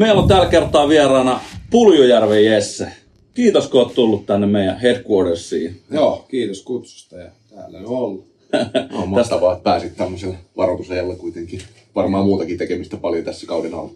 Meillä 0.00 0.22
on 0.22 0.28
tällä 0.28 0.46
kertaa 0.46 0.88
vieraana 0.88 1.40
Puljujärven 1.70 2.44
Jesse. 2.44 2.92
Kiitos 3.34 3.68
kun 3.68 3.80
oot 3.80 3.94
tullut 3.94 4.26
tänne 4.26 4.46
meidän 4.46 4.80
headquartersiin. 4.80 5.80
Joo, 5.90 6.26
kiitos 6.28 6.62
kutsusta 6.62 7.16
ja 7.16 7.30
täällä 7.50 7.78
on 7.78 7.86
ollut. 7.86 8.24
On 9.02 9.08
mahtavaa, 9.08 9.52
että 9.52 9.62
pääsit 9.62 9.96
tämmöisellä 9.96 10.36
varoitusajalla 10.56 11.14
kuitenkin. 11.14 11.60
Varmaan 11.94 12.24
muutakin 12.24 12.58
tekemistä 12.58 12.96
paljon 12.96 13.24
tässä 13.24 13.46
kauden 13.46 13.74
alla. 13.74 13.90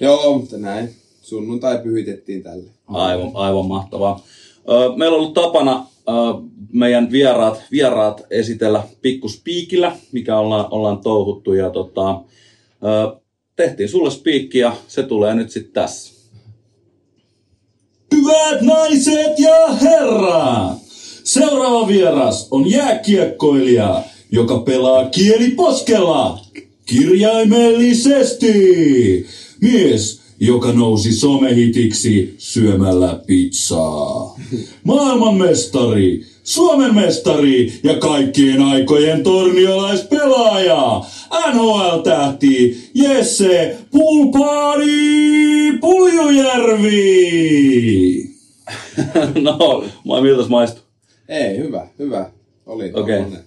Joo, 0.00 0.38
mutta 0.38 0.58
näin. 0.58 0.90
Sunnuntai 1.22 1.78
pyhitettiin 1.78 2.42
tälle. 2.42 2.70
Aivan, 2.88 3.30
aivan 3.34 3.66
mahtavaa. 3.66 4.24
Meillä 4.96 5.14
on 5.14 5.20
ollut 5.20 5.34
tapana 5.34 5.86
meidän 6.72 7.10
vieraat, 7.10 7.62
vieraat 7.70 8.26
esitellä 8.30 8.82
pikkuspiikillä, 9.02 9.96
mikä 10.12 10.38
ollaan, 10.38 10.66
ollaan 10.70 10.98
touhuttu. 10.98 11.52
Ja 11.52 11.70
tota, 11.70 12.20
tehtiin 13.58 13.88
sulle 13.88 14.10
spiikki 14.10 14.58
ja 14.58 14.76
se 14.88 15.02
tulee 15.02 15.34
nyt 15.34 15.50
sitten 15.50 15.72
tässä. 15.72 16.12
Hyvät 18.14 18.60
naiset 18.60 19.38
ja 19.38 19.66
herrat! 19.72 20.78
Seuraava 21.24 21.88
vieras 21.88 22.48
on 22.50 22.70
jääkiekkoilija, 22.70 24.02
joka 24.32 24.58
pelaa 24.58 25.08
kieliposkella. 25.08 26.40
Kirjaimellisesti. 26.86 28.52
Mies, 29.60 30.20
joka 30.40 30.72
nousi 30.72 31.12
somehitiksi 31.12 32.34
syömällä 32.38 33.20
pizzaa. 33.26 34.36
Maailmanmestari, 34.84 36.26
Suomen 36.44 36.94
mestari 36.94 37.72
ja 37.82 37.94
kaikkien 37.94 38.62
aikojen 38.62 39.22
torniolaispelaaja. 39.22 41.04
NHL-tähti 41.30 42.90
Jesse 42.94 43.76
Pulpaari 43.90 45.78
Puljujärvi. 45.80 46.98
no, 49.42 49.84
moi, 50.04 50.22
miltäs 50.22 50.48
maistuu? 50.48 50.82
Ei, 51.28 51.58
hyvä, 51.58 51.86
hyvä. 51.98 52.30
Oli 52.66 52.92
Okei. 52.94 53.16
tommonen 53.16 53.44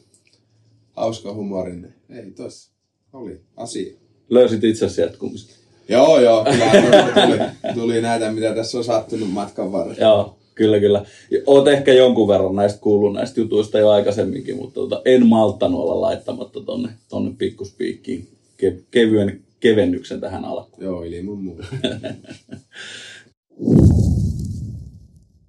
hauska 0.96 1.34
humorinen. 1.34 1.94
Ei 2.10 2.32
tos, 2.32 2.72
oli 3.14 3.42
asia. 3.58 3.94
Löysit 4.30 4.64
itse 4.64 4.90
sieltä 4.90 5.18
kumminkin. 5.18 5.56
Joo, 5.90 6.20
joo, 6.20 6.44
kyllä 6.44 7.12
tuli, 7.28 7.74
tuli 7.74 8.02
näitä, 8.02 8.32
mitä 8.32 8.56
tässä 8.56 8.78
on 8.78 8.84
sattunut 8.84 9.32
matkan 9.32 9.72
varrella. 9.72 10.02
Joo, 10.02 10.38
kyllä, 10.56 10.80
kyllä. 10.80 11.06
Oot 11.46 11.68
ehkä 11.68 11.94
jonkun 11.94 12.28
verran 12.28 12.56
näistä 12.56 12.82
kuullut 12.82 13.14
näistä 13.14 13.40
jutuista 13.40 13.80
jo 13.80 13.90
aikaisemminkin, 13.90 14.58
mutta 14.58 14.74
tota, 14.74 15.02
en 15.06 15.28
malttanut 15.28 15.82
olla 15.82 16.02
laittamatta 16.02 16.60
tonne, 16.62 16.90
tonne 17.10 17.32
pikkuspiikkiin 17.38 18.28
ke, 18.58 18.78
kevyen 18.92 19.42
kevennyksen 19.62 20.22
tähän 20.22 20.46
alkuun. 20.46 20.84
Joo, 20.84 21.04
ilman 21.04 21.38
muuta. 21.38 21.64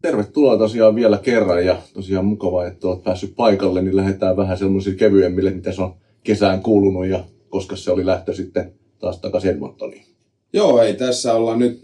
Tervetuloa 0.02 0.58
tosiaan 0.58 0.94
vielä 0.94 1.18
kerran 1.18 1.66
ja 1.66 1.82
tosiaan 1.94 2.24
mukavaa, 2.24 2.66
että 2.66 2.88
olet 2.88 3.04
päässyt 3.04 3.32
paikalle, 3.36 3.82
niin 3.82 3.96
lähdetään 3.96 4.36
vähän 4.36 4.58
semmoisille 4.58 4.96
kevyemmille, 4.96 5.50
mitä 5.50 5.72
se 5.72 5.82
on 5.82 5.94
kesään 6.24 6.62
kuulunut 6.62 7.06
ja 7.06 7.24
koska 7.48 7.76
se 7.76 7.90
oli 7.90 8.06
lähtö 8.06 8.34
sitten 8.34 8.72
taas 8.98 9.18
takaisin 9.18 9.50
Edmontoniin. 9.50 10.04
Joo, 10.52 10.82
ei 10.82 10.94
tässä 10.94 11.34
olla 11.34 11.56
nyt 11.56 11.82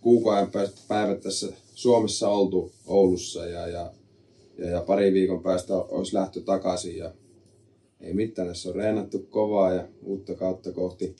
kuukauden 0.00 0.50
päästä 0.50 0.80
päivät 0.88 1.20
tässä 1.20 1.52
Suomessa 1.74 2.28
oltu 2.28 2.72
Oulussa 2.86 3.46
ja, 3.46 3.66
ja, 3.66 3.92
ja, 4.58 4.70
ja 4.70 4.80
pari 4.80 5.12
viikon 5.12 5.42
päästä 5.42 5.74
olisi 5.74 6.14
lähtö 6.14 6.40
takaisin 6.40 6.96
ja 6.96 7.12
ei 8.00 8.14
mitään, 8.14 8.48
tässä 8.48 8.68
on 8.68 8.74
reenattu 8.74 9.18
kovaa 9.18 9.72
ja 9.72 9.84
uutta 10.02 10.34
kautta 10.34 10.72
kohti 10.72 11.16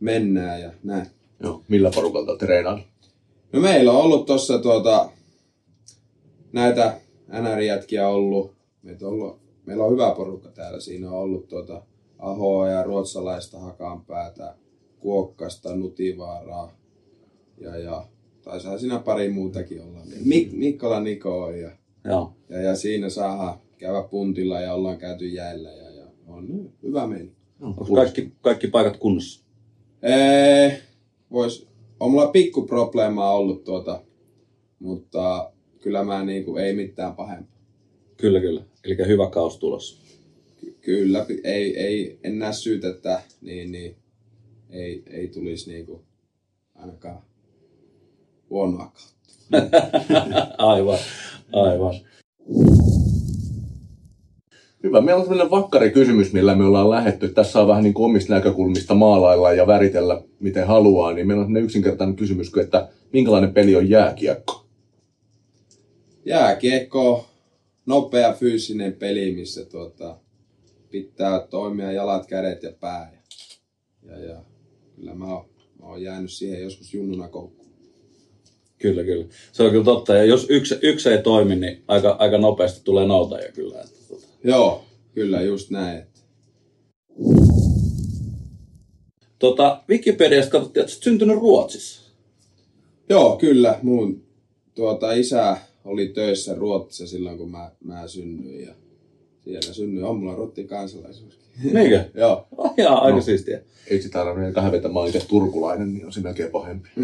mennään 0.00 0.60
ja 0.60 0.72
näin. 0.82 1.06
Joo. 1.42 1.62
Millä 1.68 1.90
porukalta 1.94 2.36
treenaan? 2.36 2.82
No 3.52 3.60
meillä 3.60 3.92
on 3.92 4.02
ollut 4.02 4.26
tuossa 4.26 4.58
tuota, 4.58 5.10
näitä 6.52 7.00
NR-jätkiä 7.28 8.08
ollut. 8.08 8.54
Meitä 8.82 9.06
on 9.06 9.12
ollut. 9.12 9.40
Meillä 9.66 9.84
on 9.84 9.92
hyvä 9.92 10.14
porukka 10.16 10.48
täällä. 10.48 10.80
Siinä 10.80 11.10
on 11.10 11.18
ollut 11.18 11.48
tuota, 11.48 11.82
Ahoa 12.18 12.68
ja 12.68 12.82
ruotsalaista 12.82 13.58
Hakanpäätä, 13.58 14.54
Kuokkasta, 14.98 15.76
Nutivaaraa 15.76 16.72
ja, 17.60 17.78
ja 17.78 18.06
taisaa 18.44 18.78
siinä 18.78 18.98
pari 18.98 19.28
muutakin 19.28 19.82
olla. 19.82 20.00
Mik, 20.24 20.52
Mikkola 20.52 21.00
Niko 21.00 21.42
on 21.44 21.60
ja, 21.60 21.70
Joo. 22.04 22.34
ja, 22.48 22.60
ja, 22.60 22.76
siinä 22.76 23.08
saadaan 23.08 23.58
käydä 23.78 24.02
puntilla 24.02 24.60
ja 24.60 24.74
ollaan 24.74 24.98
käyty 24.98 25.28
jäillä 25.28 25.72
ja, 25.72 25.90
ja 25.90 26.06
on 26.26 26.72
hyvä 26.82 27.06
meni. 27.06 27.32
Onko 27.60 27.84
kaikki, 27.84 28.32
kaikki 28.40 28.66
paikat 28.66 28.96
kunnossa? 28.96 29.44
Ee, 30.02 30.80
vois, 31.32 31.68
on 32.00 32.10
mulla 32.10 32.26
pikku 32.26 32.62
probleemaa 32.66 33.36
ollut 33.36 33.64
tuota, 33.64 34.02
mutta 34.78 35.52
kyllä 35.80 36.04
mä 36.04 36.24
niinku, 36.24 36.56
ei 36.56 36.74
mitään 36.74 37.14
pahempaa. 37.14 37.60
Kyllä, 38.16 38.40
kyllä. 38.40 38.62
Eli 38.84 38.96
hyvä 39.06 39.30
kaus 39.30 39.58
tulossa. 39.58 40.02
Ky- 40.56 40.76
kyllä, 40.80 41.26
ei, 41.44 41.78
ei, 41.78 42.18
en 42.24 42.38
näe 42.38 42.52
syytä, 42.52 42.88
että 42.88 43.22
niin, 43.40 43.72
niin, 43.72 43.96
ei, 44.70 45.02
ei 45.10 45.28
tulisi 45.28 45.70
niinku 45.70 46.02
ainakaan 46.74 47.22
huonoa 48.50 48.92
kautta. 48.92 49.10
aivan, 50.58 50.98
aivan. 51.52 51.94
Hyvä. 54.82 55.00
Meillä 55.00 55.20
on 55.20 55.26
sellainen 55.26 55.50
vakkari 55.50 55.90
kysymys, 55.90 56.32
millä 56.32 56.54
me 56.54 56.64
ollaan 56.64 56.90
lähetty. 56.90 57.28
Tässä 57.28 57.60
on 57.60 57.68
vähän 57.68 57.82
niin 57.82 57.94
kuin 57.94 58.06
omista 58.06 58.34
näkökulmista 58.34 58.94
maalailla 58.94 59.52
ja 59.52 59.66
väritellä 59.66 60.22
miten 60.40 60.66
haluaa. 60.66 61.12
Niin 61.12 61.26
meillä 61.26 61.40
on 61.40 61.46
sellainen 61.46 61.64
yksinkertainen 61.64 62.16
kysymys, 62.16 62.50
kuin, 62.50 62.64
että 62.64 62.88
minkälainen 63.12 63.54
peli 63.54 63.76
on 63.76 63.90
jääkiekko? 63.90 64.66
Jääkiekko, 66.24 67.26
nopea 67.86 68.32
fyysinen 68.32 68.92
peli, 68.92 69.32
missä 69.32 69.64
tuota, 69.64 70.16
pitää 70.90 71.40
toimia 71.40 71.92
jalat, 71.92 72.26
kädet 72.26 72.62
ja 72.62 72.72
pää. 72.80 73.12
Ja, 74.02 74.18
ja 74.18 74.44
kyllä 74.96 75.14
mä 75.14 75.34
oon, 75.34 75.48
mä 75.80 75.86
oon 75.86 76.02
jäänyt 76.02 76.30
siihen 76.30 76.62
joskus 76.62 76.94
junnuna 76.94 77.28
koukkuun. 77.28 77.59
Kyllä, 78.80 79.04
kyllä. 79.04 79.24
Se 79.52 79.62
on 79.62 79.70
kyllä 79.70 79.84
totta. 79.84 80.14
Ja 80.14 80.24
jos 80.24 80.46
yksi, 80.48 80.74
yksi 80.82 81.08
ei 81.08 81.22
toimi, 81.22 81.56
niin 81.56 81.82
aika, 81.88 82.16
aika 82.18 82.38
nopeasti 82.38 82.80
tulee 82.84 83.06
noutaja 83.06 83.52
kyllä. 83.52 83.80
Että, 83.80 83.98
tota. 84.08 84.26
Joo, 84.44 84.84
kyllä 85.14 85.42
just 85.42 85.70
näin. 85.70 86.02
Tota, 89.38 89.82
Wikipediasta 89.88 90.50
katsottiin, 90.50 90.84
että 90.84 90.96
syntynyt 91.00 91.36
Ruotsissa. 91.36 92.10
Joo, 93.08 93.36
kyllä. 93.36 93.78
Mun 93.82 94.22
tuota, 94.74 95.12
isä 95.12 95.56
oli 95.84 96.08
töissä 96.08 96.54
Ruotsissa 96.54 97.06
silloin, 97.06 97.38
kun 97.38 97.50
mä, 97.50 97.70
mä 97.84 98.08
synnyin. 98.08 98.66
Ja 98.66 98.74
siellä 99.44 99.72
synnyin. 99.72 100.04
On 100.04 100.16
mulla 100.18 100.34
Ruotsin 100.34 100.68
kansalaisuus. 100.68 101.38
Niinkö? 101.72 102.04
Joo. 102.20 102.46
Oh, 102.56 102.74
jaa, 102.76 102.98
aika 102.98 103.16
No. 103.16 103.22
siistiä. 103.22 103.60
Ei 103.90 104.02
sitä 104.02 104.12
tarvitse 104.18 104.60
hävetä, 104.60 104.88
mä 104.88 104.98
oon 104.98 105.08
itse 105.08 105.26
turkulainen, 105.28 105.94
niin 105.94 106.06
on 106.06 106.12
se 106.12 106.20
melkein 106.20 106.50
pahempi. 106.50 106.88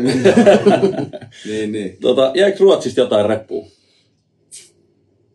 niin, 1.48 1.72
niin. 1.72 1.96
Tota, 2.00 2.32
jäikö 2.34 2.58
Ruotsista 2.60 3.00
jotain 3.00 3.26
reppua? 3.26 3.66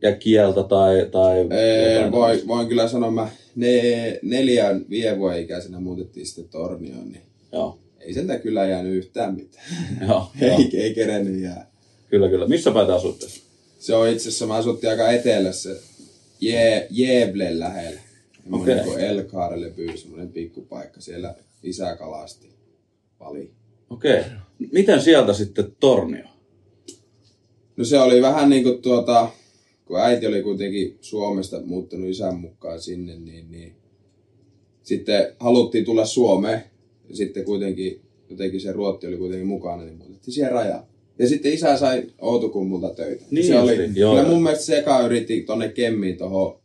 Ja 0.01 0.15
kieltä 0.15 0.63
tai... 0.63 1.07
tai 1.11 1.47
Ee, 1.49 1.93
jotain 1.93 2.11
voin, 2.11 2.47
voin 2.47 2.67
kyllä 2.67 2.87
sanoa, 2.87 3.11
mä 3.11 3.29
ne, 3.55 4.19
neljän 4.21 4.85
viiden 4.89 5.17
ikäisenä 5.39 5.79
muutettiin 5.79 6.25
sitten 6.25 6.49
Tornioon, 6.49 7.09
niin 7.11 7.21
Joo, 7.51 7.79
ei 7.99 8.13
sieltä 8.13 8.39
kyllä 8.39 8.65
jäänyt 8.65 8.93
yhtään 8.93 9.35
mitään. 9.35 9.65
joo, 10.07 10.27
joo. 10.41 10.57
ei, 10.57 10.69
ei 10.81 10.93
kerennyt 10.93 11.41
jää. 11.43 11.71
Kyllä, 12.09 12.29
kyllä. 12.29 12.47
Missä 12.47 12.71
päin 12.71 12.87
te 12.87 12.93
asutte? 12.93 13.25
Se 13.79 13.95
on 13.95 14.09
itse 14.09 14.29
asiassa, 14.29 14.45
mä 14.47 14.53
asuttiin 14.55 14.91
aika 14.91 15.11
etelässä, 15.11 15.69
Je, 16.41 16.87
Jeblen 16.89 17.59
lähellä. 17.59 18.01
Okei. 18.51 18.73
Okay. 18.73 18.85
Niin 18.85 18.99
Elkaarelle 18.99 19.69
pyy, 19.69 19.97
semmoinen 19.97 20.29
pikkupaikka. 20.29 21.01
Siellä 21.01 21.35
isä 21.63 21.95
kalasti 21.95 22.49
paljon. 23.19 23.49
Okei. 23.89 24.19
Okay. 24.19 24.31
Miten 24.71 25.01
sieltä 25.01 25.33
sitten 25.33 25.75
Tornio? 25.79 26.25
No 27.77 27.85
se 27.85 27.99
oli 27.99 28.21
vähän 28.21 28.49
niin 28.49 28.63
kuin 28.63 28.81
tuota, 28.81 29.29
kun 29.85 29.99
äiti 29.99 30.27
oli 30.27 30.43
kuitenkin 30.43 30.97
Suomesta 31.01 31.61
muuttanut 31.65 32.09
isän 32.09 32.35
mukaan 32.35 32.81
sinne, 32.81 33.15
niin, 33.15 33.51
niin 33.51 33.75
sitten 34.83 35.35
haluttiin 35.39 35.85
tulla 35.85 36.05
Suomeen. 36.05 36.63
Ja 37.09 37.15
sitten 37.15 37.45
kuitenkin, 37.45 38.01
jotenkin 38.29 38.61
se 38.61 38.71
Ruotti 38.71 39.07
oli 39.07 39.17
kuitenkin 39.17 39.47
mukana, 39.47 39.83
niin 39.83 39.97
muutettiin 39.97 40.33
siihen 40.33 40.51
rajaan. 40.51 40.83
Ja 41.21 41.27
sitten 41.27 41.53
isä 41.53 41.77
sai 41.77 42.03
Outokummulta 42.21 42.89
töitä. 42.95 43.25
Niin 43.31 43.47
se 43.47 43.59
oli, 43.59 43.71
justiin, 43.71 43.95
joo, 43.95 44.11
kyllä 44.11 44.23
joo. 44.27 44.33
mun 44.33 44.43
mielestä 44.43 44.65
se 44.65 44.77
eka 44.77 45.05
yritti 45.05 45.41
tonne 45.41 45.69
Kemmiin 45.69 46.17
tohon, 46.17 46.59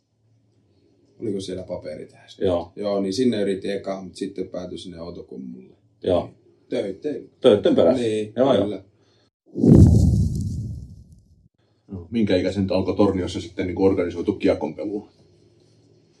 oliko 1.19 1.41
siellä 1.41 1.63
paperitehdas? 1.63 2.39
Joo, 2.39 2.71
Joo, 2.75 3.01
niin 3.01 3.13
sinne 3.13 3.41
yritti 3.41 3.71
eka, 3.71 4.01
mutta 4.01 4.17
sitten 4.17 4.47
päätyi 4.49 4.77
sinne 4.77 5.01
Outokummulle. 5.01 5.75
joo. 6.03 6.29
Töitä. 6.69 7.09
Töitten 7.41 7.75
perässä. 7.75 8.03
Niin, 8.03 8.33
Joo, 8.35 8.53
joo. 8.53 8.63
kyllä. 8.63 8.83
No, 11.87 12.07
Minkä 12.11 12.35
ikäisen 12.35 12.71
onko 12.71 12.93
Torniossa 12.93 13.41
sitten 13.41 13.67
niin 13.67 13.81
organisoitu 13.81 14.33
kiekonpelua? 14.33 15.09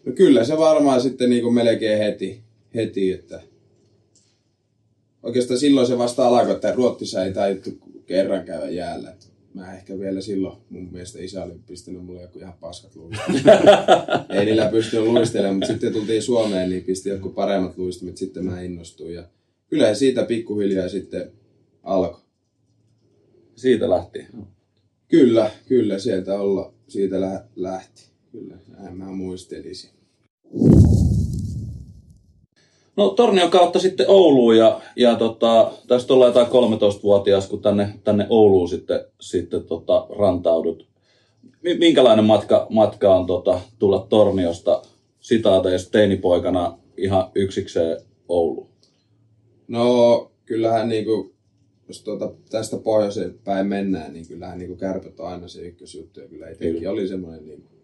No 0.05 0.11
kyllä 0.11 0.43
se 0.43 0.57
varmaan 0.57 1.01
sitten 1.01 1.29
niin 1.29 1.43
kuin 1.43 1.53
melkein 1.53 1.97
heti, 1.99 2.41
heti 2.75 3.11
että 3.11 3.41
oikeastaan 5.23 5.59
silloin 5.59 5.87
se 5.87 5.97
vasta 5.97 6.27
alkoi, 6.27 6.55
että 6.55 6.73
Ruotsissa 6.73 7.23
ei 7.25 7.33
taidettu 7.33 7.69
kerran 8.07 8.45
käydä 8.45 8.69
jäällä. 8.69 9.11
Et 9.11 9.31
mä 9.53 9.75
ehkä 9.75 9.99
vielä 9.99 10.21
silloin, 10.21 10.57
mun 10.69 10.91
mielestä 10.91 11.19
isä 11.19 11.43
oli 11.43 11.53
pistänyt 11.67 12.05
mulle 12.05 12.21
joku 12.21 12.39
ihan 12.39 12.53
paskat 12.59 12.95
luistimet. 12.95 13.43
ei 14.39 14.45
niillä 14.45 14.69
pystynyt 14.71 15.07
luistelemaan, 15.07 15.55
mutta 15.55 15.67
sitten 15.67 15.93
tultiin 15.93 16.23
Suomeen, 16.23 16.69
niin 16.69 16.83
pisti 16.83 17.09
joku 17.09 17.29
paremmat 17.29 17.77
luistimet, 17.77 18.17
sitten 18.17 18.45
mä 18.45 18.61
innostuin. 18.61 19.13
Ja 19.13 19.23
kyllä 19.69 19.93
siitä 19.93 20.23
pikkuhiljaa 20.23 20.89
sitten 20.89 21.31
alkoi. 21.83 22.21
Siitä 23.55 23.89
lähti. 23.89 24.27
Kyllä, 25.07 25.51
kyllä, 25.67 25.99
sieltä 25.99 26.39
olla, 26.39 26.73
siitä 26.87 27.21
lä- 27.21 27.45
lähti. 27.55 28.03
Kyllä, 28.31 28.57
näin 28.67 28.97
mä 28.97 29.05
muistelisin. 29.05 29.89
No 32.97 33.09
Tornion 33.09 33.49
kautta 33.49 33.79
sitten 33.79 34.05
Ouluun 34.09 34.57
ja, 34.57 34.81
ja 34.95 35.15
tota, 35.15 35.71
tästä 35.87 36.13
ollaan 36.13 36.29
jotain 36.29 36.47
13-vuotias, 36.47 37.47
kun 37.49 37.61
tänne, 37.61 37.93
tänne 38.03 38.27
Ouluun 38.29 38.69
sitten, 38.69 38.99
sitten 39.21 39.63
tota, 39.63 40.07
rantaudut. 40.19 40.87
Mi- 41.61 41.77
Minkälainen 41.77 42.25
matka, 42.25 42.67
matka 42.69 43.15
on 43.15 43.25
tota, 43.25 43.59
tulla 43.79 44.07
Torniosta 44.09 44.81
sitaateista 45.19 45.91
teinipoikana 45.91 46.77
ihan 46.97 47.31
yksikseen 47.35 47.97
Ouluun? 48.27 48.69
No, 49.67 50.31
kyllähän 50.45 50.89
niinku, 50.89 51.31
jos 51.87 52.03
tuota, 52.03 52.31
tästä 52.49 52.77
pohjoiseen 52.77 53.39
päin 53.43 53.67
mennään, 53.67 54.13
niin 54.13 54.27
kyllähän 54.27 54.57
niinku 54.57 54.75
kärpät 54.75 55.19
on 55.19 55.27
aina 55.27 55.47
se 55.47 55.61
ykkösjuttu. 55.61 56.19
Ja 56.19 56.27
kyllä 56.27 56.49
itsekin 56.49 56.89
oli 56.89 57.07
semmoinen 57.07 57.45
niinku 57.45 57.76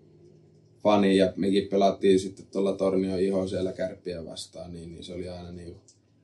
fani 0.83 1.17
ja 1.17 1.33
mekin 1.35 1.67
pelattiin 1.67 2.19
sitten 2.19 2.45
tuolla 2.51 2.73
Tornion 2.73 3.19
iho 3.19 3.47
siellä 3.47 3.73
kärppiä 3.73 4.25
vastaan, 4.25 4.73
niin, 4.73 4.91
niin 4.91 5.03
se 5.03 5.13
oli 5.13 5.29
aina 5.29 5.51
niinku 5.51 5.79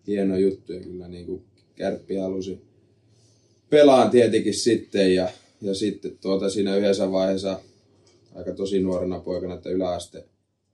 hieno 0.07 0.37
juttu 0.37 0.73
ja 0.73 0.79
kyllä 0.79 1.07
niinku 1.07 1.43
kärppi 1.75 2.15
halusi 2.15 2.61
pelaan 3.69 4.09
tietenkin 4.11 4.53
sitten 4.53 5.15
ja, 5.15 5.29
ja 5.61 5.73
sitten 5.73 6.17
tuota 6.21 6.49
siinä 6.49 6.75
yhdessä 6.75 7.11
vaiheessa 7.11 7.59
aika 8.35 8.51
tosi 8.51 8.79
nuorena 8.79 9.19
poikana, 9.19 9.53
että 9.53 9.69
yläaste, 9.69 10.25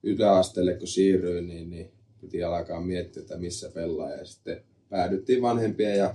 yläasteelle 0.02 0.74
kun 0.74 0.88
siirryin, 0.88 1.48
niin, 1.48 1.70
niin 1.70 1.90
piti 2.20 2.42
alkaa 2.42 2.80
miettiä, 2.80 3.20
että 3.20 3.36
missä 3.36 3.70
pelaa. 3.70 4.10
Ja 4.10 4.24
sitten 4.24 4.60
päädyttiin 4.88 5.42
vanhempien 5.42 5.98
ja 5.98 6.14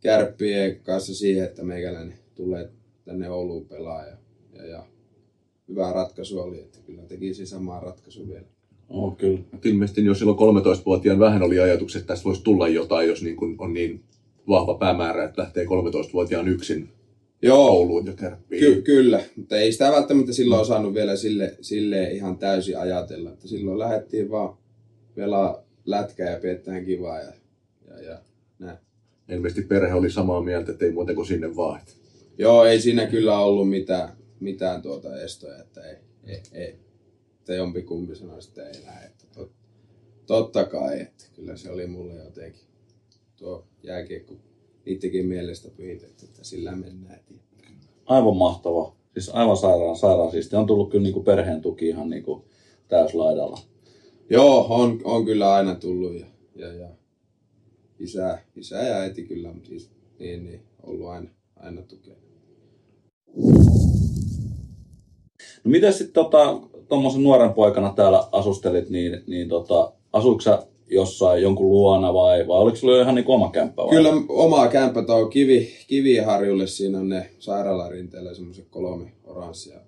kärppien 0.00 0.80
kanssa 0.80 1.14
siihen, 1.14 1.44
että 1.44 1.62
meikäläinen 1.62 2.18
tulee 2.34 2.70
tänne 3.04 3.30
Ouluun 3.30 3.66
pelaa. 3.66 4.06
Ja, 4.06 4.16
ja, 4.52 4.66
ja 4.66 4.86
hyvä 5.72 5.92
ratkaisu 5.92 6.40
oli, 6.40 6.60
että 6.60 6.78
kyllä 6.86 7.02
tekisi 7.02 7.46
samaa 7.46 7.80
ratkaisu 7.80 8.28
vielä. 8.28 8.46
Oh, 8.88 9.16
kyllä. 9.16 9.40
Ilmeisesti 9.64 10.04
jo 10.04 10.14
silloin 10.14 10.38
13-vuotiaan 10.38 11.18
vähän 11.18 11.42
oli 11.42 11.60
ajatukset, 11.60 12.00
että 12.00 12.12
tästä 12.12 12.24
voisi 12.24 12.42
tulla 12.42 12.68
jotain, 12.68 13.08
jos 13.08 13.22
niin 13.22 13.36
kuin 13.36 13.56
on 13.58 13.74
niin 13.74 14.00
vahva 14.48 14.74
päämäärä, 14.74 15.24
että 15.24 15.42
lähtee 15.42 15.64
13-vuotiaan 15.64 16.48
yksin 16.48 16.88
Joo, 17.42 17.68
Ouluun 17.68 18.06
ja 18.06 18.12
kärppiin. 18.12 18.60
Ky- 18.60 18.82
kyllä, 18.82 19.20
mutta 19.36 19.56
ei 19.56 19.72
sitä 19.72 19.92
välttämättä 19.92 20.32
silloin 20.32 20.60
osannut 20.60 20.94
vielä 20.94 21.16
sille, 21.16 21.56
sille 21.60 22.02
ihan 22.10 22.38
täysin 22.38 22.78
ajatella. 22.78 23.30
Että 23.30 23.48
silloin 23.48 23.78
lähdettiin 23.78 24.30
vaan 24.30 24.56
pelaa 25.14 25.62
lätkää 25.84 26.30
ja 26.30 26.40
piettään 26.40 26.84
kivaa 26.84 27.18
ja, 27.18 27.32
ja, 27.88 28.02
ja 28.02 28.18
näin. 28.58 28.78
Ilmeisesti 29.28 29.62
perhe 29.62 29.94
oli 29.94 30.10
samaa 30.10 30.40
mieltä, 30.40 30.72
että 30.72 30.84
ei 30.84 30.92
muuta 30.92 31.14
kuin 31.14 31.26
sinne 31.26 31.56
vaan. 31.56 31.80
Joo, 32.38 32.64
ei 32.64 32.80
siinä 32.80 33.06
kyllä 33.06 33.38
ollut 33.38 33.70
mitään, 33.70 34.08
mitään 34.42 34.82
tuota 34.82 35.20
estoja, 35.20 35.60
että 35.60 35.80
ei, 35.88 35.96
ei, 36.26 36.42
ei. 36.52 36.78
Että 37.38 37.54
jompikumpi 37.54 38.16
sanoi, 38.16 38.38
että 38.48 38.68
ei 38.68 38.84
lähde. 38.84 39.06
Että 39.06 39.24
tot, 39.34 39.52
totta 40.26 40.64
kai, 40.64 41.00
että 41.00 41.24
kyllä 41.34 41.56
se 41.56 41.70
oli 41.70 41.86
mulle 41.86 42.14
jotenkin 42.14 42.62
tuo 43.36 43.66
jääkiekko 43.82 44.34
niidenkin 44.84 45.26
mielestä 45.26 45.70
pyhitetty, 45.76 46.24
että 46.24 46.44
sillä 46.44 46.72
mennään. 46.72 47.14
eteenpäin. 47.14 47.78
Aivan 48.06 48.36
mahtava. 48.36 48.96
Siis 49.12 49.28
aivan 49.28 49.56
sairaan, 49.56 49.96
sairaan 49.96 50.30
siisti. 50.30 50.56
On 50.56 50.66
tullut 50.66 50.90
kyllä 50.90 51.02
niin 51.02 51.12
kuin 51.12 51.24
perheen 51.24 51.60
tuki 51.60 51.88
ihan 51.88 52.10
niin 52.10 52.22
kuin 52.22 52.44
täyslaidalla. 52.88 53.58
Joo, 54.30 54.66
on, 54.68 55.00
on 55.04 55.24
kyllä 55.24 55.52
aina 55.52 55.74
tullut 55.74 56.20
ja, 56.20 56.26
ja, 56.56 56.72
ja 56.72 56.88
isä, 57.98 58.38
isä 58.56 58.76
ja 58.76 58.96
äiti 58.96 59.22
kyllä, 59.22 59.52
mutta 59.52 59.68
siis, 59.68 59.90
niin, 60.18 60.44
niin, 60.44 60.62
ollut 60.82 61.08
aina, 61.08 61.30
aina 61.56 61.82
tukea. 61.82 62.16
No 65.64 65.70
miten 65.70 65.92
sitten 65.92 66.14
tota, 66.14 66.60
tuommoisen 66.88 67.22
nuoren 67.22 67.52
poikana 67.52 67.92
täällä 67.96 68.28
asustelit, 68.32 68.90
niin, 68.90 69.22
niin 69.26 69.48
tota, 69.48 69.92
asuiko 70.12 70.40
sä 70.40 70.66
jossain 70.90 71.42
jonkun 71.42 71.70
luona 71.70 72.14
vai, 72.14 72.48
vai 72.48 72.58
oliko 72.58 72.76
sulla 72.76 72.96
jo 72.96 73.02
ihan 73.02 73.14
niin 73.14 73.24
oma 73.28 73.50
kämppä? 73.50 73.82
Vai? 73.82 73.90
Kyllä 73.90 74.12
oma 74.28 74.68
kämppä 74.68 75.02
tuo 75.02 75.26
kivi, 75.26 75.68
Kiviharjulle, 75.86 76.66
siinä 76.66 76.98
on 76.98 77.08
ne 77.08 77.30
sairaalarinteellä 77.38 78.34
semmoiset 78.34 78.66
kolme 78.70 79.12
oranssia 79.24 79.80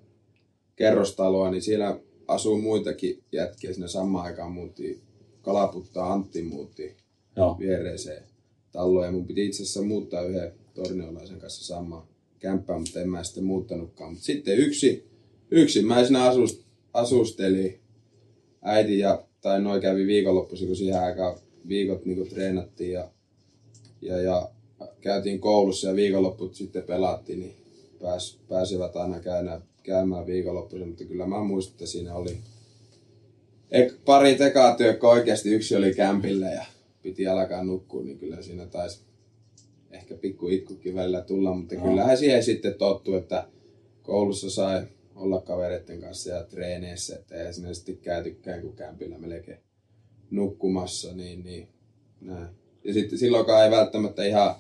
kerrostaloa, 0.77 1.51
niin 1.51 1.63
siellä 1.63 1.99
asuu 2.29 2.59
muitakin 2.59 3.23
jätkiä. 3.33 3.73
Siinä 3.73 3.89
samaan 3.89 4.27
aikaan 4.27 4.53
muutti 4.53 5.01
Kalaputtaa 5.43 6.13
Antti 6.13 6.43
muutti 6.43 6.97
Joo. 7.37 7.57
viereiseen 7.59 8.23
taloon. 8.73 9.05
Ja 9.05 9.13
mun 9.13 9.27
piti 9.27 9.47
itse 9.47 9.63
asiassa 9.63 9.83
muuttaa 9.83 10.23
yhden 10.23 10.53
torniolaisen 10.75 11.39
kanssa 11.39 11.75
samaan 11.75 12.03
kämppään, 12.39 12.81
mutta 12.81 13.01
en 13.01 13.09
mä 13.09 13.25
sitten 13.25 13.45
muuttanutkaan. 13.45 14.11
Mutta 14.11 14.25
sitten 14.25 14.59
yksi, 14.59 15.07
yksinmäisenä 15.55 16.25
asust, 16.25 16.65
asusteli 16.93 17.81
äiti 18.63 18.99
ja, 18.99 19.25
tai 19.41 19.61
noin 19.61 19.83
kävi 19.83 20.07
viikonloppuisin, 20.07 20.67
kun 20.67 20.77
siihen 20.77 21.01
aikaan 21.01 21.37
viikot 21.69 22.05
niin 22.05 22.29
treenattiin 22.29 22.93
ja, 22.93 23.09
ja, 24.03 24.21
ja 24.21 24.51
käytiin 25.01 25.41
koulussa 25.41 25.89
ja 25.89 25.97
viikonlopput 25.97 26.55
sitten 26.55 26.83
pelattiin, 26.83 27.41
niin 27.41 27.55
pääs, 28.01 28.39
pääsevät 28.49 28.97
aina 28.97 29.21
käymään, 29.21 29.63
käymään 29.83 30.27
viikonloppuisin, 30.27 30.89
mutta 30.89 31.05
kyllä 31.05 31.27
mä 31.27 31.45
muistan, 31.45 31.73
että 31.73 31.87
siinä 31.87 32.15
oli 32.15 32.37
ek, 33.71 33.95
pari 34.05 34.35
tekaa 34.35 34.77
työkö 34.77 35.09
oikeasti 35.09 35.51
yksi 35.51 35.77
oli 35.77 35.95
kämpillä 35.95 36.49
ja 36.49 36.65
piti 37.03 37.27
alkaa 37.27 37.65
nukkua, 37.65 38.03
niin 38.03 38.19
kyllä 38.19 38.43
siinä 38.43 38.67
taisi 38.67 39.01
ehkä 39.91 40.15
pikku 40.15 40.49
itkukin 40.49 40.95
välillä 40.95 41.21
tulla, 41.21 41.55
mutta 41.55 41.75
Joo. 41.75 41.85
kyllähän 41.85 42.19
siihen 42.19 42.45
sitten 42.45 42.75
tottu, 42.75 43.15
että 43.15 43.47
koulussa 44.03 44.51
sai 44.51 44.83
olla 45.15 45.41
kavereiden 45.41 46.01
kanssa 46.01 46.31
ja 46.31 46.43
treeneissä, 46.43 47.17
että 47.17 47.35
ei 47.35 47.53
sinne 47.55 47.75
sitten 47.75 47.97
käytykään 47.97 48.61
kuin 48.61 48.77
kämpillä 48.77 49.19
melkein 49.19 49.59
nukkumassa, 50.31 51.13
niin, 51.13 51.45
niin 51.45 51.69
näin. 52.21 52.49
Ja 52.85 52.95
sitten 52.95 53.19
silloinkaan 53.19 53.65
ei 53.65 53.71
välttämättä 53.71 54.25
ihan 54.25 54.55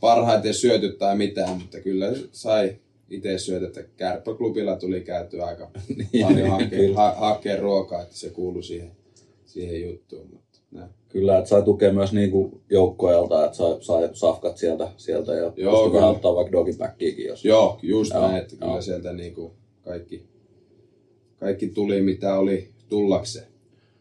parhaiten 0.00 0.54
syöty 0.54 0.92
tai 0.92 1.16
mitään, 1.16 1.58
mutta 1.58 1.80
kyllä 1.80 2.06
sai 2.32 2.76
itse 3.10 3.38
syötettä. 3.38 3.82
Kärppäklubilla 3.96 4.76
tuli 4.76 5.00
käyty 5.00 5.42
aika 5.42 5.70
paljon 6.22 6.50
hakea, 6.50 6.94
ha, 6.94 7.14
hakea 7.14 7.56
ruokaa, 7.56 8.02
että 8.02 8.16
se 8.16 8.30
kuului 8.30 8.62
siihen, 8.62 8.90
siihen 9.46 9.82
juttuun. 9.82 10.28
Mutta 10.32 10.58
näin. 10.70 10.90
Kyllä, 11.12 11.38
että 11.38 11.48
sai 11.48 11.62
tukea 11.62 11.92
myös 11.92 12.12
niin 12.12 12.30
kuin 12.30 12.60
joukkoelta, 12.70 13.44
että 13.44 13.56
sai, 13.56 13.76
sai 13.80 14.10
safkat 14.12 14.56
sieltä, 14.56 14.88
sieltä 14.96 15.32
ja 15.32 15.52
Joo, 15.56 15.84
kyllä. 15.84 15.94
vähän 15.94 16.10
ottaa 16.10 16.34
vaikka 16.34 16.52
dogibackiakin, 16.52 17.26
jos... 17.26 17.44
Joo, 17.44 17.78
just 17.82 18.14
Joo, 18.14 18.22
näin, 18.28 18.42
että 18.42 18.56
kyllä 18.56 18.72
joo. 18.72 18.82
sieltä 18.82 19.12
niinku 19.12 19.52
kaikki, 19.84 20.22
kaikki 21.40 21.66
tuli 21.66 22.00
mitä 22.00 22.38
oli 22.38 22.68
tullakseen. 22.88 23.46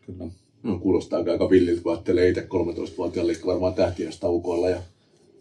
Kyllä. 0.06 0.28
No, 0.64 0.80
kuulostaa 0.80 1.24
aika 1.32 1.50
villiltä, 1.50 1.82
kun 1.82 1.92
ajattelee 1.92 2.30
itse 2.30 2.42
13-vuotiaan 2.42 3.28
liikka 3.28 3.48
varmaan 3.48 3.74
tähtiästä 3.74 4.30
ukoilla 4.30 4.70
ja 4.70 4.82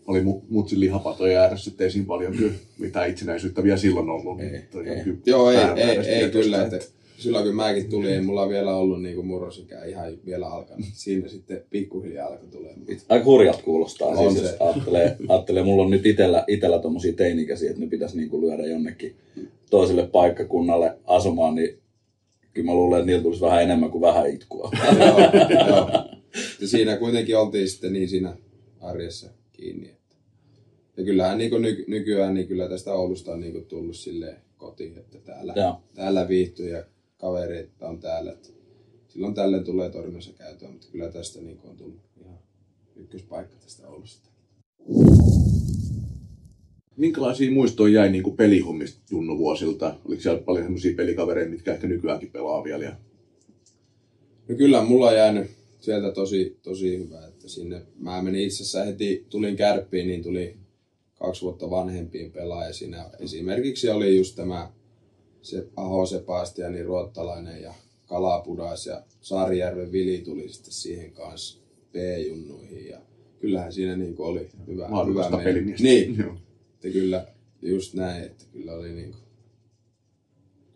oli 0.06 0.20
mu- 0.20 0.42
mutsin 0.48 0.80
lihapatoja 0.80 1.40
ääressä, 1.40 1.70
ettei 1.70 1.90
siinä 1.90 2.06
paljon 2.06 2.36
kyllä 2.36 2.52
mitään 2.78 3.10
itsenäisyyttä 3.10 3.62
vielä 3.62 3.76
silloin 3.76 4.10
ollut. 4.10 4.40
Ei, 4.40 4.60
mutta 4.60 4.78
ei. 4.92 5.02
Joo, 5.26 5.50
ei, 5.50 5.58
ei, 5.76 5.98
ei 5.98 6.30
kyllä, 6.30 6.62
että 6.62 6.99
silloin 7.20 7.44
kun 7.44 7.54
mäkin 7.56 7.90
tulin, 7.90 8.10
ei 8.10 8.20
mulla 8.20 8.48
vielä 8.48 8.76
ollut 8.76 9.02
niinku 9.02 9.22
murrosikään 9.22 9.88
ihan 9.88 10.18
vielä 10.26 10.46
alkanut. 10.46 10.86
Siinä 10.92 11.28
sitten 11.28 11.64
pikkuhiljaa 11.70 12.26
alkoi 12.28 12.48
tulemaan. 12.48 12.86
Aika 13.08 13.24
hurjat 13.24 13.62
kuulostaa. 13.62 14.08
On 14.08 14.32
siis, 14.32 14.46
se. 14.50 14.56
ajattelee, 14.60 15.16
ajattelee, 15.28 15.62
mulla 15.62 15.82
on 15.82 15.90
nyt 15.90 16.06
itellä, 16.06 16.44
itellä 16.48 16.78
tommosia 16.78 17.12
teinikäisiä, 17.12 17.70
että 17.70 17.82
ne 17.82 17.88
pitäisi 17.88 18.16
niinku 18.16 18.40
lyödä 18.40 18.66
jonnekin 18.66 19.16
toiselle 19.70 20.06
paikkakunnalle 20.06 20.98
asumaan, 21.04 21.54
niin 21.54 21.78
kyllä 22.52 22.66
mä 22.66 22.74
luulen, 22.74 22.98
että 22.98 23.06
niillä 23.06 23.22
tulisi 23.22 23.40
vähän 23.40 23.62
enemmän 23.62 23.90
kuin 23.90 24.02
vähän 24.02 24.30
itkua. 24.30 24.70
joo, 24.98 25.18
joo. 25.66 25.90
Ja 26.60 26.68
siinä 26.68 26.96
kuitenkin 26.96 27.38
oltiin 27.38 27.68
sitten 27.68 27.92
niin 27.92 28.08
siinä 28.08 28.36
arjessa 28.80 29.30
kiinni. 29.52 29.90
Ja 30.96 31.04
kyllähän 31.04 31.38
niin 31.38 31.62
nyky- 31.62 31.84
nykyään 31.88 32.34
niin 32.34 32.46
kyllä 32.46 32.68
tästä 32.68 32.92
Oulusta 32.92 33.32
on 33.32 33.40
niin 33.40 33.64
tullut 33.64 33.96
sille 33.96 34.36
kotiin, 34.56 34.98
että 34.98 35.18
täällä, 35.18 35.52
Joo. 35.56 35.76
täällä 35.94 36.28
viihtyy 36.28 36.70
ja 36.70 36.84
kavereita 37.20 37.88
on 37.88 38.00
täällä. 38.00 38.32
Että 38.32 38.48
silloin 39.08 39.34
tälle 39.34 39.64
tulee 39.64 39.90
Torniossa 39.90 40.32
käytyä, 40.32 40.70
mutta 40.70 40.86
kyllä 40.92 41.08
tästä 41.08 41.40
niin 41.40 41.60
on 41.64 41.76
tullut 41.76 42.00
ihan 42.20 42.38
ykköspaikka 42.96 43.56
tästä 43.56 43.88
Oulusta. 43.88 44.30
Minkälaisia 46.96 47.50
muistoja 47.50 47.94
jäi 47.94 48.12
niin 48.12 48.22
kuin 48.22 48.36
pelihommista 48.36 49.00
Junno 49.10 49.38
vuosilta? 49.38 49.94
Oliko 50.04 50.22
siellä 50.22 50.42
paljon 50.42 50.64
sellaisia 50.64 50.94
pelikavereita, 50.94 51.50
mitkä 51.50 51.74
ehkä 51.74 51.86
nykyäänkin 51.86 52.30
pelaa 52.30 52.64
vielä? 52.64 52.84
Ja... 52.84 52.96
No 54.48 54.56
kyllä 54.56 54.82
mulla 54.84 55.08
on 55.08 55.16
jäänyt 55.16 55.50
sieltä 55.80 56.12
tosi, 56.12 56.58
tosi 56.62 56.98
hyvä, 56.98 57.26
että 57.26 57.48
sinne 57.48 57.82
mä 57.98 58.22
menin 58.22 58.44
itse 58.44 58.62
asiassa 58.62 58.84
heti, 58.84 59.26
tulin 59.30 59.56
kärppiin, 59.56 60.08
niin 60.08 60.22
tuli 60.22 60.56
kaksi 61.14 61.42
vuotta 61.42 61.70
vanhempiin 61.70 62.32
pelaaja. 62.32 62.72
Siinä 62.72 63.10
esimerkiksi 63.18 63.88
oli 63.88 64.16
just 64.16 64.36
tämä 64.36 64.72
se 65.42 65.66
Aho 65.76 66.06
Sebastiani 66.06 66.82
Ruottalainen 66.82 67.62
ja 67.62 67.74
Kalapudas 68.06 68.86
ja 68.86 69.02
Saarijärven 69.20 69.92
Vili 69.92 70.18
tuli 70.18 70.48
sitten 70.48 70.72
siihen 70.72 71.12
kanssa 71.12 71.58
B-junnuihin 71.92 72.86
ja 72.88 73.00
kyllähän 73.40 73.72
siinä 73.72 73.96
niin 73.96 74.16
kuin 74.16 74.26
oli 74.26 74.48
hyvä, 74.66 74.88
hyvä 75.06 75.42
pelimiestä. 75.44 75.82
Niin, 75.82 76.20
että 76.74 76.88
kyllä 76.88 77.26
just 77.62 77.94
näin, 77.94 78.24
että 78.24 78.44
kyllä 78.52 78.72
oli 78.72 78.92
niin 78.92 79.10
kuin, 79.10 79.22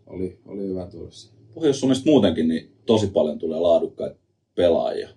oli, 0.06 0.38
oli 0.46 0.62
hyvä 0.62 0.88
siihen. 1.10 1.38
Pohjois-Suomesta 1.54 2.10
muutenkin 2.10 2.48
niin 2.48 2.70
tosi 2.86 3.06
paljon 3.06 3.38
tulee 3.38 3.60
laadukkaita 3.60 4.16
pelaajia. 4.54 5.08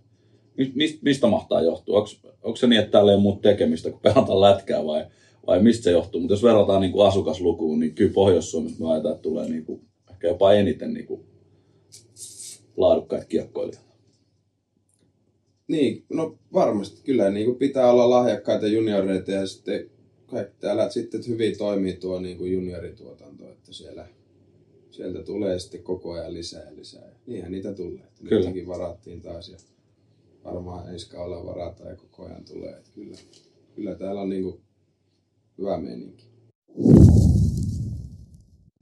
Mi- 0.57 0.71
mis- 0.75 0.99
Mistä 1.01 1.27
mahtaa 1.27 1.61
johtua? 1.61 1.97
Onko, 1.97 2.09
onko 2.43 2.55
se 2.55 2.67
niin, 2.67 2.79
että 2.79 2.91
täällä 2.91 3.11
ei 3.11 3.15
ole 3.15 3.21
muuta 3.21 3.41
tekemistä 3.41 3.89
kuin 3.89 4.01
pelata 4.01 4.41
lätkää 4.41 4.85
vai, 4.85 5.05
vai 5.47 5.63
mistä 5.63 5.83
se 5.83 5.91
johtuu? 5.91 6.21
Mutta 6.21 6.33
jos 6.33 6.43
verrataan 6.43 6.81
niin 6.81 6.91
kuin 6.91 7.07
asukaslukuun, 7.07 7.79
niin 7.79 7.95
kyllä 7.95 8.13
Pohjois-Suomesta 8.13 8.83
me 8.83 8.91
ajetaan, 8.91 9.15
että 9.15 9.23
tulee 9.23 9.49
niin 9.49 9.65
kuin, 9.65 9.81
ehkä 10.11 10.27
jopa 10.27 10.53
eniten 10.53 10.93
niin 10.93 11.07
kuin 11.07 11.21
laadukkaita 12.77 13.25
kiekkoilijoita. 13.25 13.87
Niin, 15.67 16.05
no 16.09 16.37
varmasti. 16.53 17.01
Kyllä 17.03 17.29
niin 17.29 17.45
kuin 17.45 17.57
pitää 17.57 17.91
olla 17.91 18.09
lahjakkaita 18.09 18.67
junioreita 18.67 19.31
ja 19.31 19.47
sitten 19.47 19.89
kaikki 20.27 20.55
täällä 20.59 20.89
sitten 20.89 21.27
hyvin 21.27 21.57
toimii 21.57 21.93
tuo 21.93 22.19
niin 22.19 22.37
kuin 22.37 22.51
juniorituotanto, 22.51 23.49
että 23.49 23.73
siellä, 23.73 24.07
sieltä 24.91 25.23
tulee 25.23 25.59
sitten 25.59 25.83
koko 25.83 26.11
ajan 26.11 26.33
lisää 26.33 26.63
ja 26.63 26.75
lisää. 26.75 27.05
Ja 27.05 27.15
niinhän 27.27 27.51
niitä 27.51 27.73
tulee. 27.73 28.03
Että 28.03 28.23
Kyllä. 28.29 28.67
Varattiin 28.67 29.21
taas 29.21 29.49
ja 29.49 29.57
varmaan 30.43 30.93
ensi 30.93 31.09
kaudella 31.09 31.45
varataan 31.45 31.89
ja 31.89 31.95
koko 31.95 32.25
ajan 32.25 32.45
tulee. 32.45 32.69
Että 32.69 32.89
kyllä, 32.95 33.17
kyllä 33.75 33.95
täällä 33.95 34.21
on 34.21 34.29
niin 34.29 34.43
kuin 34.43 34.61
hyvä 35.57 35.77
meininki. 35.77 36.27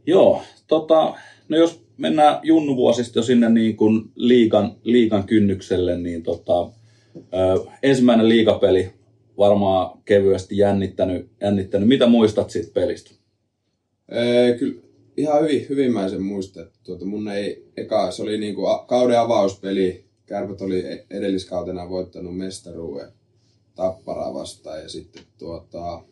Joo, 0.08 0.41
tota, 0.67 1.15
no 1.50 1.58
jos 1.58 1.86
mennään 1.98 2.39
junnuvuosista 2.44 3.20
jo 3.20 3.24
sinne 3.24 3.50
niin 3.50 3.77
kuin 3.77 4.12
liikan, 4.15 4.75
liikan 4.84 5.24
kynnykselle, 5.24 5.98
niin 5.98 6.24
tota, 6.24 6.70
ö, 7.17 7.65
ensimmäinen 7.84 8.29
liigapeli 8.29 8.94
varmaan 9.38 10.01
kevyesti 10.05 10.58
jännittänyt, 10.58 11.29
jännittänyt. 11.41 11.88
Mitä 11.88 12.08
muistat 12.08 12.50
siitä 12.50 12.72
pelistä? 12.74 13.12
Ee, 14.12 14.58
kyllä 14.58 14.82
ihan 15.17 15.41
hyvin, 15.44 15.65
hyvin 15.70 15.94
mä 15.94 16.10
sen 16.10 16.24
muistan. 16.24 16.67
Tuota, 16.84 17.05
mun 17.05 17.27
ei, 17.27 17.65
eka, 17.77 18.12
se 18.12 18.24
oli 18.24 18.38
niinku 18.38 18.65
a, 18.65 18.86
kauden 18.88 19.20
avauspeli. 19.20 20.05
Kärpät 20.25 20.62
oli 20.62 20.86
e- 20.86 21.05
edelliskautena 21.10 21.89
voittanut 21.89 22.38
mestaruuden 22.38 23.08
Tapparaa 23.75 24.34
vastaan 24.34 24.82
ja 24.82 24.89
sitten 24.89 25.24
tuota, 25.38 26.03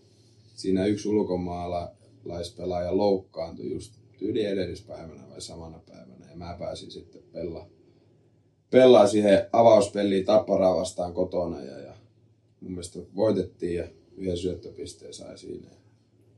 siinä 0.54 0.86
yksi 0.86 1.10
ulkomaalaispelaaja 1.10 2.98
loukkaantui 2.98 3.72
just 3.72 3.94
tyyli 4.18 4.46
edellispäivänä 4.46 5.30
vai 5.30 5.42
samana 5.42 5.80
päivänä 5.90 6.30
ja 6.30 6.36
mä 6.36 6.56
pääsin 6.60 6.92
sitten 6.92 7.22
pelaa, 7.32 7.68
pelaa 8.70 9.08
siihen 9.08 9.46
avauspeliin 9.54 10.26
Tapparaa 10.26 10.76
vastaan 10.76 11.14
kotona 11.14 11.62
ja, 11.62 11.80
ja 11.80 11.94
mun 12.62 12.72
mielestä 12.72 13.00
voitettiin 13.16 13.76
ja 13.76 13.88
yhden 14.18 14.38
syöttöpisteen 14.38 15.14
sai 15.14 15.38
siinä. 15.38 15.68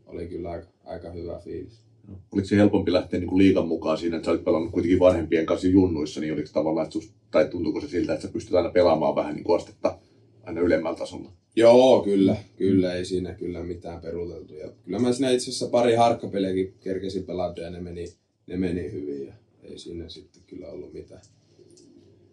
Oli 0.05 0.27
kyllä 0.27 0.51
aika, 0.51 0.67
aika 0.86 1.12
hyvä 1.12 1.39
fiilis. 1.39 1.86
Oliko 2.31 2.48
se 2.48 2.55
helpompi 2.55 2.93
lähteä 2.93 3.19
niin 3.19 3.27
kuin 3.27 3.38
liigan 3.38 3.67
mukaan 3.67 3.98
siinä, 3.98 4.15
että 4.15 4.25
sä 4.25 4.31
olit 4.31 4.43
pelannut 4.43 4.72
kuitenkin 4.72 5.00
vanhempien 5.00 5.45
kanssa 5.45 5.67
junnuissa, 5.67 6.22
niin 6.22 6.34
oliko 6.34 6.50
tavallaan, 6.53 6.84
että 6.84 6.93
sus, 6.93 7.13
tai 7.31 7.48
tuntuuko 7.48 7.81
se 7.81 7.88
siltä, 7.88 8.13
että 8.13 8.27
sä 8.27 8.34
pystyt 8.34 8.53
aina 8.53 8.69
pelaamaan 8.69 9.15
vähän 9.15 9.36
niin 9.36 9.43
kuin 9.43 9.60
astetta 9.60 9.98
aina 10.46 10.62
ylemmällä 10.62 10.98
tasolla? 10.98 11.32
Joo, 11.56 12.04
kyllä. 12.04 12.36
Kyllä, 12.58 12.94
ei 12.94 13.06
siinä 13.06 13.34
kyllä 13.34 13.64
mitään 13.64 14.02
peruteltu. 14.02 14.54
Ja 14.54 14.70
kyllä 14.86 15.00
mä 15.00 15.14
siinä 15.14 15.32
itse 15.32 15.44
asiassa 15.44 15.68
pari 15.68 15.96
harkkapeliäkin 15.96 16.74
kerkesin 16.80 17.24
pelata 17.24 17.62
ja 17.62 17.70
ne 17.70 17.82
meni, 17.82 18.06
ne 18.48 18.58
meni 18.58 18.92
hyvin. 18.92 19.25
Ja 19.28 19.34
ei 19.64 19.80
siinä 19.80 20.10
sitten 20.10 20.44
kyllä 20.48 20.68
ollut 20.68 20.94
mitään, 20.94 21.22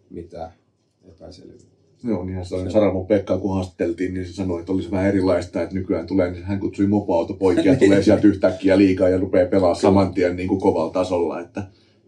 mitään 0.09 0.53
epäselvyyttä. 1.09 1.73
Joo, 2.03 2.25
niin 2.25 2.45
se 2.45 2.55
oli 2.55 2.71
Saramon 2.71 3.07
Pekkaa, 3.07 3.37
kun 3.37 3.53
haasteltiin, 3.53 4.13
niin 4.13 4.25
se 4.25 4.33
sanoi, 4.33 4.59
että 4.59 4.71
olisi 4.71 4.91
vähän 4.91 5.07
erilaista, 5.07 5.61
että 5.61 5.75
nykyään 5.75 6.07
tulee, 6.07 6.31
niin 6.31 6.43
hän 6.43 6.59
kutsui 6.59 6.87
mopoautopoikia, 6.87 7.75
tulee 7.85 8.03
sieltä 8.03 8.27
yhtäkkiä 8.27 8.77
liikaa 8.77 9.09
ja 9.09 9.17
rupeaa 9.17 9.49
pelaamaan 9.49 9.81
saman 9.81 10.13
tien 10.13 10.35
niin 10.35 10.47
kuin 10.47 10.61
kovalla 10.61 10.93
tasolla, 10.93 11.39
että 11.39 11.63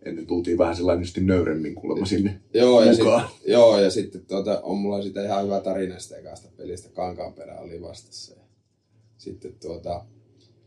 ennen 0.05 0.27
tultiin 0.27 0.57
vähän 0.57 0.75
sellainen 0.75 1.01
just 1.01 1.17
nöyremmin 1.17 1.75
kuulemma 1.75 2.05
sinne 2.05 2.39
Joo, 2.53 2.83
ja, 2.83 2.93
sit, 2.93 3.05
joo, 3.47 3.79
ja 3.79 3.89
sitten 3.89 4.25
tuota, 4.25 4.61
on 4.61 4.77
mulla 4.77 5.01
sitä 5.01 5.23
ihan 5.23 5.43
hyvä 5.45 5.59
tarina 5.59 5.99
sitä 5.99 6.17
ekasta 6.17 6.49
pelistä. 6.57 6.89
Kankaanperä 6.89 7.59
oli 7.59 7.81
vastassa. 7.81 8.33
Ja 8.33 8.41
sitten 9.17 9.55
tuota, 9.61 10.05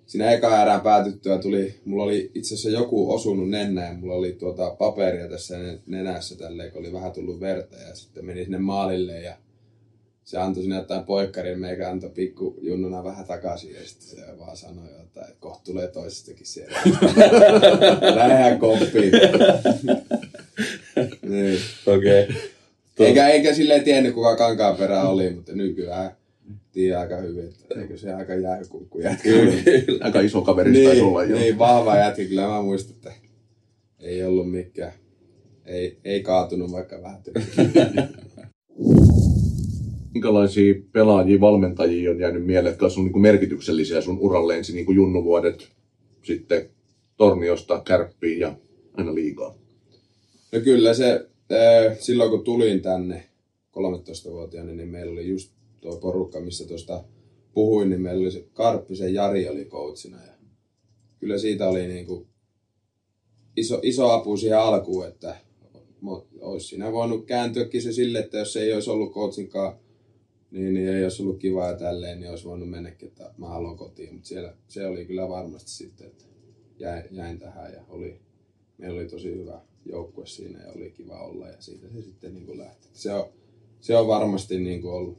siinä 0.07 0.31
eka 0.31 0.63
erään 0.63 0.81
päätyttyä 0.81 1.39
tuli, 1.39 1.75
mulla 1.85 2.05
oli 2.05 2.31
itse 2.35 2.55
asiassa 2.55 2.81
joku 2.81 3.13
osunut 3.13 3.51
nenään, 3.51 4.01
mulla 4.01 4.15
oli 4.15 4.33
tuota 4.33 4.71
paperia 4.71 5.29
tässä 5.29 5.59
nen- 5.59 5.81
nenässä 5.87 6.37
tälleen, 6.37 6.73
kun 6.73 6.81
oli 6.81 6.93
vähän 6.93 7.13
tullut 7.13 7.41
verta 7.41 7.77
ja 7.77 7.95
sitten 7.95 8.25
meni 8.25 8.45
sinne 8.45 8.59
maalille 8.59 9.21
ja 9.21 9.37
se 10.29 10.39
antoi 10.39 10.63
sinne 10.63 10.77
jotain 10.77 11.05
poikkarin, 11.05 11.61
meikä 11.61 11.91
antoi 11.91 12.11
pikku 12.11 12.59
junnuna 12.63 13.05
vähän 13.05 13.25
takaisin 13.27 13.75
ja 13.75 13.81
sitten 13.87 14.09
se 14.09 14.39
vaan 14.39 14.57
sanoi 14.57 14.85
jotain, 14.85 15.29
että 15.29 15.41
kohta 15.41 15.65
tulee 15.65 15.89
toisestakin 15.89 16.47
siellä. 16.47 16.79
Lähdetään 18.17 18.59
koppiin. 18.59 19.13
niin. 21.31 21.59
Okei. 21.87 22.25
Okay. 22.25 22.37
Eikä, 22.99 23.29
eikä 23.29 23.55
silleen 23.55 23.85
tiennyt, 23.85 24.15
kuka 24.15 24.37
kankaanperä 24.37 25.03
oli, 25.03 25.31
mutta 25.31 25.53
nykyään 25.53 26.11
tiedän 26.73 27.01
aika 27.01 27.17
hyvin, 27.17 27.45
että 27.45 27.81
eikö 27.81 27.97
se 27.99 28.15
aika 28.15 28.35
jäähykunkku 28.35 29.01
jätkä. 29.01 29.23
Kyllä. 29.23 29.55
Aika 30.05 30.21
iso 30.21 30.43
kaveri 30.43 30.71
niin, 30.71 30.87
taisi 30.87 31.03
olla 31.03 31.23
niin, 31.23 31.31
jo. 31.31 31.39
niin, 31.39 31.59
vahva 31.59 31.97
jätkä. 31.97 32.25
Kyllä 32.25 32.47
mä 32.47 32.63
muistan, 32.63 32.97
että 32.97 33.13
ei 34.01 34.25
ollut 34.25 34.51
mikään. 34.51 34.93
Ei, 35.67 35.99
ei 36.05 36.23
kaatunut 36.23 36.73
vaikka 36.73 37.03
vähän. 37.03 37.21
Minkälaisia 40.19 40.75
pelaajia, 40.93 41.41
valmentajia 41.41 42.11
on 42.11 42.21
jäänyt 42.21 42.47
mieleen, 42.47 42.73
jotka 42.73 42.87
on 42.87 43.05
niin 43.05 43.21
merkityksellisiä 43.21 44.01
sun 44.01 44.19
uralle 44.19 44.57
ensin 44.57 44.75
niin 44.75 44.95
junnuvuodet, 44.95 45.69
sitten 46.23 46.71
Torniosta, 47.17 47.83
Kärppiin 47.85 48.41
ja 48.41 48.57
aina 48.95 49.15
liigaa? 49.15 49.55
No 50.53 50.61
kyllä 50.61 50.95
se, 50.95 51.29
äh, 51.53 51.99
silloin 51.99 52.31
kun 52.31 52.45
tulin 52.45 52.83
tänne 52.83 53.25
13-vuotiaana, 53.73 54.73
niin 54.73 54.89
meillä 54.89 55.13
oli 55.13 55.29
just 55.29 55.53
tuo 55.81 55.97
porukka, 55.97 56.41
missä 56.41 56.69
tuosta 56.69 57.05
puhuin, 57.55 57.91
niin 57.91 58.01
meillä 58.01 58.21
oli 58.21 58.31
se 58.31 58.45
Karppisen 58.53 59.15
Jari 59.15 59.49
oli 59.49 59.65
coachina. 59.65 60.17
Ja 60.17 60.33
kyllä 61.21 61.39
siitä 61.39 61.69
oli 61.69 61.87
niin 61.87 62.07
kuin 62.07 62.27
iso, 63.57 63.81
iso 63.83 64.11
apu 64.11 64.37
siihen 64.37 64.59
alkuun, 64.59 65.07
että 65.07 65.37
olisi 66.41 66.67
siinä 66.67 66.93
voinut 66.93 67.27
kääntyäkin 67.27 67.83
se 67.83 67.93
sille, 67.93 68.19
että 68.19 68.39
jos 68.39 68.57
ei 68.57 68.73
olisi 68.73 68.91
ollut 68.91 69.13
coachinkaan, 69.13 69.88
niin, 70.51 70.75
niin 70.75 70.89
ei 70.89 71.05
olisi 71.05 71.23
ollut 71.23 71.39
kiva 71.39 71.67
ja 71.67 71.77
tälleen, 71.77 72.21
niin 72.21 72.31
olisi 72.31 72.45
voinut 72.45 72.71
mennäkin, 72.71 73.09
että 73.09 73.35
mä 73.39 73.49
haluan 73.49 73.77
kotiin. 73.77 74.15
Mutta 74.15 74.29
siellä 74.29 74.55
se 74.69 74.87
oli 74.87 75.05
kyllä 75.05 75.29
varmasti 75.29 75.71
sitten, 75.71 76.07
että 76.07 76.25
jäin, 76.79 77.05
jäin 77.11 77.39
tähän 77.39 77.73
ja 77.73 77.85
oli, 77.89 78.21
meillä 78.79 79.01
oli 79.01 79.09
tosi 79.09 79.35
hyvä 79.35 79.61
joukkue 79.85 80.27
siinä 80.27 80.63
ja 80.65 80.73
oli 80.73 80.91
kiva 80.91 81.21
olla 81.21 81.49
ja 81.49 81.63
siitä 81.63 81.89
se 81.89 82.03
sitten 82.03 82.35
niin 82.35 82.47
kuin 82.47 82.59
lähti. 82.59 82.89
Se 82.93 83.13
on, 83.13 83.29
se 83.81 83.97
on 83.97 84.07
varmasti 84.07 84.61
niin 84.61 84.83
kuin 84.83 84.95
ollut 84.95 85.19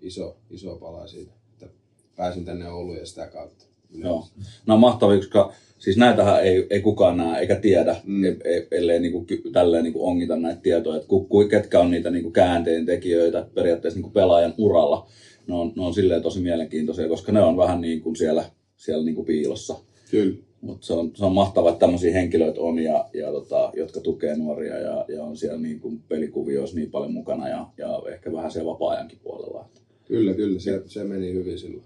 iso, 0.00 0.36
iso 0.50 0.76
pala 0.76 1.06
siitä, 1.06 1.32
että 1.52 1.68
pääsin 2.16 2.44
tänne 2.44 2.68
Ouluun 2.70 2.98
ja 2.98 3.06
sitä 3.06 3.26
kautta. 3.26 3.64
Joo. 4.04 4.26
No 4.66 4.76
mahtavia, 4.76 5.16
koska 5.16 5.52
siis 5.78 5.96
näitähän 5.96 6.44
ei, 6.44 6.66
ei 6.70 6.80
kukaan 6.80 7.16
näe 7.16 7.40
eikä 7.40 7.56
tiedä, 7.56 7.96
Mm. 8.04 8.26
mm. 8.26 8.36
ellei 8.70 9.00
niinku, 9.00 9.26
tälleen 9.52 9.84
niinku 9.84 10.06
ongita 10.06 10.36
näitä 10.36 10.60
tietoja, 10.60 10.96
että 10.96 11.08
ku, 11.08 11.24
ku, 11.24 11.48
ketkä 11.48 11.80
on 11.80 11.90
niitä 11.90 12.10
niinku 12.10 12.30
käänteen 12.30 12.86
tekijöitä 12.86 13.46
periaatteessa 13.54 13.98
niinku 13.98 14.10
pelaajan 14.10 14.54
uralla. 14.58 15.06
Ne 15.46 15.54
on, 15.54 15.72
ne 15.76 15.82
on 15.82 15.94
silleen 15.94 16.22
tosi 16.22 16.40
mielenkiintoisia, 16.40 17.08
koska 17.08 17.32
ne 17.32 17.42
on 17.42 17.56
vähän 17.56 17.80
niin 17.80 18.00
kuin 18.00 18.16
siellä, 18.16 18.44
siellä 18.76 19.04
niinku 19.04 19.24
piilossa. 19.24 19.74
Kyllä. 20.10 20.36
Mutta 20.60 20.86
se 20.86 20.92
on, 20.92 21.10
se 21.14 21.24
on 21.24 21.32
mahtavaa, 21.32 21.70
että 21.70 21.80
tämmöisiä 21.80 22.12
henkilöitä 22.12 22.60
on, 22.60 22.78
ja, 22.78 23.08
ja 23.14 23.32
tota, 23.32 23.72
jotka 23.76 24.00
tukee 24.00 24.36
nuoria 24.36 24.78
ja, 24.78 25.04
ja 25.08 25.22
on 25.24 25.36
siellä 25.36 25.58
niin 25.58 25.80
kuin 25.80 26.02
pelikuvioissa 26.08 26.76
niin 26.76 26.90
paljon 26.90 27.12
mukana 27.12 27.48
ja, 27.48 27.66
ja 27.78 28.02
ehkä 28.12 28.32
vähän 28.32 28.50
siellä 28.50 28.70
vapaa-ajankin 28.70 29.18
puolella. 29.22 29.68
Kyllä, 30.04 30.34
kyllä. 30.34 30.60
Se, 30.60 30.82
se 30.86 31.04
meni 31.04 31.32
hyvin 31.32 31.58
silloin. 31.58 31.84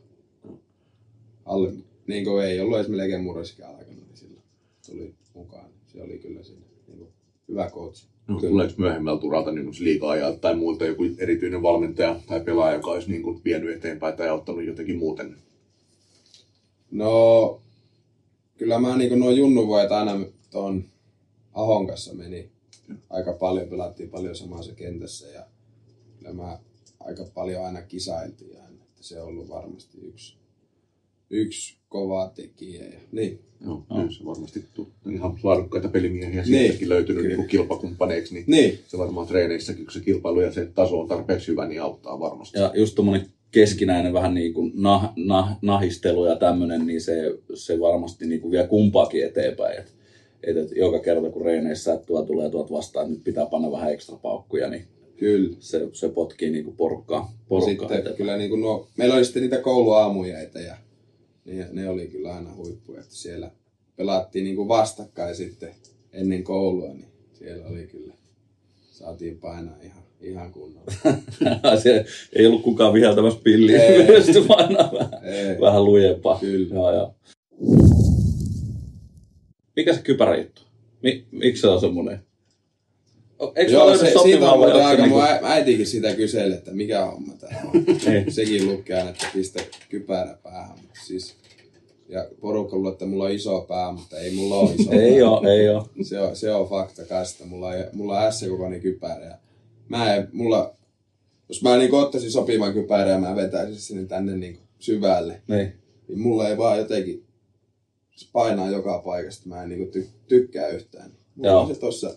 Alle, 1.45 1.73
niin 2.11 2.25
kuin 2.25 2.45
ei 2.45 2.61
ollut 2.61 2.77
edes 2.77 2.89
melkein 2.89 3.23
murrosikään 3.23 3.77
aikana, 3.77 3.97
niin 3.97 4.17
silloin 4.17 4.43
tuli 4.87 5.15
mukaan. 5.35 5.71
Se 5.87 6.03
oli 6.03 6.19
kyllä 6.19 6.43
siinä 6.43 6.67
niin 6.87 6.99
kuin 6.99 7.09
hyvä 7.49 7.71
coach. 7.71 8.07
No, 8.29 8.41
tuleeko 8.41 8.75
myöhemmältä 8.77 9.27
uralta 9.27 9.53
niin 9.53 9.73
liikaa 9.81 10.33
tai 10.41 10.57
muilta 10.57 10.87
joku 10.87 11.03
erityinen 11.19 11.63
valmentaja 11.63 12.21
tai 12.27 12.41
pelaaja, 12.41 12.77
joka 12.77 12.91
olisi 12.91 13.11
niin 13.11 13.23
kuin 13.23 13.41
vienyt 13.45 13.77
eteenpäin 13.77 14.17
tai 14.17 14.29
auttanut 14.29 14.65
jotenkin 14.65 14.99
muuten? 14.99 15.37
No, 16.91 17.61
kyllä 18.59 18.79
mä 18.79 18.97
niin 18.97 19.19
nuo 19.19 19.31
junnuvuodet 19.31 19.93
aina 19.93 20.21
tuon 20.51 20.85
Ahon 21.55 21.87
kanssa 21.87 22.15
meni 22.15 22.51
aika 23.11 23.33
paljon, 23.33 23.69
pelattiin 23.69 24.11
paljon 24.11 24.37
samassa 24.37 24.75
kentässä 24.75 25.29
ja 25.29 25.47
kyllä 26.19 26.33
mä 26.33 26.59
aika 27.01 27.25
paljon 27.35 27.65
aina 27.65 27.83
kisailtiin 27.83 28.63
aina. 28.63 28.83
Että 28.85 29.03
se 29.03 29.21
on 29.21 29.29
ollut 29.29 29.49
varmasti 29.49 29.99
yksi, 30.03 30.37
yksi 31.31 31.77
kova 31.89 32.33
tekijä. 32.35 32.85
Ja, 32.85 32.99
niin. 33.13 33.39
Joo, 33.65 33.85
no. 33.91 34.11
se 34.11 34.25
varmasti 34.25 34.65
tu- 34.75 34.89
ihan 35.11 35.39
laadukkaita 35.43 35.89
pelimiehiä 35.89 36.45
siitäkin 36.45 36.79
Niin, 36.79 36.89
löytynyt 36.89 37.23
kyllä. 37.23 37.37
niin 37.37 37.49
kilpakumppaneiksi, 37.49 38.35
niin, 38.35 38.45
Niin, 38.47 38.79
se 38.87 38.99
varmaan 38.99 39.27
treeneissäkin, 39.27 39.85
kun 39.85 39.93
se 39.93 40.01
kilpailu 40.01 40.41
ja 40.41 40.53
se 40.53 40.67
taso 40.75 41.01
on 41.01 41.09
tarpeeksi 41.09 41.49
hyvä, 41.49 41.69
niin 41.69 41.83
auttaa 41.83 42.21
varmasti. 42.21 42.59
Ja 42.59 42.73
just 42.75 42.95
tuommoinen 42.95 43.27
keskinäinen 43.51 44.13
vähän 44.13 44.35
niin 44.35 44.55
kuin 44.55 44.73
nah, 44.75 45.13
nah, 45.17 45.57
nahistelu 45.63 46.27
ja 46.27 46.37
tämmöinen, 46.37 46.87
niin 46.87 47.01
se, 47.01 47.39
se 47.55 47.81
varmasti 47.81 48.27
niin 48.27 48.41
kuin 48.41 48.51
vie 48.51 48.67
kumpaakin 48.67 49.25
eteenpäin. 49.25 49.79
Et, 49.79 49.93
et, 50.43 50.57
et 50.57 50.71
joka 50.77 50.99
kerta 50.99 51.31
kun 51.31 51.45
reeneissä 51.45 51.93
että 51.95 52.07
tuo 52.07 52.23
tulee 52.23 52.51
tuot 52.51 52.71
vastaan, 52.73 53.05
että 53.07 53.15
nyt 53.15 53.25
pitää 53.25 53.47
panna 53.47 53.73
vähän 53.73 53.93
ekstra 53.93 54.17
paukkuja, 54.17 54.69
niin 54.69 54.85
kyllä. 55.17 55.57
se, 55.61 55.89
se 55.93 56.09
potkii 56.09 56.51
niin 56.51 56.65
kuin 56.65 56.77
porukkaa, 56.77 57.33
porukkaa 57.49 57.71
sitten 57.71 57.89
eteenpäin. 57.91 58.17
kyllä 58.17 58.37
niin 58.37 58.51
kuin 58.51 58.61
nuo, 58.61 58.89
meillä 58.97 59.15
oli 59.15 59.25
sitten 59.25 59.43
niitä 59.43 59.59
kouluaamujeita 59.59 60.61
ja 60.61 60.77
ne, 61.51 61.69
ne 61.73 61.89
oli 61.89 62.07
kyllä 62.07 62.35
aina 62.35 62.55
huippuja, 62.55 63.01
että 63.01 63.15
siellä 63.15 63.51
pelattiin 63.97 64.45
niin 64.45 64.57
kuin 64.57 64.69
vastakkain 64.69 65.37
sitten 65.37 65.75
ennen 66.13 66.45
koulua, 66.45 66.95
niin 66.95 67.09
siellä 67.33 67.67
oli 67.67 67.87
kyllä, 67.87 68.15
saatiin 68.91 69.39
painaa 69.39 69.77
ihan, 69.83 70.03
ihan 70.21 70.53
kunnolla. 70.53 70.93
se 71.83 72.05
ei 72.33 72.47
ollut 72.47 72.63
kukaan 72.63 72.95
viheltämässä 72.95 73.41
pilliä, 73.45 73.81
painaa 74.49 74.93
vähän, 74.99 75.61
vähän 75.61 75.85
lujempaa. 75.85 76.39
Kyllä. 76.39 76.75
Joo, 76.75 76.95
joo. 76.95 77.15
Mikä 79.77 79.95
se 79.95 80.03
kypärä 80.03 80.37
juttu? 80.37 80.63
Mi, 81.03 81.27
miksi 81.31 81.61
se 81.61 81.69
on 81.69 81.81
semmoinen? 81.81 82.30
Eikö 83.57 83.73
Joo, 83.73 83.97
se, 83.99 84.13
siitä 84.23 84.51
on 84.53 84.59
muuten 84.59 84.85
aika, 84.87 85.03
niinku- 85.03 85.19
mun 85.19 85.27
ä- 85.29 85.41
äitikin 85.43 85.87
sitä 85.87 86.15
kyseli, 86.15 86.55
että 86.55 86.71
mikä 86.71 87.07
homma 87.07 87.33
tämä 87.35 87.61
on. 87.65 87.85
Niin. 88.07 88.33
Sekin 88.33 88.67
lukee 88.67 88.97
aina, 88.99 89.11
että 89.11 89.27
pistä 89.35 89.63
kypärä 89.89 90.39
päähän. 90.43 90.79
Mutta 90.83 91.01
Siis, 91.07 91.35
ja 92.09 92.29
porukka 92.41 92.77
luulee, 92.77 92.93
että 92.93 93.07
mulla 93.07 93.25
on 93.25 93.31
iso 93.33 93.61
pää, 93.61 93.93
mutta 93.93 94.19
ei 94.19 94.31
mulla 94.35 94.57
ole 94.57 94.71
iso 94.79 94.93
Ei 95.01 95.23
oo, 95.23 95.43
ei 95.49 95.69
oo. 95.69 95.89
Se 96.03 96.21
on, 96.21 96.37
se 96.37 96.51
on 96.55 96.69
fakta 96.69 97.05
kanssa, 97.05 97.47
mulla, 97.47 97.75
ei, 97.75 97.85
mulla 97.93 98.21
on 98.21 98.33
S-kokoinen 98.33 98.81
kypärä. 98.81 99.25
Ja 99.27 99.39
mä 99.89 100.15
en, 100.15 100.29
mulla, 100.33 100.75
jos 101.49 101.63
mä 101.63 101.77
niin 101.77 101.95
ottaisin 101.95 102.31
sopivan 102.33 102.73
kypärän 102.73 103.09
ja 103.13 103.19
mä 103.19 103.37
vetäisin 103.37 103.77
sinne 103.81 104.05
tänne 104.07 104.37
niin 104.37 104.59
syvälle, 104.79 105.43
Niin. 105.49 105.73
niin 106.09 106.21
mulla 106.21 106.49
ei 106.49 106.59
vaan 106.59 106.79
jotenkin, 106.79 107.25
se 108.17 108.27
painaa 108.33 108.71
joka 108.71 108.99
paikasta, 108.99 109.49
mä 109.49 109.63
en 109.63 109.69
niin 109.69 109.91
ty, 109.91 110.09
tykkää 110.29 110.69
yhtään. 110.69 111.11
Mulla 111.35 111.51
Joo. 111.51 111.61
on 111.61 111.75
se 111.75 111.81
tossa, 111.81 112.11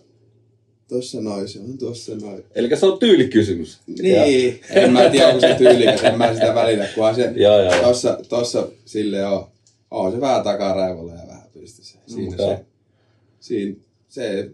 tossa 0.88 1.20
noin, 1.20 1.48
se 1.48 1.60
on 1.60 1.78
tossa 1.78 2.14
noin. 2.16 2.44
Eli 2.54 2.76
se 2.76 2.86
on 2.86 2.98
tyylikysymys. 2.98 3.78
Niin, 3.86 4.60
en 4.70 4.92
mä 4.92 5.10
tiedä, 5.10 5.28
onko 5.28 5.40
se 5.40 5.54
tyylikäs, 5.58 6.04
en 6.04 6.18
mä 6.18 6.34
sitä 6.34 6.54
välitä, 6.54 6.88
kunhan 6.94 7.14
se 7.14 7.32
Joo, 7.36 7.62
joo, 7.62 7.74
tossa, 7.82 8.18
tossa 8.28 8.68
sille 8.84 9.26
on, 9.26 9.46
on 9.90 10.12
se 10.12 10.20
vähän 10.20 10.42
takaraivolla 10.42 11.12
ja 11.12 11.28
vähän 11.28 11.48
pystyssä. 11.52 11.98
Siinä 12.06 12.34
Okei. 12.34 12.46
se, 12.56 12.64
siinä, 13.40 13.76
se, 14.08 14.50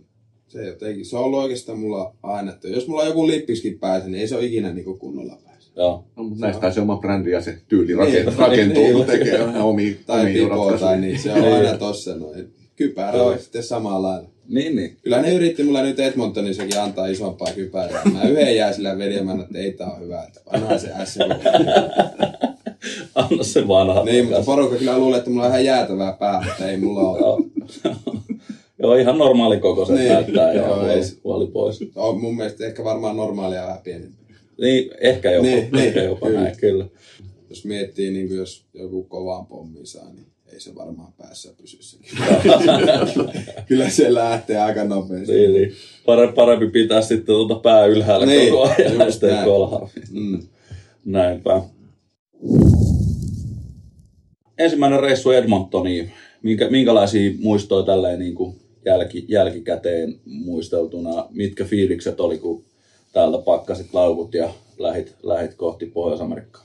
se 0.49 0.66
jotenkin, 0.66 1.06
se 1.06 1.16
on 1.16 1.25
ollut 1.25 1.40
oikeastaan 1.43 1.78
mulla 1.78 2.14
aina, 2.23 2.52
että 2.52 2.69
jos 2.69 2.88
mulla 2.88 3.02
on 3.02 3.08
joku 3.08 3.26
lippiskin 3.26 3.78
päässä, 3.78 4.08
niin 4.08 4.21
ei 4.21 4.28
se 4.28 4.36
ole 4.36 4.45
ikinä 4.45 4.73
niin 4.73 4.99
kunnolla 4.99 5.38
päässä. 5.45 5.73
Joo. 5.76 6.04
No, 6.16 6.23
mutta 6.23 6.47
näistä 6.47 6.71
se 6.71 6.80
oma 6.80 6.97
brändi 6.97 7.30
ja 7.30 7.40
se 7.40 7.58
tyyli 7.69 7.86
Niin, 7.86 7.99
rakentuu, 7.99 8.34
rakentuu 8.38 8.82
niin. 8.82 8.95
kun 8.97 9.06
tekee 9.06 9.34
ihan 9.34 9.56
omia, 9.56 9.95
Tai 10.06 10.21
omia 10.21 10.43
pipo 10.43 10.73
tai 10.80 11.00
niin, 11.00 11.19
se 11.19 11.32
on 11.32 11.40
Niin. 11.40 11.52
aina 11.54 11.78
tossa 11.78 12.14
noin. 12.16 12.54
Kypärä 12.76 13.23
on 13.23 13.38
sitten 13.38 13.62
samalla 13.62 14.08
lailla. 14.08 14.29
Niin, 14.50 14.76
niin. 14.76 14.97
Kyllä 15.02 15.23
ne 15.23 15.34
yritti 15.34 15.63
mulle 15.63 15.82
nyt 15.82 16.00
Edmontonissakin 16.00 16.80
antaa 16.80 17.06
isompaa 17.06 17.52
kypärää. 17.54 18.02
Mä 18.13 18.23
yhden 18.23 18.56
jäin 18.56 18.75
sillä 18.75 18.99
veljemään, 18.99 19.41
että 19.41 19.58
ei 19.58 19.73
tää 19.73 19.86
on 19.91 20.00
hyvä, 20.00 20.23
että 20.23 20.41
vanha 20.52 20.78
se 20.78 20.89
S. 21.04 21.19
Anna 23.15 23.43
se 23.45 23.69
vanha. 23.69 24.04
Niin, 24.04 24.25
mutta 24.25 24.43
porukka 24.43 24.76
kyllä 24.76 24.99
luulee, 24.99 25.19
että 25.19 25.30
mulla 25.30 25.43
on 25.45 25.49
ihan 25.50 25.65
jäätävää 25.65 26.13
pää, 26.13 26.45
mutta 26.49 26.71
ei 26.71 26.76
mulla 26.76 27.00
ole. 27.00 27.45
Joo. 28.78 28.95
Ihan 29.00 29.19
normaali 29.19 29.60
kokoiset 29.60 29.97
Niin. 29.97 30.13
näyttää. 30.13 30.52
Joo, 30.52 30.67
Joo, 30.67 30.89
ei. 30.89 31.00
puoli 31.23 31.47
pois. 31.47 31.80
On 31.97 32.21
mun 32.21 32.36
mielestä 32.36 32.67
ehkä 32.67 32.84
varmaan 32.84 33.17
normaalia 33.17 33.63
vähän 33.63 33.78
pienempi. 33.84 34.17
Niin, 34.60 34.91
ehkä 35.00 35.30
jopa. 35.30 35.47
Niin, 35.47 35.69
niin, 35.73 35.84
ehkä 35.84 36.02
jopa 36.02 36.26
kyllä. 36.26 36.41
näin, 36.41 36.56
kyllä. 36.56 36.86
Jos 37.50 37.65
miettii, 37.65 38.10
niin 38.10 38.28
kuin 38.28 38.39
jos 38.39 38.65
joku 38.75 39.02
kovaan 39.02 39.47
pommin 39.47 39.86
saa, 39.86 40.13
niin 40.13 40.26
ei 40.52 40.60
se 40.60 40.75
varmaan 40.75 41.13
päässä 41.13 41.52
pysy 41.56 41.82
sekin. 41.82 42.19
Kyllä 43.69 43.91
se 43.91 44.15
lähtee 44.15 44.58
aika 44.58 44.84
nopeasti. 44.84 45.32
Niin, 45.32 45.52
niin. 45.52 45.73
Parempi, 46.06 46.34
parempi 46.34 46.67
pitää 46.71 47.00
sitten 47.00 47.26
tuota 47.26 47.54
pää 47.54 47.86
ylhäällä 47.86 48.26
Niin, 48.26 48.52
koko 48.52 48.63
ajan 48.78 48.99
ja 48.99 49.10
sitten 49.10 49.30
näin. 49.30 49.45
kolhaa. 49.45 49.89
Mm. 50.10 50.43
Näinpä. 51.04 51.63
Ensimmäinen 54.58 55.00
reissu 55.00 55.30
Edmontoniin. 55.30 56.13
Minkä, 56.43 56.71
minkälaisia 56.71 57.30
muistoja 57.39 57.86
tälleen 57.86 58.19
niin 58.19 58.34
kuin 58.34 58.56
jälki, 58.84 59.25
jälkikäteen 59.28 60.21
muisteltuna? 60.25 61.26
Mitkä 61.30 61.65
fiilikset 61.65 62.21
oli, 62.21 62.39
kun 62.39 62.65
täältä 63.13 63.39
pakkasit 63.39 63.95
laukut 63.95 64.34
ja 64.34 64.50
lähit, 64.78 65.15
lähit 65.23 65.54
kohti 65.54 65.86
Pohjois-Amerikkaa? 65.86 66.65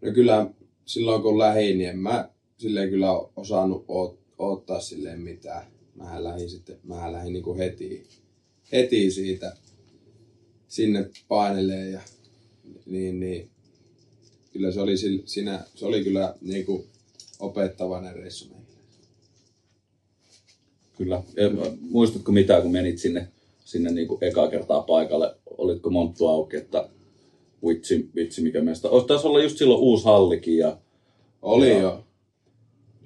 No 0.00 0.12
kyllä 0.12 0.46
silloin 0.84 1.22
kun 1.22 1.38
lähdin, 1.38 1.78
niin 1.78 1.90
en 1.90 1.98
mä 1.98 2.28
silleen 2.58 2.90
kyllä 2.90 3.12
osannut 3.36 3.84
oot, 3.88 4.18
odottaa 4.38 4.80
silleen 4.80 5.20
mitään. 5.20 5.66
Mä 5.94 6.24
lähdin 6.24 6.50
sitten, 6.50 6.78
mä 6.82 7.12
lähdin 7.12 7.32
niin 7.32 7.56
heti, 7.56 8.06
heti 8.72 9.10
siitä 9.10 9.56
sinne 10.68 11.10
paineleen 11.28 11.92
ja 11.92 12.00
niin, 12.86 13.20
niin 13.20 13.50
kyllä 14.52 14.72
se 14.72 14.80
oli, 14.80 14.94
siinä, 15.24 15.64
se 15.74 15.86
oli 15.86 16.04
kyllä 16.04 16.34
niin 16.40 16.66
kuin 16.66 16.84
opettavainen 17.40 18.14
reissu 18.14 18.48
meille. 18.48 18.68
Kyllä. 20.96 21.22
Ja 21.36 21.50
Muistatko 21.80 22.32
mitään, 22.32 22.62
kun 22.62 22.72
menit 22.72 22.98
sinne, 22.98 23.28
sinne 23.64 23.90
niin 23.90 24.08
kuin 24.08 24.24
ekaa 24.24 24.50
kertaa 24.50 24.82
paikalle? 24.82 25.36
Olitko 25.46 25.90
monttu 25.90 26.26
auki, 26.26 26.56
että 26.56 26.88
vitsi, 27.66 28.10
vitsi 28.14 28.42
mikä 28.42 28.60
meistä. 28.60 28.88
Olisi 28.88 29.06
taisi 29.06 29.26
olla 29.26 29.42
just 29.42 29.58
silloin 29.58 29.80
uusi 29.80 30.04
hallikin 30.04 30.56
ja 30.56 30.78
Oli 31.42 31.70
Joo. 31.70 31.80
jo. 31.80 32.04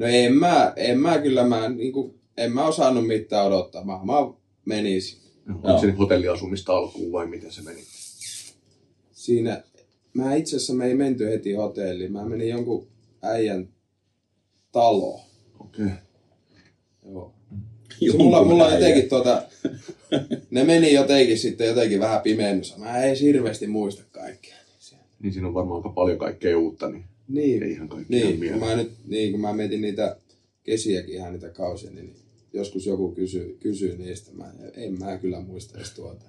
No 0.03 0.09
en 0.09 0.35
mä, 0.35 0.73
en 0.77 0.99
mä 0.99 1.19
kyllä, 1.19 1.45
mä, 1.45 1.69
niin 1.69 1.93
kuin, 1.93 2.15
en 2.37 2.53
mä 2.53 2.67
osannut 2.67 3.07
mitään 3.07 3.47
odottaa. 3.47 3.85
Mä, 3.85 3.93
mä 3.93 4.13
menisin. 4.65 5.19
Onko 5.49 5.79
se 5.81 5.91
hotelliasumista 5.91 6.77
alkuun 6.77 7.13
vai 7.13 7.27
miten 7.27 7.53
se 7.53 7.63
meni? 7.63 7.81
Siinä, 9.13 9.63
mä 10.15 10.35
itse 10.35 10.57
asiassa 10.57 10.75
me 10.75 10.87
ei 10.87 10.95
menty 10.95 11.27
heti 11.27 11.53
hotelliin. 11.53 12.13
Mä 12.13 12.25
menin 12.25 12.49
jonkun 12.49 12.89
äijän 13.23 13.69
taloon. 14.73 15.21
Okei. 15.61 15.85
Okay. 15.85 15.97
Joo. 17.13 17.35
Se 18.11 18.17
mulla, 18.17 18.45
mulla 18.45 18.67
on 18.67 18.73
jotenkin 18.73 19.09
tuota, 19.09 19.43
ne 20.51 20.65
meni 20.65 20.93
jotenkin 20.93 21.39
sitten 21.39 21.67
jotenkin 21.67 22.01
vähän 22.01 22.21
pimennossa. 22.21 22.79
Mä 22.79 23.03
en 23.03 23.17
hirveästi 23.17 23.67
muista 23.67 24.03
kaikkea. 24.11 24.57
Niin 25.23 25.33
siinä 25.33 25.49
on 25.49 25.55
varmaan 25.55 25.77
aika 25.77 25.89
paljon 25.89 26.19
kaikkea 26.19 26.59
uutta, 26.59 26.89
niin 26.89 27.05
Niin, 27.29 27.63
ei 27.63 27.73
ihan 27.73 27.89
niin, 28.09 28.41
mieleen. 28.41 28.61
kun 28.61 28.69
mä 28.69 28.77
nyt, 28.77 28.93
niin 29.07 29.31
kun 29.31 29.41
mä 29.41 29.53
mietin 29.53 29.81
niitä 29.81 30.17
kesiäkin 30.63 31.15
ihan 31.15 31.33
niitä 31.33 31.49
kausia, 31.49 31.91
niin 31.91 32.15
joskus 32.53 32.87
joku 32.87 33.13
kysyy, 33.13 33.57
kysyy 33.61 33.99
niistä. 33.99 34.31
Mä, 34.33 34.53
en 34.77 34.99
mä 34.99 35.19
kyllä 35.19 35.41
muista 35.41 35.79
edes 35.79 35.91
tuota. 35.91 36.25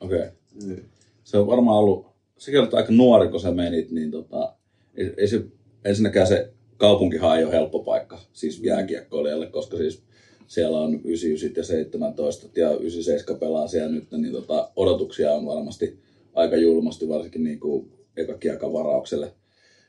Okei. 0.00 0.18
Okay. 0.18 0.30
Niin. 0.66 0.84
Se 1.24 1.38
on 1.38 1.46
varmaan 1.46 1.78
ollut, 1.78 2.06
sekin 2.38 2.60
olet 2.60 2.74
aika 2.74 2.92
nuori, 2.92 3.28
kun 3.28 3.40
sä 3.40 3.50
menit, 3.50 3.90
niin 3.90 4.10
tota, 4.10 4.54
ei, 4.94 5.14
ei 5.16 5.28
se, 5.28 5.44
ensinnäkään 5.84 6.26
se 6.26 6.52
kaupunkihan 6.76 7.38
ei 7.38 7.44
ole 7.44 7.52
helppo 7.52 7.78
paikka, 7.78 8.20
siis 8.32 8.60
jääkiekkoilijalle, 8.62 9.46
koska 9.46 9.76
siis 9.76 10.02
siellä 10.46 10.78
on 10.78 11.00
99 11.04 11.56
ja 11.56 11.64
17 11.64 12.46
ja 12.56 12.70
97 12.70 13.40
pelaa 13.40 13.68
siellä 13.68 13.92
nyt, 13.92 14.10
niin 14.10 14.32
tota, 14.32 14.70
odotuksia 14.76 15.32
on 15.32 15.46
varmasti 15.46 15.98
aika 16.34 16.56
julmasti, 16.56 17.08
varsinkin 17.08 17.44
niin 17.44 17.60
kuin 17.60 17.92
ekakiekavaraukselle. 18.16 19.32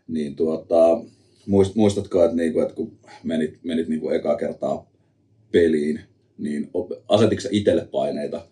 Niin 0.07 0.35
tuota, 0.35 1.01
muist, 1.47 1.75
muistatko, 1.75 2.23
että, 2.23 2.37
niin 2.37 2.53
kuin, 2.53 2.63
että 2.63 2.75
kun 2.75 2.97
menit, 3.23 3.59
menit 3.63 3.87
niin 3.87 4.01
kuin 4.01 4.15
ekaa 4.15 4.35
kertaa 4.35 4.89
peliin, 5.51 5.99
niin 6.37 6.69
asititko 7.07 7.41
sä 7.41 7.49
itselle 7.51 7.87
paineita 7.91 8.47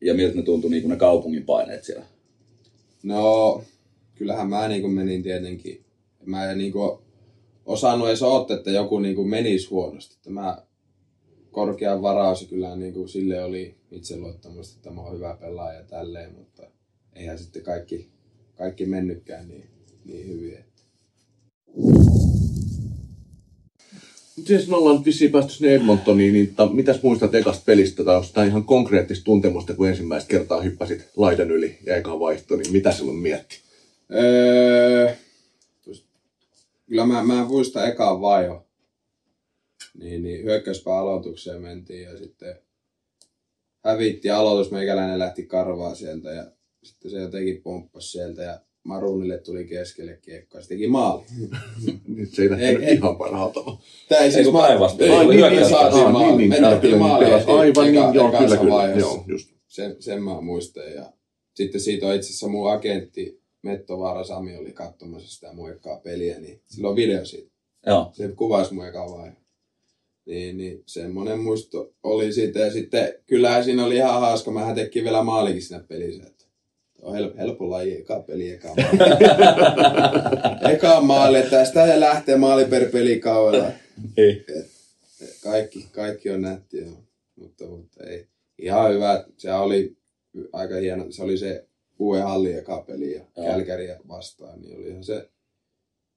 ja 0.00 0.14
miltä 0.14 0.36
ne 0.36 0.42
tuntui 0.42 0.70
niin 0.70 0.82
kuin 0.82 0.90
ne 0.90 0.96
kaupungin 0.96 1.44
paineet 1.44 1.84
siellä? 1.84 2.04
No, 3.02 3.62
kyllähän 4.14 4.48
mä 4.48 4.68
niin 4.68 4.90
menin 4.90 5.22
tietenkin. 5.22 5.84
Mä 6.26 6.50
en 6.50 6.58
niin 6.58 6.72
osannut 7.66 8.08
edes 8.08 8.22
odottaa, 8.22 8.56
että 8.56 8.70
joku 8.70 8.98
niin 8.98 9.28
menisi 9.28 9.68
huonosti. 9.68 10.14
Että 10.14 10.30
mä 10.30 10.62
varaus 12.02 12.46
kyllä 12.48 12.76
niin 12.76 12.94
kuin 12.94 13.08
sille 13.08 13.44
oli 13.44 13.74
itseluottamusta, 13.90 14.76
että 14.76 14.90
mä 14.90 15.00
oon 15.00 15.14
hyvä 15.14 15.36
pelaaja 15.40 15.78
ja 15.78 15.84
tälleen, 15.84 16.34
mutta 16.34 16.62
eihän 17.12 17.38
sitten 17.38 17.62
kaikki, 17.62 18.08
kaikki 18.54 18.86
mennytkään 18.86 19.48
niin, 19.48 19.66
niin 20.04 20.28
hyvin. 20.28 20.54
Että. 20.54 20.82
Mutta 24.36 24.48
siis 24.48 24.68
me 24.68 24.76
ollaan 24.76 25.04
vissiin 25.04 25.32
päästy 25.32 25.52
sinne 25.52 25.74
Edmontoniin, 25.74 26.32
niin 26.32 26.54
ta, 26.54 26.66
mitäs 26.66 27.02
muistat 27.02 27.34
ekasta 27.34 27.62
pelistä, 27.66 28.04
tai 28.04 28.16
onko 28.16 28.28
tämä 28.34 28.46
ihan 28.46 28.64
konkreettista 28.64 29.24
tuntemusta, 29.24 29.74
kun 29.74 29.88
ensimmäistä 29.88 30.28
kertaa 30.28 30.60
hyppäsit 30.60 31.08
laidan 31.16 31.50
yli 31.50 31.78
ja 31.86 31.96
eka 31.96 32.20
vaihto, 32.20 32.56
niin 32.56 32.72
mitä 32.72 32.92
silloin 32.92 33.18
mietti? 33.18 33.60
Öö, 34.14 35.14
kyllä 36.86 37.06
mä, 37.06 37.22
mä 37.22 37.44
muistan 37.44 37.88
ekaan 37.88 38.20
vaiho. 38.20 38.66
Niin, 39.98 40.22
niin 40.22 40.44
hyökkäyspää 40.44 40.98
aloitukseen 40.98 41.62
mentiin 41.62 42.02
ja 42.02 42.18
sitten 42.18 42.58
hävitti 43.84 44.30
aloitus, 44.30 44.72
meikäläinen 44.72 45.18
lähti 45.18 45.42
karvaa 45.46 45.94
sieltä 45.94 46.30
ja 46.30 46.50
sitten 46.82 47.10
se 47.10 47.18
jotenkin 47.18 47.62
pomppasi 47.62 48.10
sieltä 48.10 48.42
ja 48.42 48.60
Marunille 48.84 49.38
tuli 49.38 49.64
keskelle 49.64 50.18
kiekko 50.22 50.58
ja 50.58 50.62
se 50.62 50.68
teki 50.68 50.86
maali. 50.86 51.22
Nyt 52.16 52.34
se 52.34 52.42
ei 52.42 52.50
lähtenyt 52.50 52.82
Ei- 52.82 52.88
ei. 52.88 52.94
ihan 52.94 53.16
parhaalta. 53.16 53.60
Tää 54.08 54.18
ei 54.18 54.34
Ei, 54.36 54.44
kun 54.44 54.52
päinvastoin. 54.52 55.10
Ei, 55.10 55.18
Oli 55.18 55.36
niin, 55.36 55.52
niin, 55.52 55.68
saatiin 55.68 56.04
Aa, 56.04 56.12
maali. 56.12 56.26
niin, 56.26 56.36
niin, 56.38 56.50
Mennään 56.50 56.80
kyllä, 56.80 56.96
maali 56.96 57.24
kyllä. 57.24 57.38
heti 57.38 57.50
Aivan 57.50 57.84
niin, 57.84 58.14
joo, 58.14 58.32
kyllä, 58.38 58.56
kyllä. 58.56 58.94
Joo, 59.00 59.24
just. 59.26 59.50
Sen, 59.68 59.96
sen 60.00 60.22
mä 60.22 60.40
muistan. 60.40 60.92
Ja 60.94 61.12
sitten 61.54 61.80
siitä 61.80 62.06
on 62.06 62.14
itse 62.14 62.26
asiassa 62.28 62.48
mun 62.48 62.72
agentti 62.72 63.40
Mettovaara 63.62 64.24
Sami 64.24 64.56
oli 64.56 64.72
katsomassa 64.72 65.34
sitä 65.34 65.52
mun 65.52 65.70
ekaa 65.70 65.96
peliä, 65.96 66.38
niin 66.38 66.60
sillä 66.66 66.88
on 66.88 66.96
video 66.96 67.24
siitä. 67.24 67.50
Joo. 67.86 68.10
Se 68.12 68.28
kuvasi 68.28 68.74
mun 68.74 68.86
ekaa 68.86 69.10
vaihe. 69.10 69.32
Niin, 70.26 70.56
niin 70.56 70.82
semmonen 70.86 71.38
muisto 71.38 71.92
oli 72.02 72.32
siitä. 72.32 72.58
Ja 72.58 72.72
sitten 72.72 73.14
kyllähän 73.26 73.64
siinä 73.64 73.84
oli 73.84 73.96
ihan 73.96 74.20
hauska. 74.20 74.50
Mähän 74.50 74.74
tekin 74.74 75.04
vielä 75.04 75.22
maalikin 75.22 75.62
siinä 75.62 75.84
pelissä. 75.88 76.22
On 77.04 77.14
help, 77.14 77.36
helppo 77.36 77.70
laji, 77.70 77.96
eka 77.96 78.20
peli, 78.20 78.50
eka 78.50 78.68
maali. 78.68 78.98
eka 80.74 81.00
maali, 81.00 81.38
että 81.38 81.50
tästä 81.50 82.00
lähtee 82.00 82.36
maali 82.36 82.64
per 82.64 82.90
pelikaudella. 82.90 83.70
Ei. 84.16 84.46
Kaikki, 85.42 85.86
kaikki 85.92 86.30
on 86.30 86.42
nätti. 86.42 86.86
Mutta, 87.36 87.64
mutta 87.66 88.04
ei. 88.04 88.26
Ihan 88.58 88.92
hyvä. 88.92 89.24
Se 89.36 89.52
oli 89.52 89.96
aika 90.52 90.74
hieno. 90.74 91.06
Se 91.10 91.22
oli 91.22 91.38
se 91.38 91.66
uuden 91.98 92.22
hallin 92.22 92.58
eka 92.58 92.84
peli 92.86 93.14
ja. 93.14 93.24
Kälkäriä 93.34 94.00
vastaan. 94.08 94.60
Niin 94.60 94.78
oli 94.78 94.88
ihan 94.88 95.04
se 95.04 95.28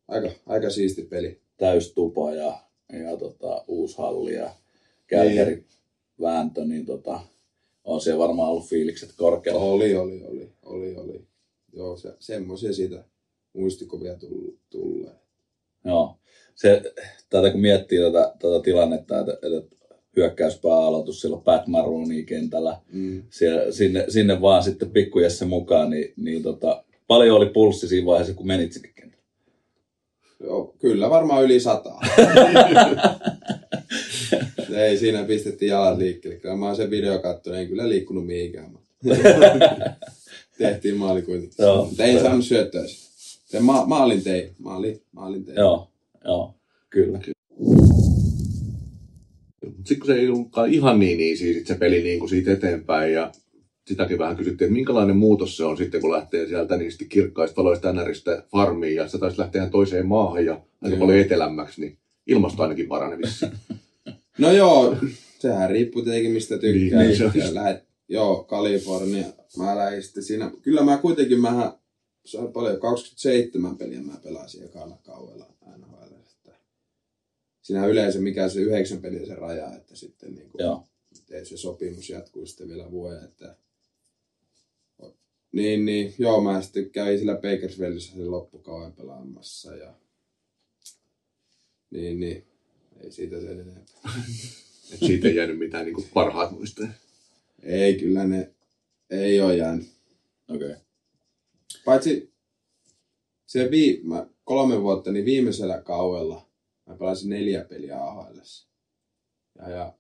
aika, 0.08 0.30
aika 0.46 0.70
siisti 0.70 1.02
peli. 1.02 1.42
Täystupa 1.58 2.34
ja, 2.34 2.60
ja 2.94 3.18
tota, 3.18 3.64
uusi 3.68 3.98
halli 3.98 4.34
ja 4.34 4.50
Kälkäri 5.08 5.66
vääntö, 6.22 6.66
niin 6.66 6.86
tota, 6.86 7.20
on 7.88 8.02
siellä 8.02 8.20
varmaan 8.20 8.50
ollut 8.50 8.70
fiilikset 8.70 9.10
korkealla. 9.18 9.62
Oli, 9.62 9.96
oli, 9.96 10.24
oli, 10.26 10.50
oli, 10.66 10.96
oli. 10.96 11.22
Joo, 11.74 11.98
se, 11.98 12.14
semmoisia 12.20 12.74
siitä 12.74 13.04
muistikuvia 13.54 14.16
tulee. 14.70 15.12
Joo. 15.86 16.18
Se, 16.56 16.82
tätä 17.30 17.52
kun 17.52 17.62
miettii 17.62 18.00
tätä, 18.00 18.34
tätä 18.40 18.62
tilannetta, 18.64 19.20
että, 19.20 19.34
että 19.34 19.76
hyökkäyspää-aloitus 20.16 21.22
silloin 21.22 21.44
Pat 21.44 21.68
Marooni 21.68 22.24
kentällä, 22.24 22.78
Mm. 22.92 23.24
siellä, 23.30 23.72
sinne, 23.72 24.06
sinne 24.10 24.42
vaan 24.42 24.64
sitten 24.64 24.92
pikkujessa 24.92 25.46
mukaan, 25.46 25.90
niin, 25.90 26.14
niin 26.18 26.44
tota, 26.44 26.84
paljon 27.08 27.38
oli 27.38 27.50
pulssi 27.50 27.88
siinä 27.88 28.06
vaiheessa, 28.06 28.34
kun 28.34 28.48
menit 28.48 28.74
sinne 28.74 28.88
kentälle. 28.96 29.26
Joo, 30.40 30.76
kyllä 30.80 31.10
varmaan 31.10 31.44
yli 31.44 31.60
sata. 34.68 34.80
ei, 34.86 34.98
siinä 34.98 35.24
pistettiin 35.24 35.70
jalat 35.70 35.98
liikkeelle. 35.98 36.40
Kyllä 36.40 36.56
mä 36.56 36.66
oon 36.66 36.76
sen 36.76 36.90
video 36.90 37.20
katsonut, 37.20 37.60
en 37.60 37.68
kyllä 37.68 37.90
liikkunut 37.90 38.26
mihinkään. 38.26 38.72
Mutta 38.72 38.88
tehtiin 40.58 40.98
maali 40.98 41.22
kuitenkin. 41.22 41.56
Joo. 41.60 41.86
Mutta 41.86 42.04
ei 42.04 42.20
saanut 42.20 42.46
syöttöä 42.46 42.88
sitä. 42.88 43.08
Se 43.46 43.60
ma- 43.60 43.86
maalin 43.86 44.24
tein. 44.24 44.50
Maali, 44.60 45.02
maalin 45.12 45.46
tein. 45.46 45.56
Joo, 45.58 45.92
joo, 46.26 46.54
kyllä. 46.90 47.20
Mutta 49.66 49.90
sitten 49.90 50.00
kun 50.00 50.08
se 50.08 50.14
ei 50.16 50.30
ollutkaan 50.30 50.74
ihan 50.74 51.00
niin 51.00 51.30
easy 51.30 51.54
sit 51.54 51.68
se 51.68 51.76
peli 51.76 52.04
niin 52.04 52.20
kuin 52.20 52.30
siitä 52.30 52.52
eteenpäin 52.52 53.14
ja 53.14 53.32
sitäkin 53.88 54.18
vähän 54.18 54.36
kysyttiin, 54.36 54.66
että 54.68 54.74
minkälainen 54.74 55.18
muutos 55.18 55.58
se 55.58 55.64
on 55.64 55.78
sitten, 55.78 56.02
kun 56.02 56.12
lähtee 56.12 56.48
sieltä 56.48 56.78
niistä 56.78 57.06
kirkkaista 57.10 57.64
valoista 57.64 57.94
NRistä 57.94 58.44
farmiin 58.52 58.96
ja 58.96 59.08
se 59.08 59.18
taisi 59.18 59.40
lähteä 59.40 59.62
ihan 59.62 59.72
toiseen 59.72 60.08
maahan 60.08 60.46
ja 60.46 60.62
aika 60.82 60.98
paljon 60.98 61.20
etelämmäksi, 61.20 61.82
niin 61.82 61.98
ilmasto 62.28 62.64
ainakin 62.64 62.88
parani 62.88 63.18
vissiin. 63.18 63.52
No 64.38 64.52
joo, 64.52 64.98
sehän 65.40 65.70
riippuu 65.70 66.02
tietenkin 66.02 66.32
mistä 66.32 66.58
tykkää. 66.58 67.04
Niin, 67.04 67.20
niin 67.34 67.48
se 67.48 67.54
lähet, 67.54 67.84
joo, 68.08 68.44
Kalifornia. 68.44 69.26
Mä 69.58 69.78
lähdin 69.78 70.04
sitten 70.04 70.24
siinä. 70.24 70.52
Kyllä 70.62 70.84
mä 70.84 70.98
kuitenkin 70.98 71.42
mähän, 71.42 71.72
se 72.26 72.38
on 72.38 72.54
paljon, 72.54 72.80
27 72.80 73.78
peliä 73.78 74.02
mä 74.02 74.18
pelasin 74.24 74.64
ekalla 74.64 74.98
kaudella 75.04 75.46
NHL. 75.78 76.14
Että 76.14 76.52
siinä 77.62 77.86
yleensä 77.86 78.20
mikä 78.20 78.50
se 78.50 78.60
yhdeksän 78.60 79.02
peliä 79.02 79.26
se 79.26 79.36
raja, 79.36 79.76
että 79.76 79.96
sitten 79.96 80.36
niin 80.36 80.50
kuin, 80.50 80.64
Joo. 80.64 80.84
se 81.44 81.58
sopimus 81.58 82.10
jatkuu 82.10 82.46
sitten 82.46 82.70
vielä 82.70 82.92
vuoden. 82.92 83.24
Että, 83.24 83.56
niin, 85.52 85.86
niin, 85.86 86.14
joo, 86.18 86.42
mä 86.42 86.62
sitten 86.62 86.90
kävin 86.90 87.20
sillä 87.20 87.36
Bakersfieldissä 87.36 88.14
sen 88.14 88.32
loppukauden 88.32 88.94
pelaamassa 88.94 89.76
ja 89.76 89.94
niin, 91.90 92.20
niin, 92.20 92.48
ei 93.04 93.12
siitä 93.12 93.40
sen 93.40 93.60
enempää. 93.60 93.84
Et 94.94 95.00
siitä 95.00 95.28
ei 95.28 95.36
jäänyt 95.36 95.58
mitään 95.60 95.86
niin 95.86 95.96
kuin 95.96 96.08
parhaat 96.14 96.52
muistoja. 96.52 96.90
Ei, 97.64 98.00
kyllä 98.00 98.28
ne 98.28 98.54
ei 99.10 99.42
ole 99.42 99.58
jäänyt. 99.58 99.88
Okei. 100.48 100.68
Okay. 100.68 100.82
Paitsi 101.86 102.34
se 103.46 103.72
vii, 103.72 104.02
mä, 104.04 104.28
kolme 104.44 104.82
vuotta, 104.82 105.12
niin 105.12 105.26
viimeisellä 105.26 105.82
kaudella 105.82 106.50
mä 106.86 106.96
pelasin 106.96 107.30
neljä 107.30 107.64
peliä 107.64 108.04
AHL. 108.04 108.38
Ja, 109.56 109.70
ja 109.70 109.98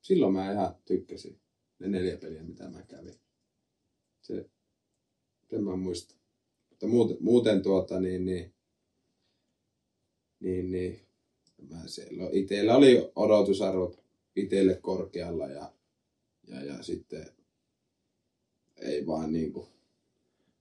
silloin 0.00 0.32
mä 0.32 0.52
ihan 0.52 0.74
tykkäsin 0.84 1.40
ne 1.78 1.88
neljä 1.88 2.16
peliä, 2.16 2.42
mitä 2.42 2.68
mä 2.68 2.82
kävin. 2.82 3.14
Se, 4.20 4.50
sen 5.50 5.64
mä 5.64 5.76
muistan. 5.76 6.16
Mutta 6.70 6.86
muuten, 6.86 7.16
muuten 7.20 7.62
tuota, 7.62 8.00
niin, 8.00 8.24
niin, 8.24 8.54
niin, 10.40 10.70
niin 10.70 11.03
siellä, 11.86 12.28
itellä 12.32 12.76
oli 12.76 13.10
odotusarvot 13.16 13.98
itselle 14.36 14.74
korkealla 14.74 15.46
ja, 15.46 15.72
ja, 16.48 16.64
ja 16.64 16.82
sitten 16.82 17.26
ei 18.76 19.06
vaan 19.06 19.32
niin 19.32 19.52
kuin, 19.52 19.66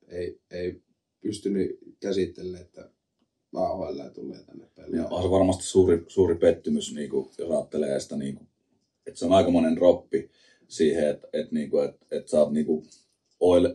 ei, 0.08 0.40
ei 0.52 0.82
pystynyt 1.22 1.80
käsittelemään, 2.00 2.62
että 2.64 2.90
AHL 3.54 4.00
tulee 4.14 4.44
tänne 4.44 4.64
Ja 4.64 4.70
pelaamaan. 4.76 5.14
on 5.14 5.24
se 5.24 5.30
varmasti 5.30 5.64
suuri, 5.64 6.04
suuri 6.08 6.36
pettymys, 6.36 6.94
niin 6.94 7.10
kuin, 7.10 7.30
jos 7.38 7.52
ajattelee 7.52 8.00
sitä, 8.00 8.18
niin 8.18 8.36
kuin, 8.36 8.48
että 9.06 9.20
se 9.20 9.26
on 9.26 9.34
aikamoinen 9.34 9.76
droppi 9.76 10.30
siihen, 10.68 11.10
että, 11.10 11.28
että, 11.34 11.56
niin 11.56 11.70
kuin, 11.70 11.90
että, 11.90 12.06
että 12.12 12.32
sä 12.32 12.40
oot 12.40 12.52
niin 12.52 12.66
kuin 12.66 12.86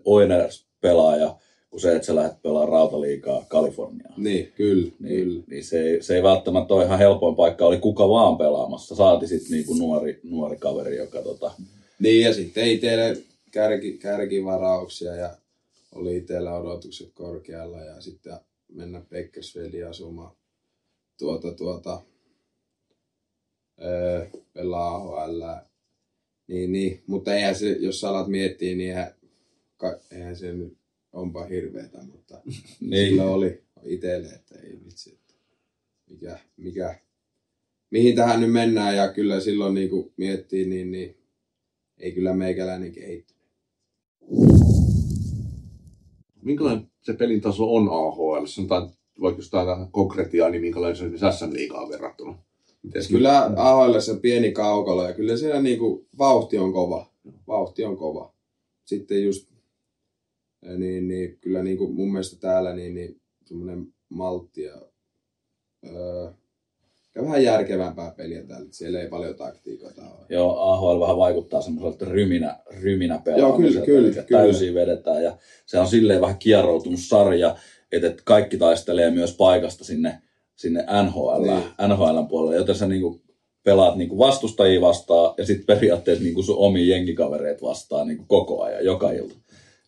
Oilers-pelaaja, 0.05 1.39
kun 1.71 1.81
se, 1.81 1.97
että 1.97 2.07
sä 2.07 2.15
lähdet 2.15 2.43
pelaamaan 2.43 2.73
rautaliikaa 2.73 3.45
Kaliforniaan. 3.49 4.15
Niin, 4.17 4.53
kyllä, 4.57 4.93
Niin, 5.01 5.25
kyllä. 5.25 5.43
niin 5.47 5.65
se, 5.65 5.83
ei, 5.83 6.03
se 6.03 6.17
ei 6.17 6.23
välttämättä 6.23 6.75
ole 6.75 6.85
ihan 6.85 6.99
helpoin 6.99 7.37
paikka, 7.37 7.67
oli 7.67 7.79
kuka 7.79 8.09
vaan 8.09 8.37
pelaamassa. 8.39 8.95
Saati 8.95 9.27
sitten 9.27 9.51
niinku 9.51 9.75
nuori, 9.75 10.21
nuori 10.23 10.57
kaveri, 10.57 10.97
joka 10.97 11.23
tota, 11.23 11.51
Niin, 11.99 12.25
ja 12.25 12.35
sitten 12.35 12.69
itselle 12.69 13.17
kärki, 13.51 13.93
kärkivarauksia 13.93 15.15
ja 15.15 15.37
oli 15.95 16.17
itsellä 16.17 16.55
odotukset 16.55 17.11
korkealla 17.15 17.81
ja 17.81 18.01
sitten 18.01 18.39
mennä 18.69 19.03
Beckersfieldiin 19.11 19.89
asumaan 19.89 20.37
tuota, 21.19 21.53
tuota, 21.53 22.01
öö, 23.85 24.27
pelaa 24.53 24.95
AHL. 24.95 25.43
Niin, 26.49 26.73
niin, 26.73 27.03
mutta 27.07 27.35
eihän 27.35 27.55
se, 27.55 27.71
jos 27.71 28.01
sä 28.01 28.09
alat 28.09 28.29
miettiä, 28.29 28.77
niin 28.77 28.89
eihän, 28.91 29.15
eihän 30.13 30.37
se 30.37 30.53
nyt 30.53 30.79
onpa 31.13 31.45
hirveetä, 31.45 32.03
mutta 32.03 32.41
Niin. 32.81 33.09
sillä 33.09 33.25
oli 33.25 33.63
itselle, 33.85 34.29
että 34.29 34.55
ei 34.63 34.79
vitsi, 34.85 35.11
että 35.13 35.35
mikä, 36.11 36.39
mikä, 36.57 36.99
mihin 37.91 38.17
tähän 38.17 38.41
nyt 38.41 38.53
mennään 38.53 38.97
ja 38.97 39.13
kyllä 39.13 39.41
silloin 39.41 39.75
niin 39.75 39.91
kuin 39.91 40.13
miettii, 40.17 40.67
niin, 40.67 40.91
niin 40.91 41.17
ei 41.99 42.13
kyllä 42.13 42.35
meikäläinen 42.35 42.93
kehittynyt. 42.93 43.39
Minkälainen 46.43 46.91
se 47.03 47.13
pelin 47.13 47.41
taso 47.41 47.75
on 47.75 47.89
AHL? 47.89 48.47
Sanotaan 48.47 48.91
vaikka 49.21 49.39
jos 49.39 49.51
tämä 49.51 49.89
konkretiaa, 49.91 50.49
niin 50.49 50.61
minkälainen 50.63 50.97
se 50.97 51.05
on 51.05 51.15
esimerkiksi 51.15 51.39
SM-liigaan 51.45 51.89
verrattuna? 51.89 52.39
Miten 52.83 53.03
se- 53.03 53.09
Kyllä 53.09 53.53
AHL 53.57 54.01
se 54.01 54.17
pieni 54.17 54.53
kaukalo 54.53 55.09
ja 55.09 55.15
kyllä 55.15 55.37
siellä 55.37 55.63
niin 55.63 55.79
kuin 55.79 56.07
vauhti 56.19 56.59
on 56.59 56.73
kova. 56.73 57.11
Vauhti 57.47 57.85
on 57.85 57.97
kova. 57.97 58.35
Sitten 58.85 59.25
just, 59.25 59.49
niin, 60.63 61.09
niin 61.09 61.39
kyllä 61.41 61.63
niin 61.63 61.79
kuin 61.79 61.95
mun 61.95 62.13
mielestä 62.13 62.41
täällä 62.41 62.75
niin, 62.75 62.95
niin 62.95 63.21
semmoinen 63.45 63.87
maltti 64.09 64.63
ja 64.63 64.83
öö, 65.87 66.31
vähän 67.23 67.43
järkevämpää 67.43 68.15
peliä 68.17 68.43
täällä. 68.43 68.69
Siellä 68.71 69.01
ei 69.01 69.09
paljon 69.09 69.35
taktiikoita 69.35 70.03
ole. 70.03 70.27
Joo, 70.29 70.59
AHL 70.61 71.01
vähän 71.01 71.17
vaikuttaa 71.17 71.63
semmoiselta 71.63 72.05
ryminä, 72.05 72.59
ryminä 72.81 73.23
Joo, 73.37 73.57
kyllä, 73.57 73.81
kyllä, 73.81 74.23
kyllä. 74.23 74.43
Täysin 74.43 74.75
vedetään 74.75 75.25
ja 75.25 75.37
se 75.67 75.79
on 75.79 75.87
silleen 75.87 76.21
vähän 76.21 76.39
kieroutunut 76.39 77.01
sarja, 77.01 77.57
että 77.93 78.07
että 78.07 78.23
kaikki 78.25 78.57
taistelee 78.57 79.11
myös 79.11 79.37
paikasta 79.37 79.85
sinne, 79.85 80.23
sinne 80.57 80.87
NHL, 81.03 81.43
Niin. 81.43 81.89
NHL 81.89 82.23
puolelle, 82.29 82.57
joten 82.57 82.75
sä 82.75 82.87
niin 82.87 83.03
kuin 83.03 83.21
pelaat 83.65 83.97
niin 83.97 84.09
kuin 84.09 84.19
vastustajia 84.19 84.81
vastaan 84.81 85.35
ja 85.39 85.47
sitten 85.47 85.67
periaatteessa 85.67 86.25
niin 86.25 86.35
kuin 86.35 86.45
sun 86.45 86.59
omia 86.59 86.97
jengikavereita 86.97 87.67
vastaan 87.67 88.07
niin 88.07 88.17
kuin 88.19 88.29
koko 88.29 88.63
ajan, 88.63 88.85
joka 88.85 89.11
ilta. 89.11 89.35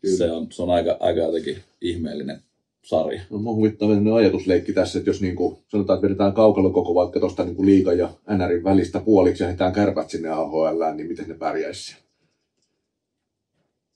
Kyllä. 0.00 0.16
Se 0.16 0.30
on, 0.30 0.52
se 0.52 0.62
on 0.62 0.70
aika, 0.70 0.96
aika 1.00 1.20
jotenkin 1.20 1.58
ihmeellinen 1.80 2.42
sarja. 2.82 3.22
No, 3.30 3.38
huvittaa 3.38 3.88
sellainen 3.88 4.12
ajatusleikki 4.12 4.72
tässä, 4.72 4.98
että 4.98 5.10
jos 5.10 5.20
niin 5.20 5.36
kuin, 5.36 5.58
sanotaan, 5.68 5.96
että 5.96 6.08
vedetään 6.08 6.32
kaukalokoko 6.32 6.94
vaikka 6.94 7.20
tuosta 7.20 7.44
niin 7.44 7.66
liiga 7.66 7.92
ja 7.92 8.14
NRin 8.36 8.64
välistä 8.64 9.00
puoliksi 9.00 9.42
ja 9.42 9.46
heitetään 9.46 9.72
kärpät 9.72 10.10
sinne 10.10 10.28
AHL, 10.28 10.94
niin 10.94 11.08
miten 11.08 11.28
ne 11.28 11.34
pärjäisi 11.34 11.84
siellä? 11.84 12.04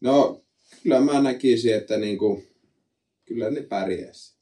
No, 0.00 0.42
kyllä 0.82 1.00
mä 1.00 1.22
näkisin, 1.22 1.74
että 1.74 1.96
niinku, 1.96 2.42
kyllä 3.24 3.50
ne 3.50 3.62
pärjäisi. 3.62 4.34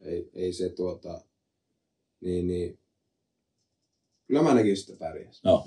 Ei, 0.00 0.30
ei 0.34 0.52
se 0.52 0.68
tuota, 0.68 1.20
niin, 2.20 2.46
niin. 2.46 2.78
Kyllä 4.26 4.42
mä 4.42 4.54
näkisin, 4.54 4.92
että 4.92 5.04
pärjäisi. 5.04 5.40
Joo. 5.44 5.64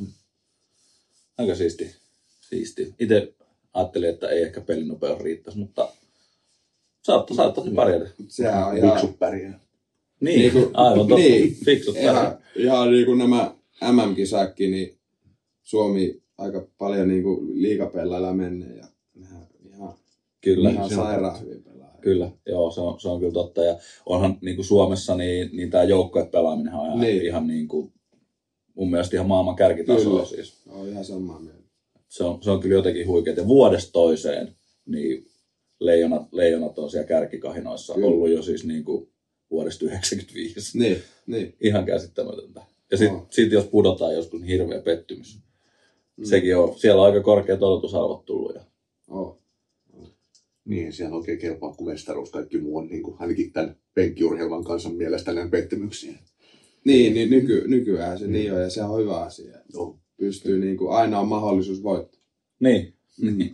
Aika 1.37 1.55
siisti. 1.55 1.95
siisti. 2.41 2.95
Itse 2.99 3.33
ajattelin, 3.75 4.09
että 4.09 4.29
ei 4.29 4.41
ehkä 4.43 4.61
pelinopeus 4.61 5.19
riittäisi, 5.19 5.59
mutta 5.59 5.89
saattaa, 7.01 7.35
saattaisi 7.37 7.71
pärjätä. 7.71 8.09
Sehän 8.27 8.67
on 8.67 8.77
ihan, 8.77 8.91
Fiksut 8.91 9.19
pärjää. 9.19 9.59
Niin, 10.19 10.39
Niin 10.39 10.51
kuin- 10.51 10.69
aivan 10.73 10.97
totta. 10.99 11.15
niin. 11.15 11.55
Fiksut 11.65 11.95
pärjää. 11.95 12.11
ihan, 12.13 12.37
ihan 12.55 12.91
niin 12.91 13.05
kuin 13.05 13.17
nämä 13.17 13.55
MM-kisakki, 13.91 14.67
niin 14.71 14.97
Suomi 15.63 16.21
aika 16.37 16.67
paljon 16.77 17.07
niin 17.07 17.23
kuin 17.23 17.61
liigapelailla 17.61 18.33
menee 18.33 18.75
ja 18.77 18.85
ihan, 19.19 19.93
Kyllä. 20.41 20.69
ihan 20.69 20.89
se 20.89 20.95
on 20.97 21.05
sairaan 21.07 21.41
hyvin 21.41 21.63
pelaa. 21.63 21.97
Kyllä, 22.01 22.31
joo, 22.45 22.71
se 22.71 22.81
on, 22.81 22.99
se 22.99 23.09
on 23.09 23.19
kyllä 23.19 23.33
totta. 23.33 23.63
Ja 23.63 23.77
onhan 24.05 24.37
niin 24.41 24.55
kuin 24.55 24.65
Suomessa, 24.65 25.15
niin, 25.15 25.49
niin 25.53 25.69
tämä 25.69 25.83
joukkuepelaaminen 25.83 26.73
on 26.73 26.85
ihan, 26.87 26.99
Niin. 26.99 27.25
ihan 27.25 27.47
niin 27.47 27.67
kuin, 27.67 27.93
mun 28.75 28.91
mielestä 28.91 29.15
ihan 29.15 29.27
maailman 29.27 29.55
kärkitasoa 29.55 30.03
Kyllä. 30.13 30.25
siis. 30.25 30.53
On 30.69 30.87
ihan 30.89 31.05
samaa 31.05 31.39
mieltä. 31.39 31.64
Se 32.07 32.23
on, 32.23 32.43
se 32.43 32.51
on 32.51 32.59
kyllä 32.59 32.75
jotenkin 32.75 33.07
huikeaa. 33.07 33.37
Ja 33.37 33.47
vuodesta 33.47 33.91
toiseen, 33.91 34.55
niin 34.85 35.27
leijonat, 35.79 36.33
leijonat 36.33 36.79
on 36.79 36.91
siellä 36.91 37.07
kärkikahinoissa 37.07 37.93
Kyllä. 37.93 38.07
ollut 38.07 38.29
jo 38.29 38.41
siis 38.41 38.65
niin 38.65 38.83
kuin 38.83 39.09
vuodesta 39.51 39.85
95. 39.85 40.79
Niin, 40.79 40.97
niin. 41.27 41.55
Ihan 41.61 41.85
käsittämätöntä. 41.85 42.61
Ja 42.91 42.97
sitten 42.97 43.21
sit 43.29 43.51
jos 43.51 43.65
pudotaan 43.65 44.13
joskus, 44.13 44.41
niin 44.41 44.47
hirveä 44.47 44.81
pettymys. 44.81 45.39
Mm. 46.17 46.25
Sekin 46.25 46.57
on, 46.57 46.79
siellä 46.79 47.01
on 47.01 47.07
aika 47.07 47.23
korkeat 47.23 47.63
odotusarvot 47.63 48.25
tullut. 48.25 48.55
Ja, 48.55 48.61
Oh. 49.07 49.37
Niin, 50.65 50.93
siellä 50.93 51.15
oikein 51.15 51.39
kelpaa 51.39 51.73
kuin 51.73 51.89
mestaruus. 51.89 52.31
Kaikki 52.31 52.57
muu 52.57 52.77
on 52.77 52.87
niin 52.87 53.03
kuin, 53.03 53.15
ainakin 53.19 53.53
tämän 53.53 53.75
penkkiurheilman 53.93 54.63
kanssa 54.63 54.89
mielestä 54.89 55.31
pettymyksiä. 55.51 56.13
Niin, 56.85 57.13
niin 57.13 57.29
nyky, 57.29 57.63
nykyään 57.67 58.19
se 58.19 58.27
niin 58.27 58.53
on 58.53 58.61
ja 58.61 58.69
se 58.69 58.83
on 58.83 59.01
hyvä 59.01 59.17
asia. 59.17 59.57
Joo. 59.73 59.99
Pystyy 60.17 60.59
niin 60.59 60.77
kuin, 60.77 60.91
aina 60.95 61.19
on 61.19 61.27
mahdollisuus 61.27 61.83
voittaa. 61.83 62.21
niin, 62.59 62.91
Mm. 63.21 63.49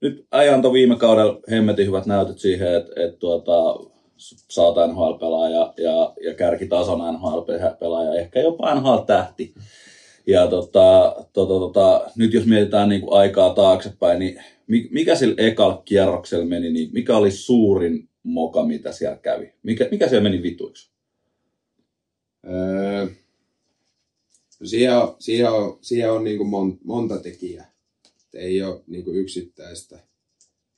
nyt 0.00 0.26
äijä 0.32 0.54
antoi 0.54 0.72
viime 0.72 0.96
kaudella 0.96 1.40
hemmetin 1.50 1.86
hyvät 1.86 2.06
näytöt 2.06 2.38
siihen, 2.38 2.74
että, 2.74 2.92
että 2.96 3.18
tuota, 3.18 3.52
saat 4.50 4.74
NHL-pelaaja 4.92 5.72
ja, 5.76 6.12
ja 6.24 6.34
kärkitason 6.34 7.14
NHL-pelaaja, 7.14 8.14
ehkä 8.20 8.40
jopa 8.40 8.74
NHL-tähti. 8.74 9.54
Ja 10.26 10.46
tota, 10.46 11.16
tota, 11.32 11.54
tota, 11.58 12.10
nyt 12.16 12.32
jos 12.34 12.46
mietitään 12.46 12.88
niin 12.88 13.00
kuin 13.00 13.12
aikaa 13.18 13.54
taaksepäin, 13.54 14.18
niin 14.18 14.42
mi- 14.66 14.88
mikä 14.90 15.14
sillä 15.14 15.34
ekalla 15.38 15.82
kierroksella 15.84 16.44
meni, 16.44 16.70
niin 16.72 16.90
mikä 16.92 17.16
oli 17.16 17.30
suurin 17.30 18.08
moka, 18.22 18.64
mitä 18.64 18.92
siellä 18.92 19.16
kävi? 19.16 19.52
Mikä, 19.62 19.88
mikä 19.90 20.08
siellä 20.08 20.22
meni 20.30 20.42
vituiksi? 20.42 20.90
Öö, 22.48 23.06
no 24.60 24.66
siihen 24.66 24.96
on, 24.96 25.16
siihen 25.18 25.50
on, 25.50 25.78
siihen 25.82 26.12
on 26.12 26.24
niin 26.24 26.36
kuin 26.36 26.48
mon, 26.48 26.78
monta 26.84 27.18
tekijää. 27.18 27.72
Et 28.06 28.34
ei 28.34 28.62
ole 28.62 28.82
niin 28.86 29.04
kuin 29.04 29.16
yksittäistä, 29.16 29.98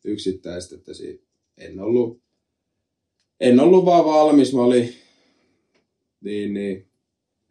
yksittäistä 0.05 0.75
että 0.77 0.95
si, 0.95 1.25
en 1.59 1.81
ollut, 1.81 2.21
en 3.41 3.61
ollut 3.61 3.85
vaan 3.85 4.05
valmis. 4.05 4.55
Mä 4.55 4.63
olin, 4.63 4.95
niin, 6.21 6.55
niin, 6.55 6.87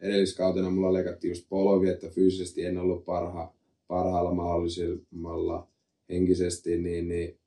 edelliskautena 0.00 0.70
mulla 0.70 0.92
leikattiin 0.92 1.30
just 1.30 1.48
polvi, 1.48 1.88
että 1.88 2.08
fyysisesti 2.08 2.64
en 2.64 2.78
ollut 2.78 3.04
parha, 3.04 3.54
parhaalla 3.88 4.34
mahdollisella 4.34 5.68
henkisesti, 6.08 6.78
niin, 6.78 7.08
niin 7.08 7.38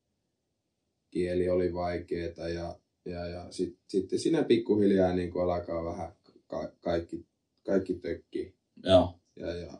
kieli 1.11 1.49
oli 1.49 1.73
vaikeeta 1.73 2.49
ja, 2.49 2.79
ja, 3.05 3.27
ja 3.27 3.51
sit, 3.51 3.77
sitten 3.87 4.19
siinä 4.19 4.43
pikkuhiljaa 4.43 5.15
niin 5.15 5.37
alkaa 5.37 5.85
vähän 5.85 6.13
ka- 6.47 6.71
kaikki, 6.81 7.25
kaikki 7.65 7.93
tökki. 7.93 8.53
Joo, 8.83 9.19
Ja, 9.35 9.47
ja, 9.47 9.71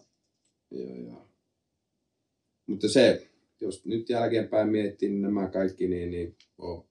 ja, 0.71 1.01
ja. 1.07 1.25
Mutta 2.67 2.89
se, 2.89 3.29
jos 3.61 3.85
nyt 3.85 4.09
jälkeenpäin 4.09 4.69
miettii, 4.69 5.09
niin 5.09 5.21
nämä 5.21 5.47
kaikki 5.47 5.87
niin, 5.87 6.11
niin 6.11 6.35
on 6.57 6.85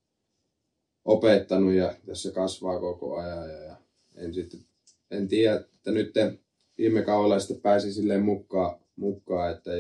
opettanut 1.05 1.73
ja 1.73 1.95
tässä 2.07 2.31
kasvaa 2.31 2.81
koko 2.81 3.17
ajan. 3.17 3.51
Ja, 3.51 3.59
ja 3.59 3.77
en, 4.15 4.35
sitten, 4.35 4.61
en 5.11 5.29
tiedä, 5.29 5.55
että 5.55 5.91
nyt 5.91 6.15
viime 6.79 7.03
kaudella 7.03 7.39
sitten 7.39 7.61
pääsi 7.61 7.93
silleen 7.93 8.23
mukaan, 8.23 8.81
mukaan 8.97 9.53
että 9.53 9.71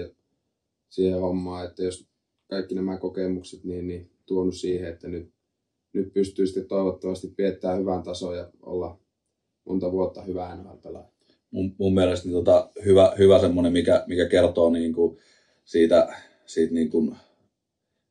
siihen 0.88 1.20
hommaan, 1.20 1.66
että 1.66 1.82
jos 1.82 2.08
kaikki 2.50 2.74
nämä 2.74 2.96
kokemukset 2.96 3.64
niin, 3.64 3.86
niin 3.86 4.10
tuonut 4.26 4.54
siihen, 4.54 4.88
että 4.88 5.08
nyt, 5.08 5.32
nyt 5.92 6.12
pystyy 6.12 6.46
sitten 6.46 6.68
toivottavasti 6.68 7.28
piettää 7.28 7.76
hyvän 7.76 8.02
tason 8.02 8.36
ja 8.36 8.50
olla 8.62 9.00
monta 9.64 9.92
vuotta 9.92 10.22
hyvää 10.22 10.56
NHL-pelaaja. 10.56 11.13
Mun, 11.54 11.74
mun 11.78 11.94
mielestä 11.94 12.28
niin 12.28 12.34
tota, 12.34 12.70
hyvä, 12.84 13.12
hyvä 13.18 13.40
semmoinen, 13.40 13.72
mikä, 13.72 14.04
mikä 14.06 14.28
kertoo 14.28 14.70
niin 14.70 14.92
kuin 14.92 15.18
siitä, 15.64 16.16
siitä 16.46 16.74
niin 16.74 16.90
kuin 16.90 17.16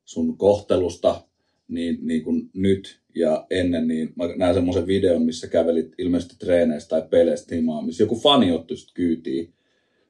sun 0.05 0.37
kohtelusta 0.37 1.21
niin, 1.67 1.97
niin 2.01 2.23
kuin 2.23 2.49
nyt 2.53 2.99
ja 3.15 3.45
ennen, 3.49 3.87
niin 3.87 4.13
mä 4.15 4.25
näen 4.35 4.53
semmoisen 4.53 4.87
videon, 4.87 5.21
missä 5.21 5.47
kävelit 5.47 5.93
ilmeisesti 5.97 6.35
treeneistä 6.39 6.89
tai 6.89 7.07
peleistä 7.09 7.55
himaan, 7.55 7.85
missä 7.85 8.03
joku 8.03 8.19
fani 8.19 8.51
otti 8.51 8.75
sut 8.77 8.91
kyytiin 8.93 9.53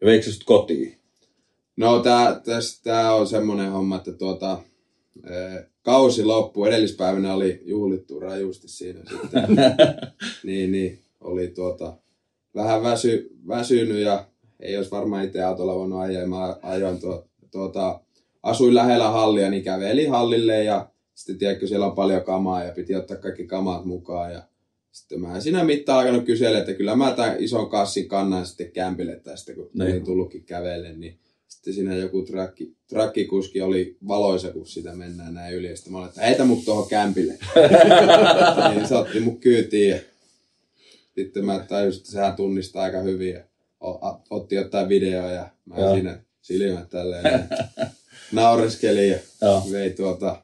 ja 0.02 0.08
veikö 0.08 0.32
sut 0.32 0.44
kotiin? 0.44 0.98
No 1.78 2.00
tää, 2.00 2.42
täs, 2.46 2.82
tää 2.82 3.16
on 3.16 3.28
semmonen 3.28 3.72
homma, 3.72 3.96
että 3.96 4.12
tuota, 4.12 4.62
ää, 5.24 5.66
kausi 5.82 6.24
loppu. 6.24 6.66
Edellispäivänä 6.66 7.34
oli 7.34 7.62
juhlittu 7.66 8.20
rajusti 8.20 8.68
siinä 8.68 9.00
sitten. 9.10 9.48
niin, 10.44 10.72
niin, 10.72 11.00
oli 11.22 11.48
tuota, 11.48 11.98
vähän 12.56 12.84
väsy, 12.84 13.30
väsynyt 13.48 13.98
ja 13.98 14.26
ei 14.60 14.78
olisi 14.78 14.92
varmaan 14.92 15.26
itse 15.26 15.44
autolla 15.44 15.76
voinut 15.76 16.00
ajaa. 16.02 16.28
Mä 16.28 16.58
ajoin 16.62 17.00
tuo, 17.00 17.28
tuota, 17.52 18.00
asuin 18.44 18.76
lähellä 18.76 19.10
hallia, 19.10 19.50
niin 19.50 19.64
kävelin 19.64 20.10
hallille 20.10 20.64
ja 20.64 20.90
sitten 21.16 21.38
tiedätkö, 21.38 21.68
siellä 21.68 21.86
on 21.86 21.96
paljon 21.96 22.24
kamaa 22.24 22.64
ja 22.64 22.72
piti 22.72 22.96
ottaa 22.96 23.18
kaikki 23.18 23.46
kamat 23.48 23.86
mukaan 23.86 24.34
ja 24.34 24.42
sitten 24.92 25.22
mä 25.22 25.36
en 25.36 25.42
siinä 25.42 25.64
mittaan 25.64 26.00
alkanut 26.00 26.26
kysellä, 26.26 26.60
että 26.60 26.74
kyllä 26.74 26.96
mä 26.96 27.12
tämän 27.12 27.36
ison 27.40 27.70
kassin 27.70 28.08
kannan 28.08 28.46
sitten 28.46 28.72
kämpille 28.72 29.20
tästä, 29.24 29.54
kun 29.54 29.70
Niin. 29.74 29.92
olin 29.92 30.06
tullutkin 30.06 30.44
kävellen, 30.44 31.00
niin 31.00 31.20
sitten 31.48 31.74
siinä 31.74 31.96
joku 31.96 32.22
trakki, 32.22 32.76
trakkikuski 32.88 33.62
oli 33.62 33.98
valoisa, 34.08 34.52
kun 34.52 34.68
sitä 34.68 34.94
mennään 34.96 35.34
näin 35.34 35.56
yli. 35.56 35.70
Ja 35.70 35.76
sitten 35.76 35.94
mä 35.94 36.00
olin, 36.00 36.10
että 36.10 36.22
heitä 36.22 36.46
mut 36.46 36.66
tuohon 36.66 36.88
kämpille. 36.90 37.34
niin 38.76 38.88
se 38.88 38.96
otti 38.96 39.20
mut 39.20 39.40
kyytiin 39.40 40.02
sitten 41.16 41.46
mä 41.46 41.66
tajusin, 41.68 42.00
että 42.00 42.12
sehän 42.12 42.36
tunnistaa 42.36 42.84
aika 42.84 43.00
hyvin. 43.00 43.34
Ja 43.34 43.42
otti 44.30 44.56
jotain 44.56 44.90
videoa 44.90 45.32
ja 45.32 45.50
mä 45.66 45.76
Joo. 45.78 45.94
siinä 45.94 46.20
silmät 46.42 46.90
tälleen 46.90 47.24
ja 47.24 47.58
naureskelin 48.32 49.10
ja 49.10 49.18
Joo, 49.42 49.64
vei 49.72 49.90
tuota 49.90 50.44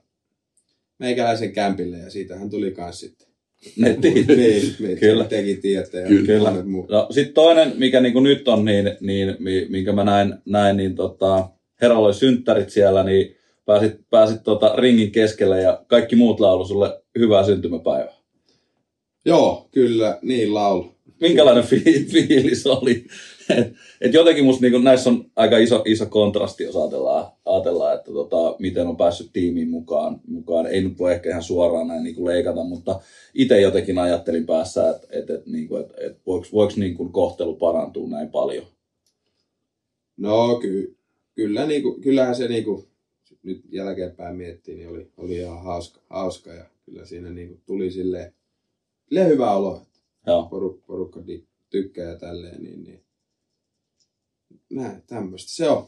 meikäläisen 1.00 1.52
kämpille 1.52 1.98
ja 1.98 2.10
siitähän 2.10 2.50
tuli 2.50 2.72
kans 2.72 3.00
sitten. 3.00 3.28
niin, 3.76 4.76
me 4.80 4.96
Kyllä. 4.96 5.24
tekin 5.24 5.62
tiedätte 5.62 6.02
ja 6.02 6.08
Kyllä. 6.08 6.54
No, 6.90 7.08
sitten 7.12 7.34
toinen, 7.34 7.74
mikä 7.78 8.02
niin 8.02 8.24
nyt 8.24 8.48
on, 8.48 8.66
niin, 8.66 8.98
niin, 9.02 9.36
mi- 9.40 9.66
minkä 9.70 9.92
mä 9.94 10.04
näin, 10.04 10.34
näin 10.46 10.78
niin 10.78 10.96
tota, 10.96 11.50
Herralla 11.82 12.06
oli 12.08 12.14
synttärit 12.14 12.70
siellä, 12.70 13.04
niin 13.04 13.36
pääsit, 13.66 13.94
pääsit 14.10 14.44
tota, 14.44 14.76
ringin 14.76 15.12
keskelle 15.12 15.62
ja 15.62 15.84
kaikki 15.88 16.16
muut 16.16 16.40
laulu 16.40 16.66
sulle 16.66 17.02
hyvää 17.20 17.46
syntymäpäivää. 17.46 18.19
Joo, 19.26 19.68
kyllä, 19.72 20.20
niin 20.22 20.54
laulu. 20.54 20.96
Minkälainen 21.22 21.64
fi- 21.64 22.06
fiilis 22.12 22.68
oli? 22.68 23.06
Et, 23.58 23.74
et 24.02 24.14
jotenkin 24.14 24.46
musta 24.46 24.62
niin 24.62 24.84
näissä 24.84 25.10
on 25.10 25.26
aika 25.36 25.58
iso, 25.58 25.84
iso 25.86 26.06
kontrasti, 26.06 26.64
jos 26.64 26.76
ajatellaan, 26.76 27.32
ajatellaan 27.46 27.96
että 27.96 28.12
tota, 28.12 28.56
miten 28.60 28.88
on 28.88 28.98
päässyt 28.98 29.30
tiimiin 29.34 29.70
mukaan, 29.70 30.22
mukaan. 30.28 30.68
Ei 30.68 30.82
nyt 30.82 31.00
voi 31.00 31.14
ehkä 31.14 31.30
ihan 31.30 31.44
suoraan 31.44 31.88
näin 31.88 32.04
niin 32.04 32.26
leikata, 32.26 32.64
mutta 32.64 33.00
itse 33.34 33.62
jotenkin 33.62 33.98
ajattelin 33.98 34.46
päässä, 34.46 34.90
että 34.90 35.08
et, 35.12 35.30
et, 35.30 35.46
niin 35.46 35.68
kuin, 35.68 35.82
et, 35.82 35.92
et 35.98 36.18
voiko, 36.26 36.48
voiko 36.54 36.74
niin 36.76 36.96
kuin 36.98 37.12
kohtelu 37.12 37.56
parantua 37.56 38.08
näin 38.08 38.30
paljon. 38.30 38.66
No 40.18 40.56
ky, 40.56 40.98
kyllä, 41.36 41.66
niin 41.66 41.84
kuin, 41.84 42.02
kyllähän 42.02 42.36
se 42.36 42.48
niin 42.48 42.64
kuin, 42.64 42.88
nyt 43.44 43.62
jälkeenpäin 43.72 44.36
miettii, 44.36 44.76
niin 44.76 44.90
oli, 44.90 45.08
oli 45.18 45.36
ihan 45.38 45.64
hauska, 45.64 46.02
hauska 46.10 46.54
ja 46.54 46.66
kyllä 46.86 47.06
siinä 47.06 47.30
niin 47.30 47.48
kuin, 47.48 47.62
tuli 47.66 47.92
sille 47.92 48.34
Sille 49.10 49.28
hyvä 49.28 49.52
olo, 49.52 49.82
Joo. 50.28 50.48
porukka, 50.50 50.84
porukka 50.88 51.28
di- 51.28 51.48
tykkää 51.70 52.10
ja 52.10 52.18
tälleen, 52.18 52.64
niin, 52.64 52.84
niin 52.84 53.04
näin, 54.70 55.04
tämmöistä 55.08 55.52
se 55.52 55.70
on. 55.70 55.88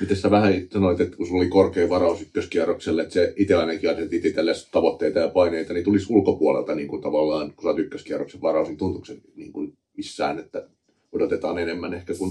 Miten 0.00 0.16
sä 0.16 0.30
vähän 0.30 0.68
sanoit, 0.72 1.00
että 1.00 1.16
kun 1.16 1.26
sulla 1.26 1.40
oli 1.40 1.48
korkea 1.48 1.88
varaus 1.88 2.22
ykköskierrokselle, 2.22 3.02
että 3.02 3.14
se 3.14 3.32
itse 3.36 3.54
ainakin 3.54 3.90
asetit 3.90 4.24
itsellesi 4.24 4.68
tavoitteita 4.72 5.18
ja 5.18 5.28
paineita, 5.28 5.72
niin 5.72 5.84
tulisi 5.84 6.12
ulkopuolelta 6.12 6.74
niin 6.74 6.88
kuin 6.88 7.02
tavallaan, 7.02 7.52
kun 7.52 7.62
sä 7.62 7.68
oot 7.68 7.78
ykköskierroksen 7.78 8.40
varaus, 8.40 8.68
niin 8.68 8.78
tuntuuko 8.78 9.04
se 9.06 9.18
niin 9.36 9.52
kuin 9.52 9.72
missään, 9.96 10.38
että 10.38 10.68
odotetaan 11.12 11.58
enemmän 11.58 11.94
ehkä 11.94 12.14
kuin... 12.14 12.30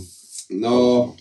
No, 0.51 1.15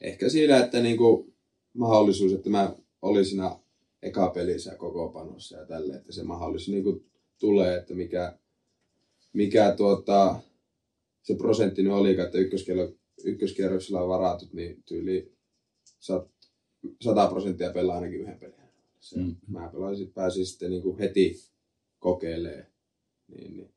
ehkä 0.00 0.28
siinä, 0.28 0.64
että 0.64 0.80
niinku 0.80 1.34
mahdollisuus, 1.72 2.32
että 2.32 2.50
mä 2.50 2.74
olin 3.02 3.24
siinä 3.24 3.63
eka 4.04 4.30
pelissä 4.30 4.74
koko 4.74 5.08
panossa 5.08 5.56
ja 5.56 5.66
tälle, 5.66 5.94
että 5.96 6.12
se 6.12 6.22
mahdollisuus 6.22 6.68
niinku 6.68 7.04
tulee, 7.38 7.76
että 7.78 7.94
mikä, 7.94 8.38
mikä 9.32 9.74
tuota, 9.76 10.36
se 11.22 11.34
prosentti 11.34 11.82
nyt 11.82 11.92
oli, 11.92 12.20
että 12.20 12.38
ykköskierro- 12.38 12.96
ykköskierroksella 13.24 14.00
on 14.02 14.08
varatut, 14.08 14.52
niin 14.52 14.82
tyyli 14.86 15.32
sat- 16.00 16.48
100 17.00 17.26
prosenttia 17.26 17.72
pelaa 17.72 17.96
ainakin 17.96 18.20
yhden 18.20 18.38
pelin. 18.38 18.54
Se, 19.00 19.16
Mm. 19.18 19.36
Mä 19.48 19.68
pelasin, 19.72 20.12
pääsin 20.12 20.46
sitten 20.46 20.70
niinku 20.70 20.98
heti 20.98 21.40
kokeilemaan. 21.98 22.66
Niin, 23.28 23.56
niin. 23.56 23.74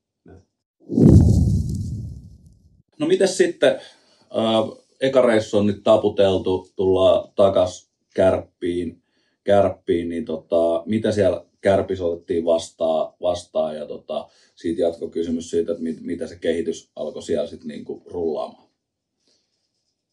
No 3.00 3.08
mites 3.08 3.38
sitten, 3.38 3.76
äh, 3.76 4.84
eka 5.02 5.22
reissu 5.22 5.58
on 5.58 5.68
nyt 5.68 5.84
taputeltu, 5.84 6.70
tullaan 6.76 7.32
takas 7.36 7.90
kärppiin, 8.16 9.04
kärppiin 9.48 10.10
niin 10.10 10.26
tota, 10.26 10.84
mitä 10.86 11.12
siellä 11.12 11.46
kärpis 11.62 12.02
otettiin 12.02 12.46
vastaan, 12.46 13.14
vastaan 13.22 13.76
ja 13.76 13.86
tota, 13.86 14.30
siitä 14.56 14.82
jatko 14.82 15.10
kysymys 15.10 15.50
siitä, 15.50 15.72
että 15.72 15.84
mit, 15.84 16.02
mitä 16.02 16.28
se 16.28 16.36
kehitys 16.36 16.92
alkoi 16.96 17.24
siellä 17.24 17.48
sitten 17.48 17.68
niinku 17.68 18.04
rullaamaan. 18.06 18.68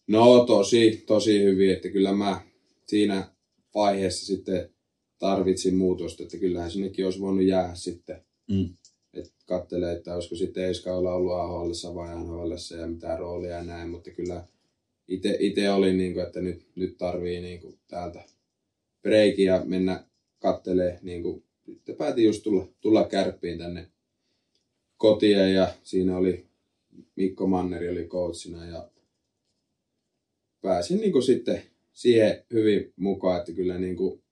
No 0.06 0.44
tosi, 0.44 1.04
tosi 1.06 1.42
hyvin, 1.42 1.72
että 1.72 1.88
kyllä 1.88 2.12
mä 2.12 2.40
siinä 2.86 3.28
vaiheessa 3.74 4.26
sitten 4.26 4.70
tarvitsin 5.18 5.74
muutosta, 5.74 6.22
että 6.22 6.36
kyllähän 6.36 6.70
sinnekin 6.70 7.04
olisi 7.04 7.20
voinut 7.20 7.44
jäädä 7.44 7.74
sitten. 7.74 8.24
Mm. 8.50 8.76
Että 9.14 9.32
kattelee, 9.46 9.92
että 9.92 10.14
olisiko 10.14 10.36
sitten 10.36 10.64
ensi 10.64 10.82
kaudella 10.82 11.14
ollut 11.14 11.32
AHL 11.32 11.94
vai 11.94 12.24
NHL 12.24 12.76
ja 12.80 12.86
mitä 12.86 13.16
roolia 13.16 13.50
ja 13.50 13.64
näin, 13.64 13.88
mutta 13.88 14.10
kyllä 14.10 14.44
itse 15.38 15.70
oli 15.70 15.92
niin 15.92 16.14
kuin, 16.14 16.26
että 16.26 16.40
nyt, 16.40 16.66
nyt 16.74 16.96
tarvii 16.98 17.40
niin 17.40 17.60
kuin 17.60 17.78
täältä 17.88 18.24
breikiä 19.04 19.62
mennä 19.64 20.04
kattelee 20.38 20.98
niin 21.02 21.22
kuin, 21.22 21.44
sitten 21.74 21.96
päätin 21.96 22.24
just 22.24 22.42
tulla, 22.42 22.68
tulla 22.80 23.08
kärppiin 23.08 23.58
tänne 23.58 23.90
kotiin. 24.96 25.54
Ja 25.54 25.74
siinä 25.82 26.16
oli 26.16 26.46
Mikko 27.16 27.46
Manneri 27.46 27.88
oli 27.88 28.04
coachina 28.04 28.66
ja 28.66 28.90
pääsin 30.60 31.00
niin 31.00 31.12
kuin 31.12 31.22
sitten 31.22 31.62
siihen 31.92 32.44
hyvin 32.52 32.92
mukaan, 32.96 33.40
että 33.40 33.52
kyllä 33.52 33.78
niin 33.78 33.96
kuin 33.96 34.22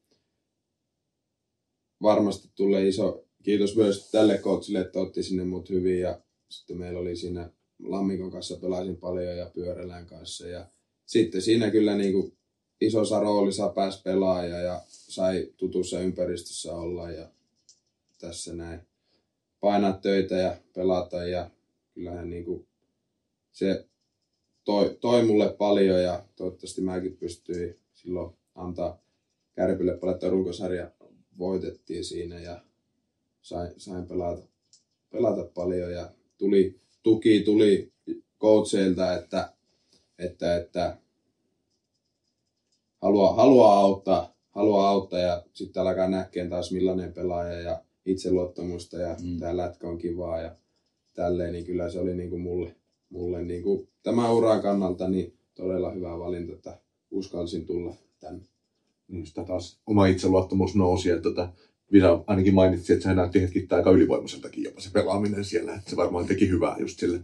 varmasti 2.03 2.49
tulee 2.55 2.89
iso 2.89 3.25
kiitos 3.43 3.77
myös 3.77 4.11
tälle 4.11 4.39
coachille, 4.39 4.81
että 4.81 5.01
otti 5.01 5.23
sinne 5.23 5.45
mut 5.45 5.71
hyvin. 5.71 6.01
Ja 6.01 6.21
sitten 6.49 6.79
meillä 6.79 7.01
oli 7.01 7.17
siinä 7.17 7.51
Lammikon 7.83 8.31
kanssa 8.31 8.57
pelasin 8.57 8.97
paljon 8.97 9.37
ja 9.37 9.51
Pyörälän 9.55 10.07
kanssa. 10.07 10.49
Ja 10.49 10.67
sitten 11.07 11.43
siinä 11.43 11.71
kyllä 11.71 11.97
niin 11.97 12.13
kuin 12.13 12.37
isossa 12.87 13.21
roolissa 13.21 13.68
pääsi 13.68 14.03
pelaaja 14.03 14.59
ja 14.59 14.81
sai 14.88 15.49
tutussa 15.57 16.01
ympäristössä 16.01 16.75
olla 16.75 17.11
ja 17.11 17.29
tässä 18.21 18.55
näin. 18.55 18.81
Painaa 19.61 19.92
töitä 19.92 20.35
ja 20.35 20.57
pelata 20.75 21.25
ja 21.25 21.51
kyllähän 21.95 22.31
niin 22.31 22.45
kuin 22.45 22.66
se 23.53 23.87
toi, 24.64 24.99
toi 25.01 25.25
mulle 25.25 25.53
paljon 25.53 26.03
ja 26.03 26.25
toivottavasti 26.37 26.81
mäkin 26.81 27.16
pystyin 27.16 27.79
silloin 27.95 28.37
antaa 28.55 29.03
Kärpille 29.55 29.97
paljon, 29.97 30.14
että 30.14 30.29
runkosarja 30.29 30.90
voitettiin 31.38 32.05
siinä 32.05 32.40
ja 32.40 32.62
sain, 33.42 33.73
sain 33.77 34.07
pelata, 34.07 34.42
pelata 35.11 35.45
paljon 35.45 35.92
ja 35.92 36.11
tuli, 36.38 36.81
tuki 37.03 37.40
tuli 37.40 37.92
coacheilta, 38.40 39.14
että, 39.14 39.53
että, 40.18 40.57
että 40.57 40.97
haluaa, 43.03 43.35
haluaa 43.35 43.79
auttaa, 43.81 44.35
haluaa 44.51 44.88
auttaa 44.88 45.19
ja 45.19 45.43
sitten 45.53 45.83
alkaa 45.83 46.09
näkeen 46.09 46.51
taas 46.51 46.73
millainen 46.73 47.12
pelaaja 47.12 47.61
ja 47.61 47.81
itseluottamusta 48.07 48.99
ja 48.99 49.17
Mm. 49.23 49.38
tämä 49.38 49.57
lätkä 49.57 49.88
on 49.88 49.99
kivaa 49.99 50.41
ja 50.41 50.57
tälleen, 51.15 51.53
niin 51.53 51.65
kyllä 51.65 51.91
se 51.91 52.01
oli 52.01 52.15
niin 52.15 52.31
kuin 52.31 52.43
mulle, 52.43 52.77
mulle 53.11 53.43
niin 53.43 53.62
kuin 53.62 53.88
tämän 54.03 54.35
uran 54.35 54.62
kannalta 54.62 55.09
niin 55.09 55.35
todella 55.55 55.91
hyvä 55.91 56.19
valinta, 56.19 56.53
että 56.53 56.79
uskalsin 57.11 57.67
tulla 57.67 57.95
tänne. 58.21 58.45
Niin 59.09 59.27
sitä 59.27 59.45
taas 59.45 59.81
oma 59.87 60.07
itseluottamus 60.07 60.75
nousi. 60.75 61.09
Ja 61.09 61.21
tota, 61.21 61.49
Visa 61.93 62.25
ainakin 62.27 62.55
mainitsi, 62.55 62.93
että 62.93 63.03
se 63.03 63.15
näytti 63.15 63.43
hetkittäin 63.43 63.79
aika 63.81 63.91
ylivoimaiseltakin 63.91 64.65
jopa 64.65 64.81
se 64.81 64.91
pelaaminen 64.93 65.45
siellä. 65.45 65.75
Että 65.75 65.91
se 65.91 65.97
varmaan 65.97 66.27
teki 66.27 66.49
hyvää 66.49 66.77
just 66.79 66.99
sille 66.99 67.21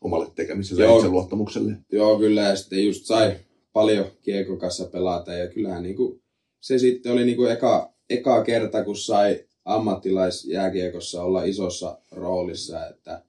omalle 0.00 0.26
tekemiselle 0.34 0.84
ja 0.84 0.94
itseluottamukselle. 0.96 1.76
Joo, 1.92 2.18
kyllä, 2.18 2.40
ja 2.40 2.56
sitten 2.56 2.84
just 2.86 3.04
sai 3.04 3.36
paljon 3.72 4.06
kiekon 4.22 4.58
kanssa 4.58 4.84
pelata, 4.84 5.32
ja 5.32 5.48
kyllähän 5.48 5.82
niinku, 5.82 6.20
se 6.60 6.78
sitten 6.78 7.12
oli 7.12 7.24
niinku 7.24 7.44
eka, 7.44 7.92
eka 8.10 8.44
kerta, 8.44 8.84
kun 8.84 8.96
sai 8.96 9.44
ammattilaisjääkiekossa 9.64 11.22
olla 11.22 11.44
isossa 11.44 11.98
roolissa, 12.12 12.86
että 12.86 13.22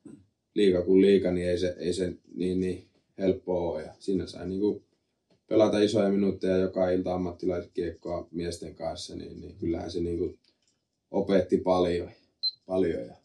liika 0.53 0.81
kuin 0.81 1.01
liika, 1.01 1.31
niin 1.31 1.49
ei 1.49 1.57
se, 1.57 1.75
ei 1.79 1.93
se 1.93 2.13
niin, 2.35 2.59
niin 2.59 2.85
helppoa 3.17 3.71
ole. 3.71 3.83
Ja 3.83 3.93
siinä 3.99 4.27
sai 4.27 4.47
niinku 4.47 4.83
pelata 5.47 5.79
isoja 5.79 6.09
minuutteja 6.09 6.57
joka 6.57 6.89
ilta 6.89 7.13
ammattilaiskiekkoa 7.13 8.27
miesten 8.31 8.75
kanssa, 8.75 9.15
niin, 9.15 9.41
niin 9.41 9.55
kyllähän 9.59 9.91
se 9.91 9.99
niinku 9.99 10.37
opetti 11.11 11.57
paljon, 11.57 12.11
paljon 12.65 13.07
ja 13.07 13.15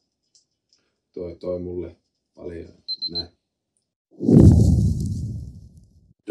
toi, 1.13 1.37
toi 1.37 1.59
mulle 1.61 1.97
paljon 2.35 2.73
näin. 3.11 3.29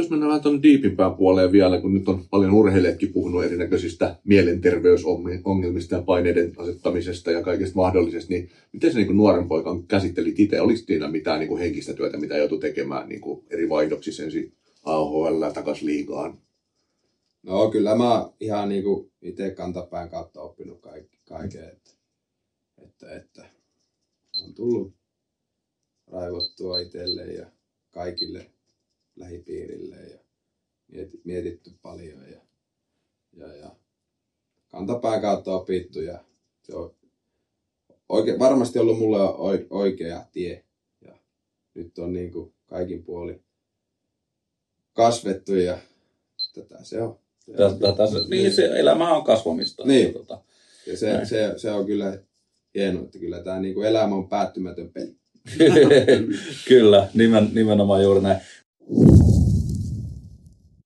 Jos 0.06 0.10
mennään 0.10 0.30
vähän 0.30 0.42
tuonne 0.42 0.64
diipimpään 0.64 1.16
puoleen 1.16 1.52
vielä, 1.52 1.82
kun 1.82 1.94
nyt 1.94 2.10
on 2.10 2.26
paljon 2.30 2.54
urheilijatkin 2.54 3.14
puhunut 3.14 3.44
erinäköisistä 3.44 4.16
mielenterveysongelmista 4.24 5.96
ja 5.96 6.02
paineiden 6.02 6.54
asettamisesta 6.58 7.32
ja 7.32 7.44
kaikesta 7.44 7.76
mahdollisesta, 7.76 8.34
niin 8.34 8.50
miten 8.74 8.92
se 8.92 8.98
niin 8.98 9.08
kuin 9.08 9.18
nuoren 9.18 9.48
poikan 9.48 9.88
käsittelit 9.88 10.40
itse? 10.40 10.62
Oliko 10.62 10.78
siinä 10.78 11.08
mitään 11.08 11.40
niin 11.40 11.48
kuin 11.48 11.62
henkistä 11.62 11.94
työtä, 11.94 12.18
mitä 12.18 12.38
joutui 12.38 12.60
tekemään 12.60 13.10
niin 13.10 13.22
kuin 13.22 13.46
eri 13.50 13.70
vaihdoksissa 13.70 14.24
ensin 14.24 14.54
AHL 14.84 15.44
takaisin 15.54 15.86
liigaan? 15.86 16.38
No 17.44 17.72
kyllä 17.72 17.96
mä 17.96 18.30
ihan 18.40 18.70
niinku 18.70 19.12
itse 19.22 19.52
kantapään 19.52 20.10
kautta 20.10 20.42
oppinut 20.42 20.82
kaikki, 20.82 21.20
kaiken, 21.30 21.64
että, 21.64 21.92
että, 22.84 23.16
että 23.16 23.46
on 24.44 24.54
tullut 24.54 24.94
raivottua 26.08 26.80
itselle 26.80 27.24
ja 27.24 27.46
kaikille 27.92 28.55
lähipiirille 29.16 29.96
ja 29.96 30.20
mieti, 30.88 31.22
mietitty 31.24 31.72
paljon 31.82 32.32
ja, 32.32 32.42
ja, 33.38 33.56
ja 33.56 33.76
kantapään 34.68 35.22
kautta 35.22 35.56
opittu 35.56 36.02
ja 36.02 36.24
se 36.64 36.76
on 36.76 36.96
oike, 38.10 38.40
varmasti 38.40 38.80
ollut 38.80 39.00
mulle 39.00 39.20
oi- 39.22 39.68
oikea 39.70 40.26
tie 40.32 40.64
ja 41.02 41.16
nyt 41.74 42.00
on 42.00 42.14
niinku 42.14 42.54
kaikin 42.66 43.04
puoli 43.04 43.42
kasvettu 44.94 45.56
ja 45.56 45.78
tätä 46.54 46.84
se 46.84 47.02
on. 47.02 47.20
Tätä, 47.58 47.80
tätä, 47.80 48.28
niin 48.30 48.52
se 48.54 48.66
elämä 48.66 49.14
on 49.14 49.24
kasvamista. 49.24 49.84
Niin. 49.86 50.14
Tota, 50.14 50.42
Ja 50.88 50.98
se, 50.98 51.20
se, 51.24 51.54
se 51.58 51.72
on 51.72 51.86
kyllä 51.86 52.20
hienoa, 52.76 53.04
että 53.04 53.20
kyllä 53.20 53.44
tämä 53.44 53.60
niinku 53.60 53.82
elämä 53.82 54.16
on 54.16 54.30
päättymätön 54.30 54.90
peli. 54.90 55.16
Kyllä, 56.68 57.10
nimen, 57.14 57.50
nimenomaan 57.54 58.04
juuri 58.04 58.22
näin. 58.22 58.42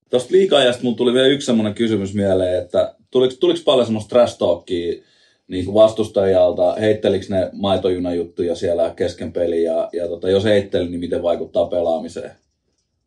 Tuosta 0.09 0.31
liikaajasta 0.31 0.83
mun 0.83 0.95
tuli 0.95 1.13
vielä 1.13 1.27
yksi 1.27 1.45
semmoinen 1.45 1.73
kysymys 1.73 2.13
mieleen, 2.13 2.63
että 2.63 2.95
tuliko, 3.11 3.33
tuliko 3.39 3.59
paljon 3.65 3.85
semmoista 3.85 4.09
trash 4.09 4.37
talkia 4.37 5.03
niin 5.47 5.65
kuin 5.65 5.75
vastustajalta, 5.75 6.73
heittelikö 6.73 7.25
ne 7.29 7.49
maitojunajuttuja 7.53 8.55
siellä 8.55 8.93
kesken 8.95 9.31
peliä 9.31 9.71
ja, 9.71 9.89
ja 9.93 10.07
tota, 10.07 10.29
jos 10.29 10.43
heitteli, 10.43 10.89
niin 10.89 10.99
miten 10.99 11.23
vaikuttaa 11.23 11.65
pelaamiseen? 11.65 12.31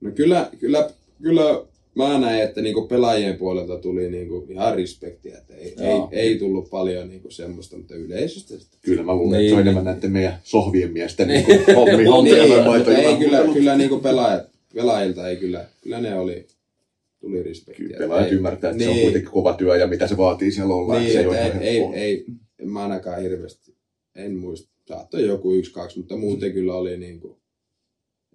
No 0.00 0.10
kyllä, 0.10 0.48
kyllä, 0.58 0.90
kyllä 1.22 1.60
mä 1.94 2.18
näen, 2.18 2.42
että 2.42 2.60
niinku 2.62 2.86
pelaajien 2.86 3.36
puolelta 3.36 3.78
tuli 3.78 4.10
niinku 4.10 4.46
ihan 4.48 4.74
respektiä, 4.76 5.38
että 5.38 5.54
ei, 5.54 5.74
ei, 5.78 5.90
Joo. 5.90 6.08
ei 6.12 6.38
tullut 6.38 6.70
paljon 6.70 7.08
niinku 7.08 7.30
semmoista, 7.30 7.76
mutta 7.76 7.94
yleisesti 7.94 8.58
sitä. 8.58 8.76
Kyllä 8.82 9.02
mä 9.02 9.14
luulen, 9.14 9.38
Niin. 9.38 9.44
että 9.44 9.50
se 9.50 9.54
on 9.54 9.60
enemmän 9.60 9.84
näiden 9.84 10.10
meidän 10.10 10.38
sohvien 10.42 10.92
miesten 10.92 11.28
niin 11.28 11.44
kuin, 11.44 11.76
hommi, 11.76 12.04
hommi 12.04 12.30
Niin, 13.54 13.78
niinku 13.78 13.98
pelaajat, 13.98 14.51
pelaajilta 14.74 15.28
ei 15.28 15.36
kyllä, 15.36 15.66
kyllä 15.80 16.00
ne 16.00 16.14
oli, 16.18 16.46
tuli 17.20 17.42
respektiä. 17.42 17.86
Kyllä 17.86 17.98
pelaajat 17.98 18.28
Ei- 18.28 18.34
ymmärtää, 18.34 18.70
että 18.70 18.82
se 18.82 18.88
on 18.88 18.94
niin, 18.96 19.04
kuitenkin 19.06 19.32
kova 19.32 19.54
työ 19.54 19.76
ja 19.76 19.86
mitä 19.86 20.06
se 20.08 20.16
vaatii 20.16 20.52
siellä 20.52 20.74
olla. 20.74 20.98
Niin, 20.98 21.12
se 21.12 21.18
ei 21.20 21.26
ei, 21.26 21.68
ei, 21.68 21.82
ei, 21.94 22.24
en 22.58 22.68
mä 22.68 22.82
ainakaan 22.82 23.22
hirveästi, 23.22 23.74
en 24.14 24.36
muista. 24.36 24.72
Saattoi 24.88 25.26
joku 25.26 25.52
yksi, 25.52 25.72
kaksi, 25.72 25.98
mutta 25.98 26.16
muuten 26.16 26.52
kyllä 26.52 26.74
oli 26.74 26.96
niin 26.96 27.20
kuin, 27.20 27.36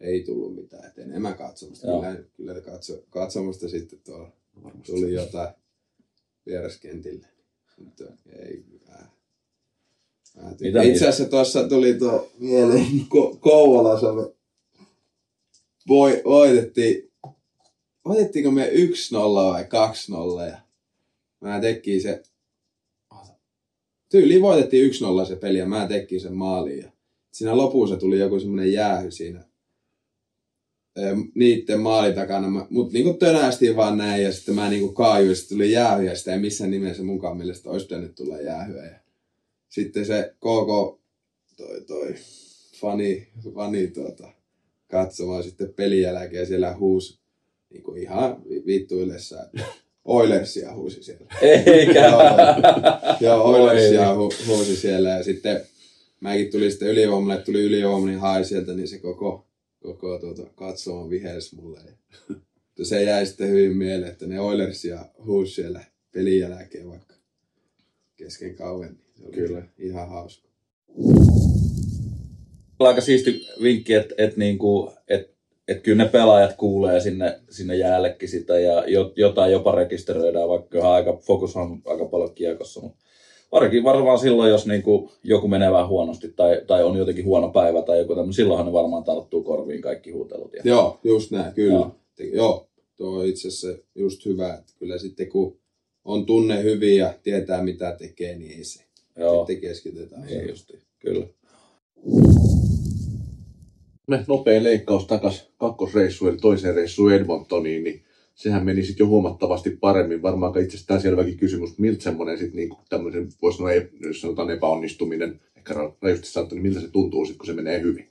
ei 0.01 0.23
tullut 0.23 0.55
mitään. 0.55 0.85
Et 0.87 0.97
enemmän 0.97 1.37
katsomusta. 1.37 1.87
Joo. 1.87 2.01
Kyllä, 2.01 2.23
kyllä 2.37 2.61
katso, 2.61 3.03
katsomusta 3.09 3.69
sitten 3.69 3.99
tuolla 4.05 4.31
tuli 4.85 5.13
jotain 5.13 5.49
vieraskentille. 6.45 7.27
Mutta 7.83 8.03
ei 8.39 8.57
tykkää. 8.57 9.07
Mitä 10.61 10.81
Itse 10.81 11.07
asiassa 11.07 11.29
tuossa 11.29 11.69
tuli 11.69 11.93
tuo 11.93 12.29
mieleen 12.39 12.85
Ko- 12.85 13.37
Kouvolassa 13.39 14.13
me 14.13 14.21
voi, 15.87 16.21
voitettiin, 16.25 17.11
voitettiinko 18.05 18.51
me 18.51 18.69
1-0 18.69 18.73
vai 19.53 19.63
2-0 19.63 20.49
ja 20.49 20.57
mä 21.41 21.59
tekin 21.59 22.01
se, 22.01 22.23
tyyliin 24.09 24.41
voitettiin 24.41 24.91
1-0 24.91 25.25
se 25.27 25.35
peli 25.35 25.57
ja 25.57 25.65
mä 25.65 25.87
tekin 25.87 26.21
sen 26.21 26.33
maaliin 26.33 26.79
ja 26.79 26.91
siinä 27.31 27.57
lopussa 27.57 27.97
tuli 27.97 28.19
joku 28.19 28.39
semmoinen 28.39 28.73
jäähy 28.73 29.11
siinä 29.11 29.43
ö, 30.97 31.15
niitten 31.35 31.79
maalin 31.79 32.15
takana, 32.15 32.49
Mä- 32.49 32.67
mut 32.69 32.91
niinku 32.91 33.13
tönästiin 33.13 33.75
vaan 33.75 33.97
näin 33.97 34.23
ja 34.23 34.31
sitten 34.31 34.55
mä 34.55 34.69
niinku 34.69 34.93
kaajuin, 34.93 35.35
sitten 35.35 35.55
tuli 35.55 35.71
jäähy 35.71 36.05
ja 36.05 36.15
sitä 36.15 36.33
ei 36.33 36.39
missään 36.39 36.71
nimessä 36.71 37.03
munkaan 37.03 37.37
mielestä 37.37 37.69
olisi 37.69 37.85
pitänyt 37.85 38.15
tulla 38.15 38.41
jäähyä 38.41 38.85
ja 38.85 38.99
sitten 39.69 40.05
se 40.05 40.33
KK 40.35 40.99
toi, 41.57 41.81
toi 41.87 42.15
fani, 42.73 43.27
fani 43.55 43.87
tuota, 43.87 44.31
katsomaan 44.87 45.43
sitten 45.43 45.73
pelin 45.73 46.01
jälkeen 46.01 46.47
siellä 46.47 46.75
huusi 46.77 47.19
niin 47.69 47.83
kuin 47.83 48.01
ihan 48.01 48.43
vi- 48.49 48.63
vittuillessa, 48.65 49.43
että 49.43 49.63
Oilersia 50.05 50.73
huusi 50.75 51.03
siellä. 51.03 51.25
Eikä. 51.41 52.05
Joo, 52.05 52.21
Joo, 53.21 53.43
Oi. 53.43 53.59
Oilersia 53.59 54.15
hu, 54.15 54.33
huusi 54.47 54.75
siellä 54.75 55.09
ja 55.09 55.23
sitten 55.23 55.61
mäkin 56.19 56.51
tuli 56.51 56.71
sitten 56.71 56.87
ylivoimalle, 56.87 57.41
tuli 57.41 57.63
ylivoima, 57.63 58.07
niin 58.07 58.19
hain 58.19 58.45
sieltä, 58.45 58.73
niin 58.73 58.87
se 58.87 58.99
koko, 58.99 59.47
koko 59.83 60.19
tuota, 60.19 60.43
katsomaan 60.55 61.09
vihersi 61.09 61.55
mulle. 61.55 61.79
Ja, 61.85 62.85
se 62.85 63.03
jäi 63.03 63.25
sitten 63.25 63.49
hyvin 63.49 63.77
mieleen, 63.77 64.11
että 64.11 64.27
ne 64.27 64.39
Oilersia 64.39 65.05
huusi 65.25 65.53
siellä 65.53 65.83
pelin 66.11 66.39
jälkeen 66.39 66.89
vaikka 66.89 67.13
kesken 68.17 68.55
kauden. 68.55 68.89
Niin 68.89 69.17
se 69.17 69.25
oli 69.25 69.47
Kyllä. 69.47 69.63
ihan 69.77 70.09
hauska. 70.09 70.47
Aika 72.79 73.01
siisti 73.01 73.47
vinkki, 73.61 73.93
että 73.93 74.15
et 74.17 74.37
niinku, 74.37 74.91
et, 75.07 75.31
et 75.67 75.81
kyllä 75.81 76.03
ne 76.03 76.09
pelaajat 76.09 76.53
kuulee 76.57 76.99
sinne, 76.99 77.39
sinne 77.49 77.75
jäällekin 77.75 78.29
sitä 78.29 78.59
ja 78.59 78.83
jo, 78.87 79.13
jotain 79.15 79.51
jopa 79.51 79.71
rekisteröidään, 79.71 80.49
vaikka 80.49 80.93
aika, 80.93 81.17
fokus 81.17 81.55
on 81.55 81.81
aika 81.85 82.05
paljon 82.05 82.33
kiekossa. 82.35 82.81
Mutta 82.81 82.97
varsinkin 83.51 83.83
varmaan 83.83 84.19
silloin, 84.19 84.49
jos 84.49 84.67
niinku 84.67 85.11
joku 85.23 85.47
menee 85.47 85.71
vähän 85.71 85.87
huonosti 85.87 86.33
tai, 86.35 86.61
tai 86.67 86.83
on 86.83 86.97
jotenkin 86.97 87.25
huono 87.25 87.49
päivä 87.49 87.81
tai 87.81 87.99
joku 87.99 88.13
tämmöinen, 88.13 88.33
silloinhan 88.33 88.65
ne 88.65 88.73
varmaan 88.73 89.03
tarttuu 89.03 89.43
korviin 89.43 89.81
kaikki 89.81 90.11
huutelut. 90.11 90.53
Ja, 90.53 90.61
Joo, 90.63 90.99
just 91.03 91.31
näin, 91.31 91.53
kyllä. 91.53 91.73
Joo. 91.73 91.95
Joo, 92.33 92.67
tuo 92.97 93.19
on 93.19 93.25
itse 93.25 93.47
asiassa 93.47 93.83
just 93.95 94.25
hyvä, 94.25 94.53
että 94.53 94.73
kyllä 94.79 94.97
sitten 94.97 95.29
kun 95.29 95.57
on 96.05 96.25
tunne 96.25 96.63
hyvin 96.63 96.97
ja 96.97 97.13
tietää 97.23 97.63
mitä 97.63 97.95
tekee, 97.99 98.37
niin 98.37 98.57
ei 98.57 98.63
se. 98.63 98.83
joo, 99.17 99.45
Sitten 99.45 99.61
keskitytään. 99.61 100.21
niin 100.25 100.49
justi, 100.49 100.79
kyllä. 100.99 101.25
Nopea 104.07 104.63
leikkaus 104.63 105.07
takas 105.07 105.49
kakkosreissuun, 105.57 106.31
eli 106.31 106.39
toiseen 106.39 106.75
reissuun 106.75 107.13
Edmontoniin, 107.13 107.83
niin 107.83 108.03
sehän 108.35 108.65
meni 108.65 108.83
sitten 108.83 109.03
jo 109.03 109.07
huomattavasti 109.07 109.69
paremmin. 109.69 110.21
Varmaan 110.21 110.61
itsestään 110.61 111.01
selväkin 111.01 111.37
kysymys, 111.37 111.77
miltä 111.77 112.03
semmoinen 112.03 112.37
sitten 112.37 112.55
niinku 112.55 112.77
tämmöisen, 112.89 113.29
voisi 113.41 113.57
sanoa, 113.57 113.71
ep- 113.71 114.05
jos 114.05 114.21
sanotaan 114.21 114.49
epäonnistuminen, 114.49 115.41
ehkä 115.57 115.73
ra- 115.73 115.97
rajusti 116.01 116.27
sanottu, 116.27 116.55
niin 116.55 116.63
miltä 116.63 116.81
se 116.81 116.87
tuntuu 116.87 117.25
sitten, 117.25 117.37
kun 117.37 117.45
se 117.45 117.53
menee 117.53 117.81
hyvin? 117.81 118.09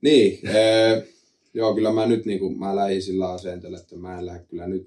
Niin, 0.00 0.48
ee, 0.48 1.06
joo, 1.54 1.74
kyllä 1.74 1.92
mä 1.92 2.06
nyt 2.06 2.26
niin 2.26 2.38
kuin, 2.38 2.58
mä 2.58 2.76
lähdin 2.76 3.02
sillä 3.02 3.32
asenteella, 3.32 3.78
että 3.78 3.96
mä 3.96 4.18
en 4.18 4.26
lähde 4.26 4.44
kyllä 4.44 4.66
nyt 4.66 4.86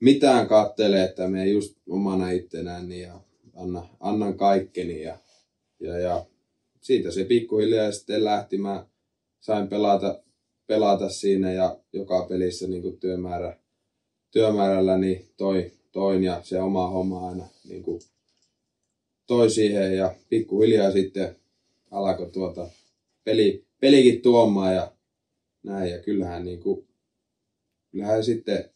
mitään 0.00 0.48
kattele, 0.48 1.04
että 1.04 1.28
me 1.28 1.46
just 1.46 1.76
omana 1.88 2.30
ittenään 2.30 2.88
niin 2.88 3.02
ja 3.02 3.20
anna, 3.56 3.88
annan 4.00 4.36
kaikkeni 4.36 5.02
ja, 5.02 5.18
ja, 5.80 5.98
ja 5.98 6.26
siitä 6.88 7.10
se 7.10 7.24
pikkuhiljaa 7.24 7.92
sitten 7.92 8.24
lähti. 8.24 8.58
Mä 8.58 8.86
sain 9.40 9.68
pelata, 9.68 10.22
pelata 10.66 11.08
siinä 11.08 11.52
ja 11.52 11.78
joka 11.92 12.26
pelissä 12.28 12.66
niin 12.66 12.98
työmäärä, 12.98 13.58
työmäärällä 14.30 14.98
niin 14.98 15.28
toi, 15.36 15.72
toin 15.92 16.24
ja 16.24 16.40
se 16.42 16.60
oma 16.60 16.88
homma 16.90 17.28
aina 17.28 17.44
niin 17.68 17.82
kuin 17.82 18.00
toi 19.26 19.50
siihen 19.50 19.96
ja 19.96 20.14
pikkuhiljaa 20.28 20.92
sitten 20.92 21.36
alkoi 21.90 22.30
tuota 22.30 22.68
peli, 23.24 23.66
pelikin 23.80 24.22
tuomaan 24.22 24.74
ja 24.74 24.92
näin. 25.62 25.90
Ja 25.90 25.98
kyllähän, 25.98 26.44
niin 26.44 26.60
kuin, 26.60 26.88
kyllähän 27.90 28.24
sitten 28.24 28.70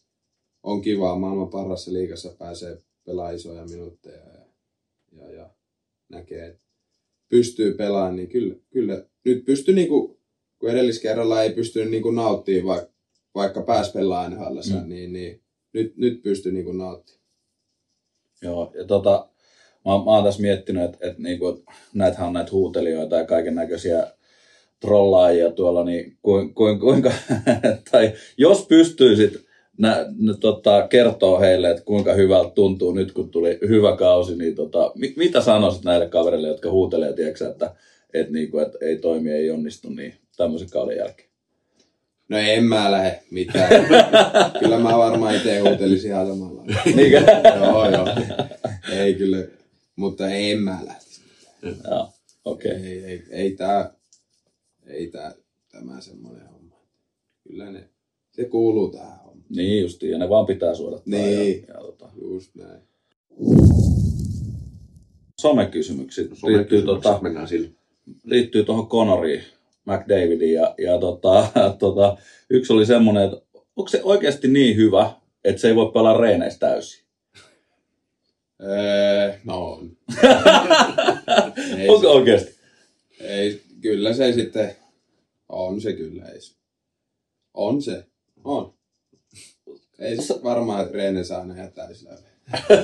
on 0.63 0.81
kiva 0.81 1.15
maailman 1.15 1.49
parhaassa 1.49 1.93
liigassa 1.93 2.35
pääsee 2.39 2.81
pelaamaan 3.05 3.35
isoja 3.35 3.65
minuutteja 3.65 4.17
ja, 4.17 4.45
ja, 5.11 5.31
ja 5.31 5.49
näkee, 6.09 6.47
että 6.47 6.62
pystyy 7.33 7.73
pelaamaan, 7.73 8.15
niin 8.15 8.29
kyllä, 8.29 8.55
kyllä 8.69 9.05
nyt 9.25 9.45
pystyy, 9.45 9.75
niin 9.75 9.87
kuin, 9.87 10.17
kun 10.59 10.69
edelliskerralla 10.69 11.43
ei 11.43 11.49
pystynyt 11.49 11.91
niin 11.91 12.03
kuin 12.03 12.15
nauttimaan, 12.15 12.67
vaikka, 12.67 12.93
vaikka 13.35 13.61
pääsi 13.61 13.91
pelaamaan 13.91 14.31
NHL, 14.31 14.79
mm. 14.79 14.89
niin, 14.89 15.13
niin 15.13 15.41
nyt, 15.73 15.97
nyt 15.97 16.21
pystyy 16.21 16.51
niin 16.51 16.65
kuin 16.65 16.77
nauttimaan. 16.77 17.23
Joo, 18.41 18.71
ja 18.77 18.85
tota, 18.85 19.29
mä, 19.85 19.91
mä 19.91 20.11
oon 20.11 20.23
tässä 20.23 20.41
miettinyt, 20.41 20.83
että, 20.83 20.97
että 21.01 21.21
niinku, 21.21 21.63
näitähän 21.93 22.27
on 22.27 22.33
näitä 22.33 22.51
huutelijoita 22.51 23.15
ja 23.15 23.25
kaiken 23.25 23.55
näköisiä 23.55 24.07
trollaajia 24.79 25.51
tuolla, 25.51 25.83
niin 25.83 26.17
kuin, 26.21 26.53
kuin, 26.53 26.79
kuinka, 26.79 27.11
tai 27.91 28.13
jos 28.37 28.65
pystyisit 28.67 29.45
nä, 29.77 30.05
nä, 30.19 30.33
tota, 30.39 30.87
kertoo 30.87 31.39
heille, 31.39 31.71
että 31.71 31.83
kuinka 31.83 32.13
hyvältä 32.13 32.51
tuntuu 32.55 32.93
nyt, 32.93 33.11
kun 33.11 33.29
tuli 33.29 33.59
hyvä 33.67 33.97
kausi, 33.97 34.35
niin 34.35 34.55
tota, 34.55 34.91
mit, 34.95 35.17
mitä 35.17 35.41
sanoisit 35.41 35.83
näille 35.83 36.07
kavereille, 36.07 36.47
jotka 36.47 36.71
huutelee, 36.71 37.13
tiedätkö, 37.13 37.49
että, 37.49 37.75
että, 38.13 38.33
niinku, 38.33 38.59
että 38.59 38.77
ei 38.81 38.97
toimi, 38.97 39.31
ei 39.31 39.51
onnistu, 39.51 39.89
niin 39.89 40.13
tämmöisen 40.37 40.69
kauden 40.69 40.97
jälkeen. 40.97 41.29
No 42.29 42.37
en 42.37 42.63
mä 42.63 42.91
lähde 42.91 43.23
mitään. 43.31 43.69
kyllä 44.59 44.79
mä 44.79 44.97
varmaan 44.97 45.35
itse 45.35 45.59
huutelisin 45.59 46.11
ihan 46.11 46.27
samalla. 46.27 46.63
Joo, 47.65 47.89
joo. 47.91 48.07
Ei 48.91 49.13
kyllä, 49.13 49.37
mutta 49.95 50.29
en 50.29 50.59
mä 50.59 50.79
lähtisi. 50.85 51.21
Joo, 51.63 52.09
okei. 52.45 52.71
Okay. 52.71 52.85
Ei, 52.85 53.03
ei, 53.05 53.23
ei 53.31 53.51
tää, 53.51 53.93
ei 54.87 55.07
tää, 55.07 55.33
tämä 55.71 56.01
semmoinen 56.01 56.47
homma. 56.47 56.75
Kyllä 57.47 57.71
ne, 57.71 57.89
se 58.31 58.45
kuuluu 58.45 58.89
tähän. 58.89 59.22
Niin 59.55 59.81
justiin, 59.81 60.11
ja 60.11 60.17
ne 60.17 60.29
vaan 60.29 60.45
pitää 60.45 60.75
suodattaa. 60.75 61.11
Niin. 61.19 61.65
Ja, 61.67 61.73
ja, 61.73 61.79
tota, 61.79 62.09
Just 62.21 62.55
näin. 62.55 62.81
somekysymykset 65.41 66.31
liittyy, 66.43 66.81
tota, 66.81 67.19
mennään 67.21 67.47
sillä. 67.47 67.69
liittyy 68.23 68.63
tuohon 68.63 68.87
Conoriin, 68.87 69.43
McDavidiin. 69.85 70.53
Ja, 70.53 70.75
ja 70.77 70.97
tota, 70.97 71.47
tota, 71.79 72.17
yksi 72.49 72.73
oli 72.73 72.85
semmoinen, 72.85 73.23
että 73.23 73.37
onko 73.75 73.89
se 73.89 74.03
oikeasti 74.03 74.47
niin 74.47 74.75
hyvä, 74.75 75.11
että 75.43 75.61
se 75.61 75.67
ei 75.67 75.75
voi 75.75 75.91
pelaa 75.91 76.17
reeneissä 76.17 76.59
täysin? 76.59 77.03
Öö, 78.63 79.33
no 79.43 79.71
on. 79.71 79.97
Onko 81.89 82.11
oikeasti? 82.11 82.55
ei, 83.19 83.61
kyllä 83.81 84.13
se 84.13 84.33
sitten, 84.33 84.75
on 85.49 85.81
se 85.81 85.93
kyllä. 85.93 86.25
Ei 86.25 86.41
se. 86.41 86.55
On 87.53 87.81
se, 87.81 88.05
on. 88.43 88.73
Ei 90.03 90.21
se 90.21 90.35
varmaan 90.43 90.91
reene 90.91 91.23
saa 91.23 91.45
nähdä 91.45 91.67
täysillä. 91.67 92.17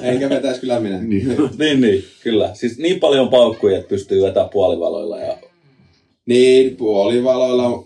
Enkä 0.01 0.29
vetäisi 0.29 0.61
kyllä 0.61 0.79
minä. 0.79 1.01
Niin. 1.01 1.37
niin, 1.59 1.81
niin, 1.81 2.03
kyllä. 2.23 2.53
Siis 2.53 2.77
niin 2.77 2.99
paljon 2.99 3.29
paukkuja, 3.29 3.77
että 3.77 3.89
pystyy 3.89 4.21
vetämään 4.21 4.49
puolivaloilla. 4.49 5.19
Ja... 5.19 5.37
Niin, 6.25 6.75
puolivaloilla 6.75 7.85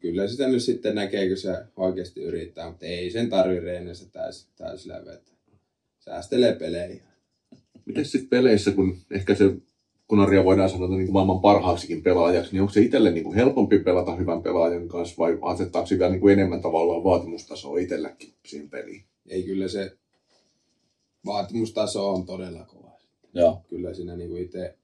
kyllä 0.00 0.28
sitä 0.28 0.48
nyt 0.48 0.62
sitten 0.62 0.94
näkee, 0.94 1.28
kun 1.28 1.36
se 1.36 1.56
oikeasti 1.76 2.20
yrittää, 2.20 2.68
mutta 2.68 2.86
ei 2.86 3.10
sen 3.10 3.28
tarvi 3.28 3.60
reenessä 3.60 4.06
täys, 4.12 4.46
täysillä 4.56 5.04
vetää. 5.04 5.34
Säästelee 5.98 6.54
pelejä. 6.54 7.02
Miten 7.84 8.04
sitten 8.04 8.28
peleissä, 8.28 8.70
kun 8.70 8.96
ehkä 9.10 9.34
se 9.34 9.44
Kunaria 10.12 10.44
voidaan 10.44 10.70
sanoa 10.70 10.88
niin 10.88 11.06
kuin 11.06 11.12
maailman 11.12 11.40
parhaaksikin 11.40 12.02
pelaajaksi, 12.02 12.52
niin 12.52 12.60
onko 12.60 12.72
se 12.72 12.80
itselle 12.80 13.10
niin 13.10 13.24
kuin 13.24 13.36
helpompi 13.36 13.78
pelata 13.78 14.16
hyvän 14.16 14.42
pelaajan 14.42 14.88
kanssa 14.88 15.14
vai 15.18 15.38
asettaako 15.42 15.86
se 15.86 15.98
vielä 15.98 16.10
niin 16.10 16.20
kuin 16.20 16.32
enemmän 16.32 16.62
tavallaan 16.62 17.04
vaatimustasoa 17.04 17.78
itselläkin 17.78 18.32
siihen 18.46 18.70
peliin? 18.70 19.04
Ei 19.28 19.42
kyllä 19.42 19.68
se 19.68 19.96
vaatimustaso 21.26 22.10
on 22.10 22.26
todella 22.26 22.64
kova. 22.64 22.90
Joo, 23.34 23.62
Kyllä 23.68 23.94
siinä 23.94 24.16
niin 24.16 24.36
itse 24.36 24.74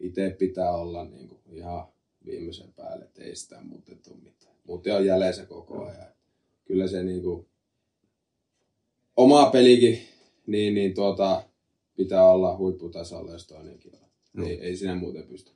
itse 0.00 0.36
pitää 0.38 0.70
olla 0.70 1.04
niin 1.04 1.28
kuin 1.28 1.40
ihan 1.52 1.86
viimeisen 2.26 2.72
päälle, 2.76 3.04
että 3.04 3.22
ei 3.22 3.36
sitä 3.36 3.60
muuten 3.62 3.98
tule 3.98 4.16
mitään. 4.22 4.54
Muuten 4.66 4.96
on 4.96 5.06
jäljessä 5.06 5.46
koko 5.46 5.84
ajan. 5.84 6.08
Kyllä 6.64 6.88
se 6.88 7.02
niin 7.02 7.22
kuin, 7.22 7.46
oma 9.16 9.50
pelikin, 9.50 9.98
niin, 10.46 10.74
niin 10.74 10.94
tuota, 10.94 11.42
pitää 11.96 12.30
olla 12.30 12.56
huipputasolla, 12.56 13.32
jos 13.32 13.46
toinenkin 13.46 13.94
on. 13.94 14.03
Joo. 14.34 14.48
Ei, 14.48 14.60
ei 14.60 14.76
sinä 14.76 14.94
muuten 14.94 15.22
pysty. 15.22 15.52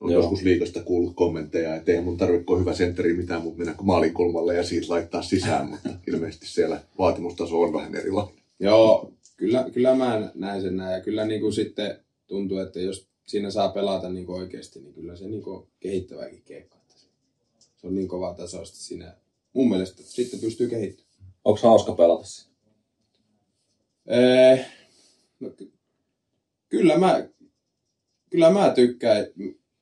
On 0.00 0.10
Joo. 0.10 0.22
joskus 0.22 0.42
liikasta 0.42 0.82
kuullut 0.82 1.16
kommentteja, 1.16 1.76
että 1.76 1.92
ei 1.92 2.00
mun 2.00 2.16
tarvitse 2.16 2.58
hyvä 2.58 2.74
sentteri 2.74 3.14
mitään, 3.14 3.42
mutta 3.42 3.58
mennä 3.58 3.74
maalin 3.82 4.14
kulmalle 4.14 4.54
ja 4.54 4.64
siitä 4.64 4.86
laittaa 4.88 5.22
sisään, 5.22 5.68
mutta 5.70 5.88
ilmeisesti 6.06 6.46
siellä 6.46 6.80
vaatimustaso 6.98 7.60
on 7.60 7.72
vähän 7.72 7.94
erilainen. 7.94 8.34
Joo, 8.60 9.12
kyllä, 9.36 9.70
kyllä 9.72 9.94
mä 9.94 10.30
näin 10.34 10.62
sen 10.62 10.76
näin. 10.76 10.92
Ja 10.92 11.00
kyllä 11.00 11.24
niin 11.24 11.40
kuin 11.40 11.52
sitten 11.52 11.98
tuntuu, 12.26 12.58
että 12.58 12.80
jos 12.80 13.08
siinä 13.26 13.50
saa 13.50 13.68
pelata 13.68 14.08
niin 14.08 14.26
kuin 14.26 14.40
oikeasti, 14.40 14.80
niin 14.80 14.94
kyllä 14.94 15.16
se 15.16 15.28
niin 15.28 15.42
kuin 15.42 15.66
kehittäväkin 15.80 16.42
kiekko. 16.44 16.78
Se 17.78 17.86
on 17.86 17.94
niin 17.94 18.08
kova 18.08 18.34
tasoista 18.34 18.76
siinä. 18.76 19.16
Mun 19.52 19.68
mielestä 19.68 20.02
sitten 20.02 20.40
pystyy 20.40 20.68
kehittymään. 20.68 21.32
Onko 21.44 21.60
hauska 21.62 21.92
pelata 21.92 22.24
siinä? 22.24 22.54
Eh, 24.06 24.66
no, 25.40 25.50
ky- 25.50 25.72
kyllä 26.68 26.98
mä, 26.98 27.28
kyllä 28.30 28.50
mä 28.50 28.70
tykkään. 28.70 29.26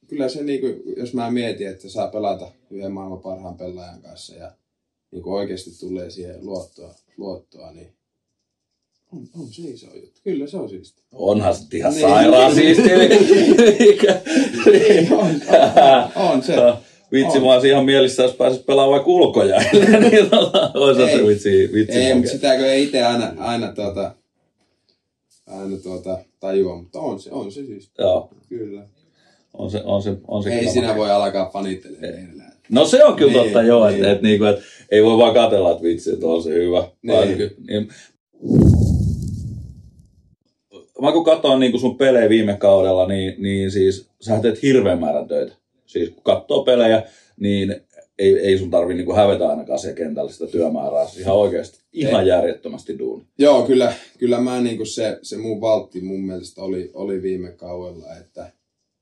Kyllä 0.09 0.28
se, 0.28 0.42
niin 0.42 0.61
kuin, 0.61 0.82
jos 0.97 1.14
mä 1.14 1.30
mietin, 1.30 1.68
että 1.68 1.88
saa 1.88 2.09
pelata 2.09 2.51
yhden 2.70 2.92
maailman 2.92 3.18
parhaan 3.20 3.57
pelaajan 3.57 4.03
kanssa 4.03 4.34
ja 4.34 4.53
niin 5.11 5.22
kuin 5.22 5.34
oikeasti 5.34 5.70
tulee 5.80 6.11
siihen 6.11 6.47
luottoa, 6.47 6.94
luottoa 7.16 7.72
niin 7.72 7.92
on, 9.12 9.22
on 9.40 9.49
se 9.53 9.62
iso 9.62 9.86
juttu. 9.97 10.20
Kyllä 10.24 10.47
se 10.47 10.57
on 10.57 10.68
siisti. 10.68 11.03
Onhan 11.12 11.55
se 11.57 11.62
ihan 11.76 11.92
Niin. 11.92 12.01
sairaan 12.01 12.55
siistiä. 12.55 12.97
Mikä- 13.78 14.20
Niin, 14.66 15.12
on, 15.12 15.26
on, 15.26 16.30
on 16.30 16.42
se. 16.42 16.55
Vitsi, 17.12 17.38
On. 17.38 17.44
mä 17.44 17.53
olisin 17.53 17.70
ihan 17.70 17.84
mielissä, 17.84 18.22
jos 18.22 18.34
pääsis 18.34 18.62
pelaamaan 18.62 18.92
vaikka 18.92 19.11
ulkojäällä. 19.11 19.70
niin 20.11 20.30
tota, 20.30 20.70
olisi 20.74 21.01
se 21.18 21.26
vitsi, 21.26 21.70
vitsi 21.72 21.99
Ei, 21.99 22.14
mutta 22.14 22.30
sitäkö 22.30 22.72
ei 22.72 22.84
itse 22.84 23.03
aina, 23.03 23.32
aina, 23.38 23.72
tuota, 23.72 24.14
aina 25.47 25.76
tuota, 25.76 26.18
tajua, 26.47 26.76
mutta 26.76 27.01
on 27.01 27.20
se, 27.20 27.30
on 27.32 27.53
se 27.53 27.66
siis. 27.66 27.90
Joo, 27.99 28.30
Kyllä. 28.49 28.82
on 29.55 29.70
se, 29.70 29.82
on 29.84 30.03
se, 30.03 30.16
on 30.28 30.42
se 30.42 30.51
Ei 30.55 30.68
sinä 30.68 30.97
voi 30.97 31.11
alkaa 31.11 31.44
panittelemaan 31.47 32.12
leirillä. 32.12 32.44
No 32.70 32.84
se 32.84 33.05
on 33.05 33.16
kyllä 33.16 33.32
Niin, 33.32 33.44
totta, 33.44 33.62
joo, 33.62 33.86
niin. 33.86 33.97
että, 33.97 34.12
että, 34.12 34.22
niinku, 34.26 34.44
että 34.44 34.62
ei 34.90 35.03
voi 35.05 35.18
vaan 35.18 35.34
katella, 35.34 35.70
että 35.70 35.82
vitsi, 35.82 36.12
että 36.12 36.26
on 36.26 36.42
se 36.42 36.51
hyvä. 36.51 36.88
Niin. 37.03 37.36
Ky- 37.36 37.57
niin. 37.68 37.88
Mä 41.03 41.12
kun 41.12 41.24
katsoin 41.24 41.61
niin 41.61 41.80
sun 41.80 41.97
pelejä 41.99 42.28
viime 42.28 42.57
kaudella, 42.57 43.07
niin, 43.09 43.34
niin 43.42 43.70
siis 43.70 44.09
sä 44.20 44.38
teet 44.40 44.62
hirveän 44.62 45.01
määrän 45.01 45.28
töitä. 45.28 45.55
Siis 45.86 46.11
kun 46.11 46.22
katsoo 46.22 46.64
pelejä, 46.64 47.03
niin 47.40 47.76
ei, 48.19 48.39
ei 48.39 48.59
sun 48.59 48.71
tarvi 48.71 48.95
niin 48.95 49.17
hävetä 49.17 49.49
ainakaan 49.49 49.79
se 49.79 49.93
kentällä 49.93 50.33
sitä 50.33 50.47
työmäärää. 50.47 51.07
Ihan 51.19 51.37
oikeasti 51.37 51.81
ihan 51.93 52.27
järjettömästi 52.27 52.99
duuni. 52.99 53.25
Joo, 53.39 53.67
kyllä, 53.67 53.93
kyllä 54.19 54.41
mä 54.41 54.61
niinku 54.61 54.85
se, 54.85 55.19
se 55.23 55.37
mun 55.37 55.61
valtti 55.61 56.01
mun 56.01 56.21
mielestä 56.21 56.62
oli, 56.62 56.91
oli 56.95 57.23
viime 57.23 57.53
kaudella, 57.53 58.17
että 58.17 58.53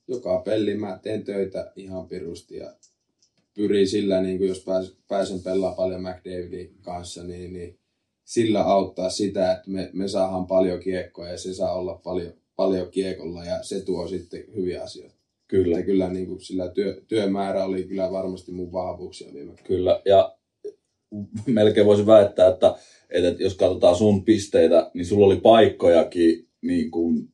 joka 0.08 0.38
peli 0.38 0.76
mä 0.76 0.98
teen 1.02 1.24
töitä 1.24 1.72
ihan 1.76 2.08
pirusti 2.08 2.56
ja 2.56 2.72
pyrin 3.54 3.88
sillä, 3.88 4.22
niin 4.22 4.38
kuin 4.38 4.48
jos 4.48 4.60
pääs, 4.64 4.96
pääsen 5.08 5.42
pelaamaan 5.42 5.76
paljon 5.76 6.02
McDavidin 6.02 6.74
kanssa, 6.82 7.24
niin, 7.24 7.52
niin 7.52 7.78
sillä 8.24 8.62
auttaa 8.62 9.10
sitä, 9.10 9.52
että 9.52 9.70
me, 9.70 9.90
me 9.92 10.08
saadaan 10.08 10.46
paljon 10.46 10.80
kiekkoa 10.80 11.28
ja 11.28 11.38
se 11.38 11.54
saa 11.54 11.72
olla 11.72 11.94
paljon, 11.94 12.32
paljon 12.56 12.90
kiekolla 12.90 13.44
ja 13.44 13.62
se 13.62 13.80
tuo 13.80 14.08
sitten 14.08 14.44
hyviä 14.54 14.82
asioita. 14.82 15.14
Kyllä. 15.48 15.82
Kyllä 15.82 16.08
niin 16.08 16.26
kuin 16.26 16.40
sillä 16.40 16.68
työ, 16.68 17.02
työmäärä 17.08 17.64
oli 17.64 17.84
kyllä 17.84 18.12
varmasti 18.12 18.52
mun 18.52 18.72
vahvuuksia 18.72 19.34
viime. 19.34 19.52
Kyllä, 19.64 20.02
ja 20.04 20.36
melkein 21.46 21.86
voisi 21.86 22.06
väittää, 22.06 22.48
että, 22.48 22.74
että 23.10 23.42
jos 23.42 23.54
katsotaan 23.54 23.96
sun 23.96 24.24
pisteitä, 24.24 24.90
niin 24.94 25.06
sulla 25.06 25.26
oli 25.26 25.40
paikkojakin 25.40 26.48
niin 26.62 26.90
kuin 26.90 27.28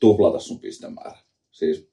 tuplata 0.00 0.38
sun 0.38 0.60
pistemäärä. 0.60 1.18
Siis 1.50 1.88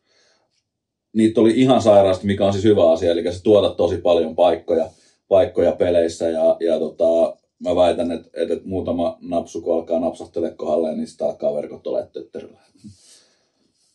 niitä 1.14 1.42
oli 1.42 1.54
ihan 1.56 1.82
sairaasti, 1.82 2.28
mikä 2.28 2.46
on 2.46 2.54
siis 2.54 2.66
hyvä 2.66 2.92
asia, 2.92 3.12
eli 3.12 3.34
sä 3.34 3.44
tuotat 3.44 3.78
tosi 3.78 3.98
paljon 3.98 4.36
paikkoja, 4.36 4.90
paikkoja 5.28 5.72
peleissä, 5.72 6.30
ja, 6.30 6.58
ja 6.60 6.80
tota, 6.80 7.38
mä 7.60 7.76
väitän, 7.76 8.12
että, 8.12 8.30
että 8.34 8.56
muutama 8.66 9.18
napsu, 9.22 9.62
kun 9.62 9.76
alkaa 9.76 10.00
napsahtele 10.00 10.52
kohdalle, 10.52 10.96
niin 10.96 11.08
sitten 11.08 11.28
alkaa 11.28 11.56
verkot 11.56 11.88
olemaan. 11.88 12.73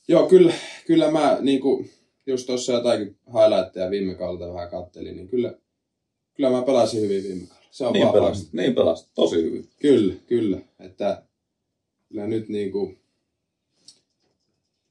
Joo, 0.09 0.28
kyllä, 0.28 0.52
kyllä 0.86 1.11
mä 1.11 1.38
niin 1.40 1.61
kuin, 1.61 1.90
just 2.26 2.46
tuossa 2.46 2.72
jotakin 2.72 3.16
highlightteja 3.26 3.90
viime 3.90 4.14
kaudelta 4.14 4.54
vähän 4.54 4.70
kattelin, 4.70 5.16
niin 5.16 5.28
kyllä, 5.28 5.54
kyllä 6.34 6.50
mä 6.50 6.62
pelasin 6.62 7.00
hyvin 7.00 7.22
viime 7.22 7.46
kaudella. 7.46 7.59
Se 7.70 7.86
on 7.86 7.92
Niin 7.92 8.09
pelasit, 8.12 8.52
niin 8.52 8.74
pelasit, 8.74 9.09
tosi 9.14 9.42
hyvin. 9.42 9.68
Kyllä, 9.80 10.14
kyllä. 10.26 10.59
Että 10.80 11.22
kyllä 12.09 12.26
nyt 12.26 12.48
niin 12.48 12.72
kuin, 12.72 12.98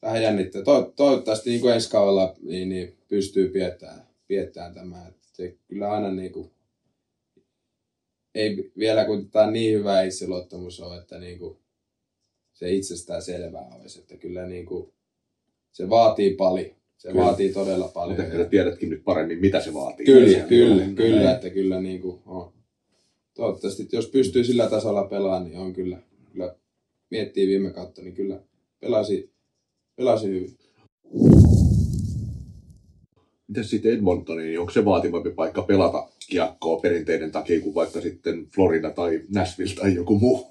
vähän 0.01 0.23
jännittää. 0.23 0.61
To, 0.61 0.93
toivottavasti 0.95 1.49
niin 1.49 1.61
kuin 1.61 1.73
ensi 1.73 1.89
kaudella 1.89 2.35
niin, 2.41 2.69
niin 2.69 2.97
pystyy 3.07 3.49
piettämään, 3.49 4.07
piettämään 4.27 4.73
tämä. 4.73 5.07
Että 5.07 5.27
se 5.33 5.55
kyllä 5.67 5.91
aina 5.91 6.11
niin 6.11 6.31
kuin, 6.31 6.51
ei 8.35 8.71
vielä 8.77 9.05
kun 9.05 9.29
tämä 9.29 9.51
niin 9.51 9.79
hyvä 9.79 10.01
itseluottamus 10.01 10.79
on, 10.79 10.97
että 10.97 11.19
niin 11.19 11.39
kuin, 11.39 11.57
se 12.53 12.71
itsestään 12.71 13.21
selvää 13.21 13.75
olisi, 13.75 13.99
että 13.99 14.17
kyllä 14.17 14.45
niin 14.45 14.65
kuin, 14.65 14.93
se 15.71 15.89
vaatii 15.89 16.35
paljon. 16.35 16.77
Se 16.97 17.11
Kyllä. 17.11 17.23
vaatii 17.23 17.53
todella 17.53 17.87
paljon. 17.87 18.19
Mutta 18.19 18.33
ehkä 18.37 18.49
tiedätkin 18.49 18.89
nyt 18.89 19.03
paremmin, 19.03 19.39
mitä 19.39 19.61
se 19.61 19.73
vaatii. 19.73 20.05
Kyllä, 20.05 20.39
kyllä, 20.39 20.83
on. 20.83 20.95
kyllä, 20.95 21.31
että 21.31 21.49
kyllä 21.49 21.81
niin 21.81 22.01
kuin 22.01 22.21
on. 22.25 22.53
Toivottavasti, 23.33 23.83
että 23.83 23.95
jos 23.95 24.07
pystyy 24.07 24.43
sillä 24.43 24.69
tasolla 24.69 25.03
pelaamaan, 25.03 25.43
niin 25.43 25.57
on 25.57 25.73
kyllä, 25.73 25.97
kyllä 26.31 26.55
miettii 27.09 27.47
viime 27.47 27.71
kautta, 27.71 28.01
niin 28.01 28.13
kyllä 28.13 28.39
pelasi, 28.79 29.29
pelasi 29.95 30.27
hyvin. 30.27 30.57
Mitäs 33.47 33.69
sitten 33.69 33.93
Edmontoniin, 33.93 34.47
niin 34.47 34.59
onko 34.59 34.71
se 34.71 34.85
vaativampi 34.85 35.29
paikka 35.29 35.61
pelata 35.61 36.07
kiekkoa 36.29 36.79
perinteiden 36.79 37.31
takia 37.31 37.61
kuin 37.61 37.75
vaikka 37.75 38.01
sitten 38.01 38.47
Florida 38.55 38.91
tai 38.91 39.21
Nashville 39.35 39.75
tai 39.75 39.95
joku 39.95 40.19
muu? 40.19 40.47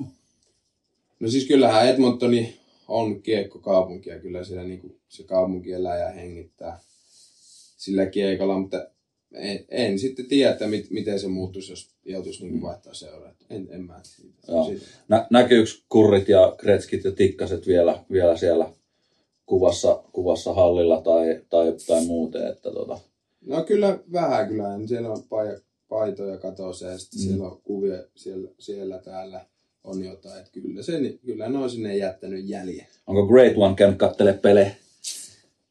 No 1.21 1.29
siis 1.29 1.47
kyllähän 1.47 1.89
Edmontoni 1.89 2.57
on 2.89 3.23
kiekkokaupunki 3.23 4.11
ja 4.11 4.19
kyllä 4.19 4.45
siellä 4.45 4.65
niin 4.65 4.81
kuin 4.81 5.01
se 5.09 5.25
kaupunki 5.25 5.73
elää 5.73 5.99
ja 5.99 6.09
hengittää 6.09 6.79
sillä 7.77 8.07
kiekolla, 8.07 8.59
mutta 8.59 8.89
en, 9.35 9.65
en 9.69 9.99
sitten 9.99 10.27
tiedä, 10.27 10.53
että 10.53 10.67
mit, 10.67 10.91
miten 10.91 11.21
se 11.21 11.29
muuttuisi, 11.29 11.73
jos 11.73 11.91
joutuisi 12.05 12.45
niin 12.45 12.63
vaihtaa 12.63 12.95
seuraa. 12.95 13.35
En, 13.51 13.69
en 13.71 13.83
mä. 13.83 14.01
Nä, 15.09 15.27
näkyykö 15.31 15.71
kurrit 15.89 16.29
ja 16.29 16.55
kretskit 16.59 17.05
ja 17.05 17.13
tikkaset 17.13 17.67
vielä, 17.67 18.05
vielä 18.13 18.37
siellä 18.37 18.73
kuvassa, 19.47 20.05
kuvassa 20.13 20.55
hallilla 20.55 21.01
tai, 21.01 21.43
tai, 21.51 21.75
tai 21.87 22.05
muuten? 22.05 22.47
Että 22.47 22.71
tota, 22.71 22.99
No 23.47 23.65
kyllä 23.65 23.99
vähän 24.13 24.49
kyllä. 24.49 24.65
Siellä 24.87 25.11
on 25.11 25.23
paitoja 25.89 26.37
katossa 26.37 26.87
ja 26.87 26.99
sitten 26.99 27.21
mm. 27.21 27.25
siellä 27.27 27.47
on 27.47 27.61
kuvia 27.65 28.05
siellä, 28.15 28.51
siellä 28.59 28.99
täällä 28.99 29.47
on 29.87 30.05
jotain. 30.05 30.39
Että 30.39 30.51
kyllä, 30.53 30.83
se, 30.83 30.93
kyllä 31.27 31.49
ne 31.49 31.59
on 31.59 31.71
sinne 31.71 31.97
jättänyt 31.97 32.49
jäljen. 32.49 32.87
onko 33.07 33.27
Great 33.27 33.53
One 33.57 33.75
käynyt 33.75 33.99
kattele 33.99 34.33
pelejä? 34.33 34.71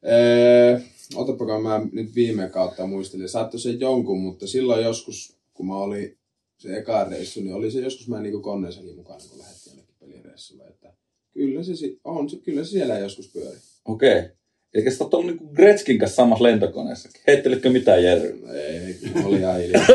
Öö, 0.08 0.80
otapako 1.16 1.62
mä 1.62 1.82
nyt 1.92 2.16
viime 2.16 2.50
kautta 2.50 2.88
muistelin. 2.88 3.30
Saattoi 3.30 3.60
se 3.60 3.70
jonkun, 3.70 4.20
mutta 4.20 4.48
silloin 4.48 4.84
joskus, 4.84 5.38
kun 5.54 5.68
mä 5.68 5.76
olin 5.76 6.18
se 6.58 6.78
eka 6.78 7.04
reissu, 7.04 7.42
niin 7.42 7.54
oli 7.54 7.72
se 7.72 7.80
joskus 7.80 8.08
mä 8.08 8.22
niinku 8.22 8.40
konneessakin 8.40 8.96
mukana, 8.96 9.20
kun 9.30 9.40
lähdettiin 9.40 9.72
jonnekin 9.72 9.96
pelireissulle. 10.00 10.64
Että 10.64 10.94
kyllä 11.34 11.64
se, 11.64 11.74
on, 12.04 12.30
se, 12.30 12.38
kyllä 12.38 12.64
se 12.64 12.70
siellä 12.70 12.98
joskus 12.98 13.28
pyöri. 13.28 13.58
Okei. 13.86 14.20
Okay. 14.20 14.30
Eli 14.76 14.92
sä 14.92 15.04
oot 15.04 15.14
ollut 15.14 15.28
niinku 15.28 15.48
Gretzkin 15.48 16.00
kanssa 16.00 16.16
samassa 16.16 16.44
lentokoneessakin. 16.44 17.22
Heittelitkö 17.28 17.70
mitään 17.70 18.04
Jerry? 18.04 18.40
No 18.42 18.54
Ei, 18.54 19.00
oli 19.26 19.38
ihan 19.38 19.60
hiljaa. 19.60 19.86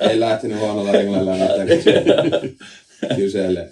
Ei 0.10 0.20
lähtenyt 0.20 0.58
huonolla 0.58 0.92
mitään 0.92 1.68
kyselee. 3.16 3.70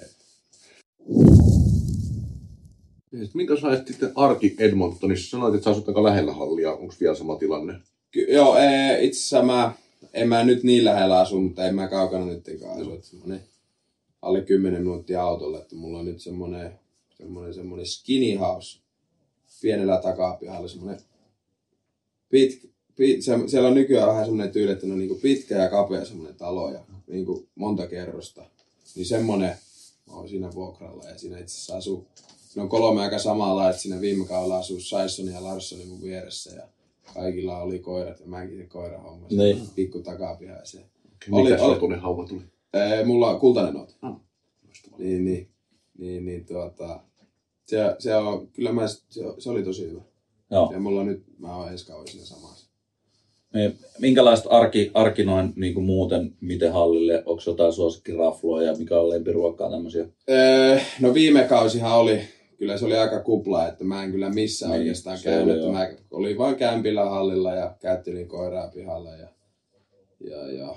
Ja 3.13 3.25
sit 3.25 3.35
Minkälaista 3.35 3.93
sitten 3.93 4.13
arki 4.15 4.57
Edmontonissa? 4.59 5.31
Sanoit, 5.31 5.55
että 5.55 5.65
sä 5.65 5.71
asut 5.71 5.89
aika 5.89 6.03
lähellä 6.03 6.33
hallia. 6.33 6.73
Onko 6.73 6.95
vielä 7.01 7.15
sama 7.15 7.37
tilanne? 7.37 7.75
Ky- 8.11 8.33
joo, 8.33 8.57
ee, 8.57 9.05
itse 9.05 9.19
asiassa 9.19 9.43
mä, 9.43 9.73
en 10.13 10.29
mä 10.29 10.45
nyt 10.45 10.63
niin 10.63 10.85
lähellä 10.85 11.21
asu, 11.21 11.41
mutta 11.41 11.65
en 11.65 11.75
mä 11.75 11.89
kaukana 11.89 12.25
nyttenkään 12.25 12.81
asu. 12.81 12.93
Että 12.93 13.07
semmonen 13.07 13.41
alle 14.23 14.41
10 14.41 14.81
minuuttia 14.81 15.23
autolla, 15.23 15.59
että 15.59 15.77
mulla 15.77 15.99
on 15.99 16.05
nyt 16.05 16.21
semmonen, 16.21 16.73
semmonen, 17.17 17.55
semmonen 17.55 17.87
skinny 17.87 18.37
house 18.37 18.79
pienellä 19.63 20.01
takapihalla, 20.03 20.69
semmonen 20.69 21.01
pit, 22.29 22.71
pit, 22.97 23.23
se, 23.23 23.33
siellä 23.47 23.69
on 23.69 23.75
nykyään 23.75 24.09
vähän 24.09 24.25
semmonen 24.25 24.53
tyyli, 24.53 24.73
että 24.73 24.87
ne 24.87 24.93
on 24.93 24.99
niinku 24.99 25.19
pitkä 25.23 25.55
ja 25.55 25.69
kapea 25.69 26.05
semmonen 26.05 26.35
talo 26.35 26.73
ja 26.73 26.81
niinku 27.07 27.49
monta 27.55 27.87
kerrosta. 27.87 28.45
Niin 28.97 29.07
semmonen 29.07 29.57
on 30.11 30.29
siinä 30.29 30.55
vuokralla 30.55 31.05
ja 31.05 31.19
siinä 31.19 31.39
itse 31.39 31.55
asiassa 31.55 31.77
asuu, 31.77 32.07
siinä 32.49 32.63
on 32.63 32.69
kolme 32.69 33.01
aika 33.03 33.19
samalla, 33.19 33.71
että 33.71 33.83
siinä 33.83 34.01
viime 34.01 34.25
kaudella 34.25 34.59
asuu 34.59 34.81
Saison 34.81 35.27
ja 35.27 35.45
Larsson 35.45 35.87
mun 35.89 36.03
vieressä 36.03 36.55
ja 36.55 36.69
kaikilla 37.15 37.59
oli 37.63 37.79
koirat 37.79 38.21
ja 38.21 38.27
mäkin 38.27 38.59
se 38.59 38.67
koira 38.67 38.99
homma. 39.01 39.27
Niin. 39.31 39.69
Pikku 39.75 39.99
takapiha 39.99 40.53
ja 40.55 40.65
se. 40.65 40.79
Oli, 41.33 41.51
Mikä 41.51 41.65
oli- 41.65 41.75
satunen 41.75 42.01
hauva 42.01 42.27
tuli? 42.27 42.43
Ee, 42.75 43.05
mulla 43.05 43.31
on 43.31 43.41
kultainen 43.41 43.75
nooti. 43.75 43.95
Ah. 44.03 44.17
Niin, 44.99 45.25
niin, 45.25 45.49
niin, 45.99 46.25
niin 46.25 46.47
tuota, 46.47 47.01
Se, 47.67 47.79
se, 47.99 48.17
on, 48.17 48.47
kyllä 48.49 48.73
mä, 48.73 48.89
se, 48.89 48.99
se, 49.39 49.51
oli 49.51 49.63
tosi 49.63 49.91
hyvä. 49.91 50.01
Joo. 50.51 50.73
Ja 50.73 50.81
mulla 50.81 51.01
on 51.01 51.07
nyt, 51.07 51.25
mä 51.39 51.57
oon 51.57 51.73
ensi 51.73 51.87
kauan 51.87 52.09
siinä 52.09 52.25
samassa. 52.27 52.62
Minkälaista 53.99 54.51
arki, 54.51 54.91
arki 54.95 55.25
noin 55.25 55.53
niin 55.57 55.75
kuin 55.75 55.85
muuten, 55.87 56.33
miten 56.41 56.73
hallille, 56.73 57.23
onko 57.27 57.43
jotain 57.47 57.73
suosikkirafloa 57.73 58.63
ja 58.63 58.75
mikä 58.77 59.01
on 59.01 59.11
lempiruokaa 59.11 59.71
tämmöisiä? 59.71 60.07
Öö, 60.31 60.79
no 61.01 61.15
viime 61.15 61.45
kausihan 61.45 61.99
oli, 61.99 62.21
kyllä 62.59 62.79
se 62.79 62.85
oli 62.85 62.97
aika 62.97 63.21
kupla, 63.21 63.69
että 63.69 63.85
mä 63.85 64.05
en 64.05 64.11
kyllä 64.13 64.31
missään 64.31 64.73
Niin, 64.73 64.81
oikeastaan 64.81 65.19
käynyt. 65.25 65.63
oli. 65.63 65.73
Mä 65.73 65.89
olin 66.11 66.39
vain 66.39 66.57
kämpillä 66.57 67.05
hallilla 67.05 67.55
ja 67.55 67.77
käyttelin 67.81 68.29
koiraa 68.29 68.69
pihalla 68.69 69.11
ja, 69.11 69.29
ja, 70.31 70.53
ja 70.53 70.75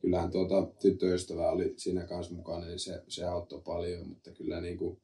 kyllähän 0.00 0.30
tuota 0.30 0.66
tyttöystävä 0.80 1.50
oli 1.50 1.74
siinä 1.76 2.02
kanssa 2.06 2.34
mukana, 2.34 2.66
niin 2.66 2.78
se, 2.78 3.02
se 3.08 3.24
auttoi 3.24 3.60
paljon, 3.64 4.08
mutta 4.08 4.30
kyllä 4.30 4.60
niin 4.60 4.76
kuin, 4.78 4.98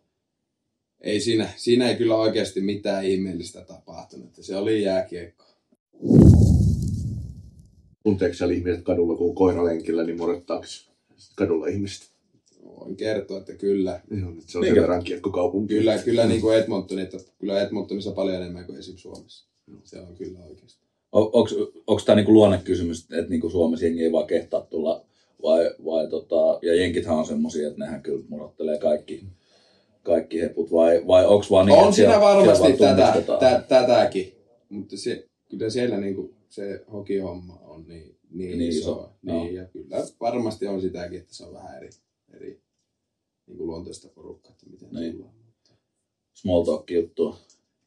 ei 1.01 1.21
siinä, 1.21 1.49
siinä 1.57 1.89
ei 1.89 1.97
kyllä 1.97 2.17
oikeasti 2.17 2.61
mitään 2.61 3.05
ihmeellistä 3.05 3.61
tapahtunut, 3.61 4.27
että 4.27 4.43
se 4.43 4.57
oli 4.57 4.83
jääkiekko. 4.83 5.45
Tunteeko 8.03 8.35
siellä 8.35 8.55
ihmiset 8.55 8.85
kadulla, 8.85 9.17
kun 9.17 9.35
koiralenkillä, 9.35 10.05
niin 10.05 10.17
morettaako 10.19 10.65
kadulla 11.37 11.67
ihmistä? 11.67 12.07
Voin 12.65 12.97
kertoa, 12.97 13.39
että 13.39 13.53
kyllä, 13.55 14.01
Joo, 14.21 14.31
nyt 14.31 14.49
se 14.49 14.59
on 14.59 14.65
Minkä- 14.65 14.75
sen 14.75 14.83
verran 14.83 15.05
kiekkokaupunki. 15.05 15.75
kyllä, 15.75 15.99
kyllä 15.99 16.27
niin 16.27 16.41
kuin 16.41 16.57
Edmonton, 16.59 16.99
että 16.99 17.17
kyllä 17.39 17.63
Edmontonissa 17.63 18.13
paljon 18.13 18.37
enemmän 18.37 18.65
kuin 18.67 18.79
esim. 18.79 18.97
Suomessa. 18.97 19.47
Se 19.85 20.01
on 20.01 20.17
kyllä 20.17 20.39
oikeasti. 20.45 20.79
Onko 21.13 22.01
tämä 22.07 22.17
niinku 22.17 22.33
luonnekysymys, 22.33 23.05
että 23.13 23.31
niinku 23.31 23.51
Suomessa 23.51 23.87
jengi 23.87 24.03
ei 24.05 24.13
vaan 24.13 24.27
kehtaa 24.27 24.61
tulla, 24.61 25.05
vai, 25.43 25.71
vai 25.85 26.09
tota, 26.09 26.59
ja 26.63 26.75
jenkithän 26.75 27.17
on 27.17 27.27
semmosia, 27.27 27.69
että 27.69 27.81
nehän 27.81 28.03
kyllä 28.03 28.25
murottelee 28.29 28.79
kaikki, 28.79 29.25
kaikki 30.03 30.41
heput, 30.41 30.73
vai, 30.73 31.07
vai 31.07 31.27
onko 31.27 31.47
vaan 31.51 31.67
niin, 31.67 31.79
on 31.79 31.93
siinä 31.93 32.21
varmasti 32.21 32.73
tätä, 32.73 32.97
tunnistetaan? 32.97 33.41
tä, 33.41 33.65
tätäkin, 33.69 34.33
mutta 34.69 34.97
se, 34.97 35.27
kyllä 35.49 35.71
siellä 35.71 35.97
niinku 35.97 36.35
se 36.51 36.85
hokihomma 36.93 37.59
on 37.65 37.85
niin, 37.89 38.19
niin, 38.31 38.49
Niin 38.49 38.59
niin 38.59 38.71
iso, 38.73 38.93
iso. 38.93 39.13
Niin, 39.23 39.55
ja 39.55 39.65
kyllä 39.65 39.97
varmasti 40.21 40.67
on 40.67 40.81
sitäkin, 40.81 41.19
että 41.21 41.35
se 41.35 41.45
on 41.45 41.55
vähän 41.55 41.77
eri, 41.77 41.89
eri 42.35 42.61
niin 43.47 43.57
kuin 43.59 43.67
luonteista 43.67 44.09
porukkaa, 44.09 44.53
että 44.53 44.67
miten 44.71 44.89
Niin. 44.93 45.13
tullaan. 45.13 45.35
small 46.35 46.65
talk 46.65 46.91
juttua, 46.91 47.37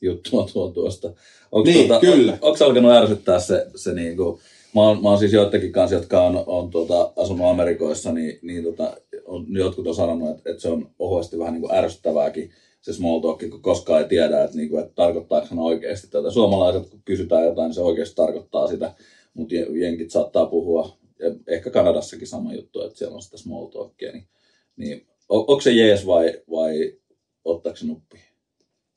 juttua 0.01 0.47
tuo 0.53 0.71
tuosta. 0.71 1.13
Onko 1.51 1.69
Niin, 1.69 1.89
kyllä. 2.01 2.37
Onko 2.41 2.65
alkanut 2.65 2.91
ärsyttää 2.91 3.39
se, 3.39 3.67
se 3.75 3.93
niinku, 3.93 4.39
mä 4.75 4.81
oon, 4.81 5.01
mä 5.01 5.09
oon 5.09 5.19
siis 5.19 5.33
joidenkin 5.33 5.71
kanssa, 5.71 5.95
jotka 5.95 6.23
on, 6.23 6.43
on 6.45 6.69
tuota, 6.69 7.13
asunut 7.15 7.47
Amerikoissa, 7.47 8.11
niin, 8.11 8.39
niin 8.41 8.63
tota, 8.63 8.97
on, 9.25 9.45
jotkut 9.49 9.87
on 9.87 9.95
sanonut, 9.95 10.29
että, 10.29 10.49
että 10.49 10.61
se 10.61 10.69
on 10.69 10.89
ohuesti 10.99 11.39
vähän 11.39 11.53
niinku 11.53 11.71
ärsyttävääkin 11.73 12.51
se 12.81 12.93
small 12.93 13.19
talk, 13.19 13.39
kun 13.49 13.61
koskaan 13.61 14.01
ei 14.01 14.07
tiedä, 14.07 14.43
että, 14.43 14.57
niinku, 14.57 14.77
että 14.77 14.93
tarkoittaako 14.95 15.47
hän 15.49 15.59
oikeasti 15.59 16.07
tätä. 16.07 16.31
Suomalaiset, 16.31 16.89
kun 16.89 17.01
kysytään 17.05 17.45
jotain, 17.45 17.67
niin 17.67 17.75
se 17.75 17.81
oikeasti 17.81 18.15
tarkoittaa 18.15 18.67
sitä, 18.67 18.93
mutta 19.33 19.55
jenkit 19.55 20.11
saattaa 20.11 20.45
puhua, 20.45 20.97
ja 21.19 21.35
ehkä 21.47 21.69
Kanadassakin 21.69 22.27
sama 22.27 22.53
juttu, 22.53 22.81
että 22.81 22.97
siellä 22.97 23.15
on 23.15 23.21
sitä 23.21 23.37
small 23.37 23.65
talkia, 23.65 24.11
niin, 24.11 24.27
niin 24.75 25.07
on, 25.29 25.39
onko 25.39 25.61
se 25.61 25.71
jees 25.71 26.05
vai, 26.05 26.41
vai 26.51 26.97
ottaako 27.45 27.77
se 27.77 27.85
nuppi? 27.85 28.21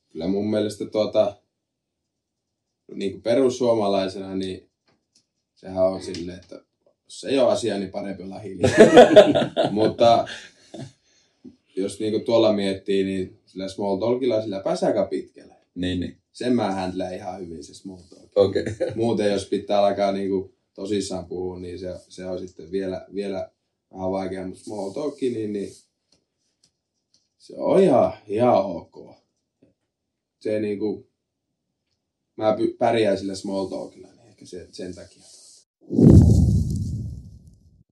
Kyllä 0.09 0.29
mun 0.29 0.51
mielestä 0.51 0.85
tuota, 0.87 1.37
niin 2.95 3.13
kuin 3.13 3.23
perussuomalaisena, 3.23 4.35
niin 4.35 4.71
sehän 5.55 5.85
on 5.85 6.03
silleen, 6.03 6.39
että 6.39 6.65
jos 7.05 7.25
ei 7.25 7.39
ole 7.39 7.53
asia, 7.53 7.79
niin 7.79 7.91
parempi 7.91 8.23
olla 8.23 8.39
hiljaa. 8.39 8.71
Mutta 9.71 10.29
jos 11.77 12.01
niin 12.01 12.13
kuin 12.13 12.25
tuolla 12.25 12.53
miettii, 12.53 13.05
niin 13.05 13.39
sillä 13.47 13.69
small 13.69 13.97
talkilla 13.97 14.43
sillä 14.43 14.61
pääsee 14.61 14.89
aika 14.89 15.07
pitkälle. 15.07 15.55
Niin, 15.75 16.01
niin. 16.01 16.17
Sen 16.33 16.57
mä 16.57 16.73
händlään 16.73 17.15
ihan 17.15 17.41
hyvin 17.41 17.65
se 17.65 17.75
small 17.75 17.99
talk. 18.11 18.31
Okei. 18.37 18.63
Okay. 18.63 18.95
Muuten 18.97 19.33
jos 19.33 19.47
pitää 19.47 19.87
alkaa 19.87 20.13
niin 20.13 20.31
kuin 20.31 20.55
tosissaan 20.75 21.27
puhua, 21.27 21.59
niin 21.61 21.79
se, 21.79 21.95
se 22.09 22.27
on 22.27 22.39
sitten 22.39 22.73
vielä, 22.73 23.07
vielä 23.15 23.51
vähän 23.93 24.11
vaikeaa. 24.11 24.47
Mutta 24.47 24.65
small 24.65 24.91
talk, 24.91 25.21
niin, 25.21 25.53
niin 25.53 25.73
se 27.39 27.55
on 27.57 27.83
ihan, 27.83 28.13
ihan 28.29 28.65
ok. 28.65 29.17
Se 30.41 30.61
niin 30.61 30.79
kuin, 30.79 31.07
mä 32.37 32.57
pärjään 32.79 33.19
sillä 33.19 33.35
small 33.35 33.67
talkilla, 33.67 34.09
niin 34.09 34.29
ehkä 34.29 34.47
se, 34.47 34.69
sen 34.73 34.95
takia. 34.95 35.23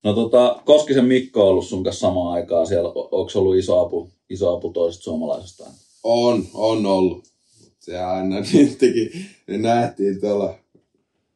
No 0.04 0.14
tota, 0.14 0.62
Koskisen 0.64 1.04
Mikko 1.04 1.42
on 1.42 1.48
ollut 1.48 1.66
sun 1.66 1.84
kanssa 1.84 2.00
samaan 2.00 2.34
aikaan 2.34 2.66
siellä. 2.66 2.88
Onko 2.88 3.30
ollut 3.34 3.56
iso 3.56 3.80
apu, 3.80 4.10
iso 4.30 4.56
apu 4.56 4.72
toisesta 4.72 5.04
suomalaisesta? 5.04 5.64
On, 6.02 6.46
on 6.54 6.86
ollut. 6.86 7.32
Se 7.78 7.98
aina 7.98 8.36
niitäkin, 8.52 9.26
ne 9.46 9.58
nähtiin 9.58 10.20
tuolla, 10.20 10.54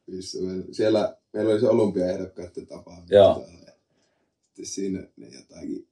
missä 0.07 0.39
me, 0.41 0.65
siellä 0.73 1.17
meillä 1.33 1.53
oli 1.53 1.61
se 1.61 1.69
olympiaehdokkaiden 1.69 2.67
tapaaminen. 2.67 3.17
Joo. 3.17 3.45
Sitten 4.47 4.67
siinä 4.67 5.03
ne 5.17 5.27
jotakin 5.27 5.87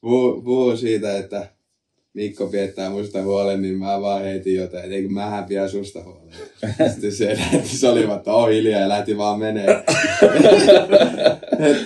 puhuu 0.44 0.76
siitä, 0.76 1.18
että 1.18 1.54
Mikko 2.14 2.46
piettää 2.46 2.90
musta 2.90 3.22
huolen, 3.22 3.62
niin 3.62 3.78
mä 3.78 4.00
vaan 4.00 4.22
heitin 4.22 4.54
jotain, 4.54 4.84
että 4.84 4.96
eikö 4.96 5.08
mähän 5.08 5.44
pidä 5.44 5.68
susta 5.68 6.02
huolen. 6.04 6.34
Sitten 6.92 7.12
se 7.12 7.36
lähti, 7.36 7.68
se 7.76 7.88
oli 7.88 8.06
vaan, 8.06 8.18
että 8.18 8.32
on 8.34 8.50
hiljaa 8.50 8.80
ja 8.80 8.88
lähti 8.88 9.16
vaan 9.16 9.38
menee. 9.38 9.84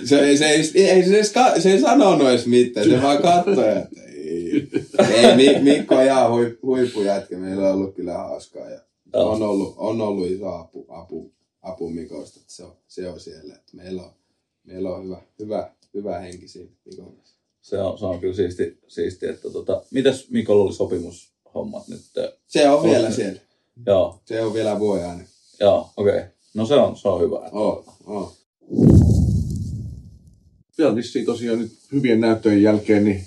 se, 0.04 0.20
ei- 0.20 0.36
se, 0.36 0.46
ei, 0.74 1.02
se, 1.24 1.32
ka- 1.34 1.60
se 1.60 1.70
ei 1.72 1.80
sanonut 1.80 2.28
edes 2.28 2.46
mitään, 2.46 2.88
se 2.90 3.02
vaan 3.02 3.22
katsoi, 3.22 3.68
että 3.78 4.00
ei. 4.02 4.68
ei 5.14 5.36
Mi- 5.36 5.60
Mikko 5.72 5.94
on 5.94 6.04
ihan 6.04 6.30
hui, 6.30 6.58
huippujätkä, 6.62 7.36
meillä 7.36 7.68
on 7.68 7.74
ollut 7.74 7.94
kyllä 7.94 8.12
hauskaa 8.14 8.70
ja 8.70 8.80
on 9.12 9.42
ollut, 9.42 9.74
on 9.76 10.00
ollut 10.00 10.30
iso 10.30 10.48
apu, 10.54 10.86
apu, 10.88 11.32
apu 11.62 11.90
Mikosta, 11.90 12.40
että 12.40 12.52
se 12.52 12.64
on, 12.64 12.72
se 12.88 13.08
on 13.08 13.20
siellä, 13.20 13.54
että 13.54 13.76
meillä 13.76 14.02
on, 14.02 14.10
meillä 14.64 14.90
on 14.90 15.04
hyvä, 15.04 15.20
hyvä, 15.38 15.70
hyvä 15.94 16.18
henki 16.18 16.48
siinä 16.48 16.70
Mikon 16.84 17.12
kanssa. 17.16 17.37
Se 17.68 17.78
on, 17.78 17.98
se 17.98 18.04
on 18.04 18.20
kyllä 18.20 18.34
siisti, 18.34 18.78
siisti 18.88 19.26
että 19.26 19.50
tota, 19.50 19.82
mitäs 19.90 20.26
Mikolla 20.30 20.64
oli 20.64 20.72
sopimushommat 20.74 21.88
nyt? 21.88 22.00
Se 22.46 22.68
on 22.70 22.78
On 22.78 22.90
vielä 22.90 23.10
se. 23.10 23.16
siellä, 23.16 23.40
Joo, 23.86 24.20
se 24.24 24.40
on 24.42 24.54
vielä 24.54 24.78
vuoden 24.78 25.08
aina. 25.10 25.24
joo, 25.60 25.90
okei. 25.96 26.16
Okay. 26.16 26.28
No 26.54 26.66
se 26.66 26.74
on, 26.74 26.96
se 26.96 27.08
on 27.08 27.20
hyvä. 27.20 27.36
että- 27.36 27.50
Oh, 27.58 27.84
oh. 28.06 28.36
Vielä 30.78 30.94
vissiin 30.96 31.26
tosiaan 31.26 31.58
nyt 31.58 31.72
hyvien 31.92 32.20
näyttöjen 32.20 32.62
jälkeen, 32.62 33.04
niin 33.04 33.24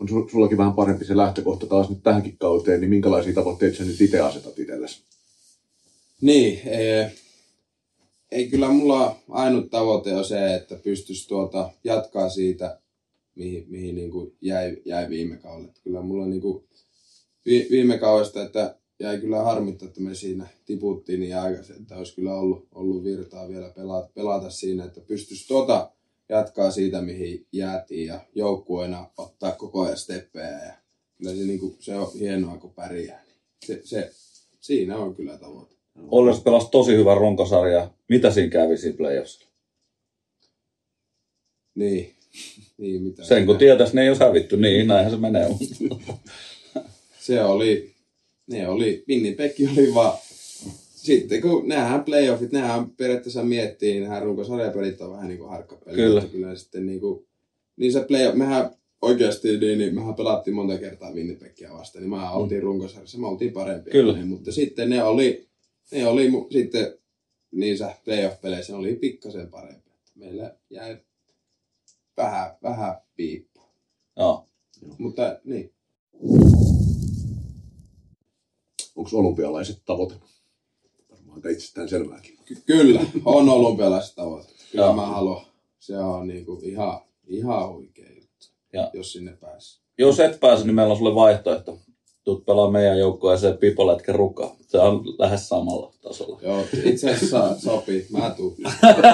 on 0.00 0.08
su- 0.08 0.30
sullakin 0.30 0.58
vähän 0.58 0.72
parempi 0.74 1.04
se 1.04 1.16
lähtökohta 1.16 1.66
taas 1.66 1.90
nyt 1.90 2.02
tähänkin 2.02 2.36
kauteen, 2.38 2.80
niin 2.80 2.90
minkälaisia 2.90 3.34
tavoitteita 3.34 3.76
sä 3.76 3.84
nyt 3.84 4.00
itse 4.00 4.20
asetat 4.20 4.58
itsellesi? 4.58 5.00
Niin, 6.20 6.60
ei, 6.68 7.06
ei 8.30 8.48
kyllä 8.48 8.68
mulla 8.68 9.16
ainut 9.28 9.70
tavoite 9.70 10.14
on 10.14 10.24
se, 10.24 10.54
että 10.54 10.74
pystyisi 10.74 11.28
tuota 11.28 11.70
jatkaa 11.84 12.28
siitä, 12.28 12.80
mihin, 13.36 13.64
mihin 13.68 13.94
niin 13.94 14.10
kuin 14.10 14.36
jäi, 14.40 14.76
jäi 14.84 15.08
viime 15.08 15.36
kaudella. 15.36 15.68
Että 15.68 15.80
Kyllä 15.84 16.02
mulla 16.02 16.26
niin 16.26 16.40
kuin 16.40 16.64
vi, 17.46 17.68
viime 17.70 17.98
kaudesta, 17.98 18.42
että 18.42 18.78
jäi 19.00 19.18
kyllä 19.20 19.42
harmittaa, 19.42 19.88
että 19.88 20.00
me 20.00 20.14
siinä 20.14 20.46
tiputtiin 20.64 21.20
niin 21.20 21.36
aikaisin, 21.36 21.76
että 21.76 21.96
olisi 21.96 22.14
kyllä 22.14 22.34
ollut, 22.34 22.68
ollut 22.74 23.04
virtaa 23.04 23.48
vielä 23.48 23.70
pelata, 23.70 24.10
pelata 24.14 24.50
siinä, 24.50 24.84
että 24.84 25.00
pystyisi 25.00 25.48
tuota 25.48 25.90
jatkaa 26.28 26.70
siitä, 26.70 27.02
mihin 27.02 27.46
jäätiin 27.52 28.06
ja 28.06 28.20
joukkueena 28.34 29.10
ottaa 29.16 29.52
koko 29.52 29.82
ajan 29.82 29.98
steppejä 29.98 30.64
ja 30.66 30.72
kyllä 31.18 31.30
se, 31.30 31.36
niin 31.36 31.60
kuin, 31.60 31.76
se 31.80 31.96
on 31.98 32.12
hienoa, 32.18 32.58
kun 32.58 32.74
pärjää. 32.74 33.24
Se, 33.66 33.80
se, 33.84 34.10
siinä 34.60 34.96
on 34.96 35.14
kyllä 35.14 35.38
tavoite. 35.38 35.74
Oilers 36.10 36.40
pelasi 36.40 36.68
tosi 36.70 36.96
hyvän 36.96 37.16
runkosarja. 37.16 37.90
Mitä 38.08 38.30
siinä 38.30 38.50
kävi 38.50 38.76
siinä 38.76 38.96
playoffsilla? 38.96 39.50
Niin. 41.74 42.15
niin 42.78 43.02
mitä 43.02 43.24
Sen 43.24 43.46
kun 43.46 43.58
tietäisi, 43.58 43.96
ne 43.96 44.02
ei 44.02 44.08
olisi 44.08 44.24
hävitty. 44.24 44.56
Niin, 44.56 44.86
näinhän 44.86 45.10
se 45.10 45.16
menee. 45.18 45.48
Se 47.20 47.44
oli, 47.44 47.94
ne 48.46 48.68
oli, 48.68 49.04
Winnipeg 49.08 49.52
oli 49.72 49.94
vaan, 49.94 50.18
sitten 50.94 51.40
kun 51.40 51.68
nähdään 51.68 52.04
playoffit, 52.04 52.52
nähdään 52.52 52.90
periaatteessa 52.90 53.44
miettii, 53.44 53.92
niin 53.92 54.02
nähdään 54.02 54.22
runkosarjapelit 54.22 55.00
on 55.00 55.12
vähän 55.12 55.28
niin 55.28 55.38
kuin 55.38 55.50
harkkapelit. 55.50 55.96
Kyllä. 55.96 56.20
Kyllä 56.32 56.56
sitten 56.56 56.86
niin 56.86 57.00
kuin, 57.00 57.26
niin 57.76 57.92
se 57.92 58.04
playoff, 58.08 58.36
mehän 58.36 58.70
oikeasti, 59.02 59.58
niin, 59.58 59.78
niin 59.78 59.94
mehän 59.94 60.14
pelattiin 60.14 60.54
monta 60.54 60.78
kertaa 60.78 61.12
Winnipegia 61.12 61.72
vastaan, 61.72 62.02
niin 62.02 62.10
mehän 62.10 62.32
oltiin 62.32 62.62
runkosarjassa, 62.62 63.18
me 63.18 63.26
oltiin 63.26 63.52
parempia. 63.52 63.92
Kyllä. 63.92 64.12
Ne, 64.12 64.24
mutta 64.24 64.52
sitten 64.52 64.90
ne 64.90 65.02
oli, 65.02 65.46
ne 65.92 66.06
oli 66.06 66.28
mu- 66.28 66.52
sitten 66.52 66.94
niissä 67.50 67.94
playoff-peleissä 68.04 68.72
ne 68.72 68.78
oli 68.78 68.94
pikkasen 68.94 69.48
parempia. 69.48 69.94
Meillä 70.14 70.54
jäi 70.70 70.96
vähän, 72.16 72.56
vähän 72.62 72.96
piippu. 73.16 73.60
Joo. 74.16 74.46
Mutta 74.98 75.22
niin. 75.44 75.72
Onko 78.96 79.10
olympialaiset 79.12 79.82
tavoite? 79.84 80.14
Varmaan 81.10 81.36
aika 81.36 81.48
itsestään 81.48 81.88
selvääkin. 81.88 82.38
Ky- 82.44 82.62
kyllä, 82.66 83.00
on 83.24 83.48
olympialaiset 83.48 84.14
tavoite. 84.14 84.48
Kyllä 84.72 84.84
Joo. 84.84 84.94
mä 84.96 85.06
haluan. 85.06 85.46
Se 85.78 85.98
on 85.98 86.28
niinku 86.28 86.60
ihan, 86.62 87.00
ihan 87.26 87.72
huikea 87.72 88.08
juttu, 88.14 88.46
Ja. 88.72 88.90
jos 88.94 89.12
sinne 89.12 89.32
pääsee. 89.40 89.82
Jos 89.98 90.20
et 90.20 90.40
pääse, 90.40 90.64
niin 90.64 90.74
meillä 90.74 90.90
on 90.92 90.98
sulle 90.98 91.14
vaihtoehto. 91.14 91.78
tuut 92.24 92.44
pelaa 92.46 92.70
meidän 92.70 92.98
joukkueeseen 92.98 93.58
pipolätkä 93.58 94.12
rukaa. 94.12 94.56
Se 94.68 94.78
on 94.78 95.04
lähes 95.18 95.48
samalla 95.48 95.92
tasolla. 96.02 96.38
Joo, 96.42 96.64
itse 96.84 97.10
asiassa 97.10 97.60
sopii. 97.60 98.06
Mä 98.10 98.30
tuun. 98.36 98.56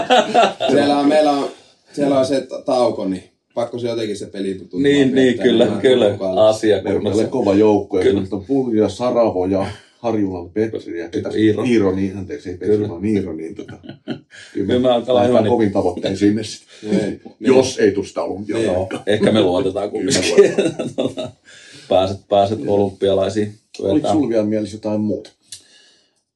siellä 0.71 0.99
on, 0.99 1.09
meillä 1.09 1.31
on, 1.33 1.49
siellä 1.93 2.19
on 2.19 2.27
se 2.27 2.41
ta- 2.41 2.63
tauko, 2.63 3.05
niin 3.09 3.23
pakko 3.55 3.79
se 3.79 3.89
jotenkin 3.89 4.17
se 4.17 4.27
peli 4.27 4.55
tuntua. 4.55 4.81
Niin, 4.81 5.15
niin 5.15 5.39
kyllä, 5.39 5.67
kyllä. 5.83 6.17
Asia 6.49 6.83
Meillä 6.83 6.99
on 6.99 7.03
kunnossa. 7.03 7.27
kova 7.27 7.55
joukko. 7.55 7.99
Ja 7.99 8.05
Kyllä. 8.05 8.21
kyllä. 8.23 8.37
on 8.37 8.45
Pulja, 8.45 8.89
Saravo 8.89 9.47
ja 9.47 9.67
Harjulan 9.99 10.51
Petri 10.51 11.01
ja 11.01 11.09
ketäs- 11.09 11.37
Iiro. 11.37 11.65
Iiro, 11.65 11.95
niin, 11.95 12.17
anteeksi, 12.17 12.51
ei 12.51 12.57
Petri, 12.57 12.77
Kyllä. 12.77 12.89
vaan 12.89 13.05
Iiro, 13.05 13.33
niin 13.33 13.55
tota, 13.55 13.73
Kyllä 14.07 14.19
kyllä 14.55 14.67
me 14.73 14.79
me 14.79 14.89
alkaa 14.91 15.25
hyvä, 15.25 15.41
niin- 15.41 15.51
kovin 15.51 15.73
tavoitteen 15.73 16.17
sinne 16.17 16.43
sitten. 16.45 16.91
Niin, 16.93 17.21
Jos 17.41 17.79
ei 17.79 17.93
tule 17.93 18.07
sitä 18.07 18.23
olympiaa. 18.23 18.59
Niin. 18.59 18.73
Joo. 18.73 18.89
Ehkä 19.07 19.33
me 19.33 19.41
luotetaan 19.43 19.91
kumminkin. 19.91 20.23
Pääset, 21.89 22.19
pääset 22.29 22.59
olympialaisiin. 22.67 23.55
Oliko 23.81 24.13
sulla 24.13 24.29
vielä 24.29 24.45
mielessä 24.45 24.77
jotain 24.77 25.01
muuta? 25.01 25.31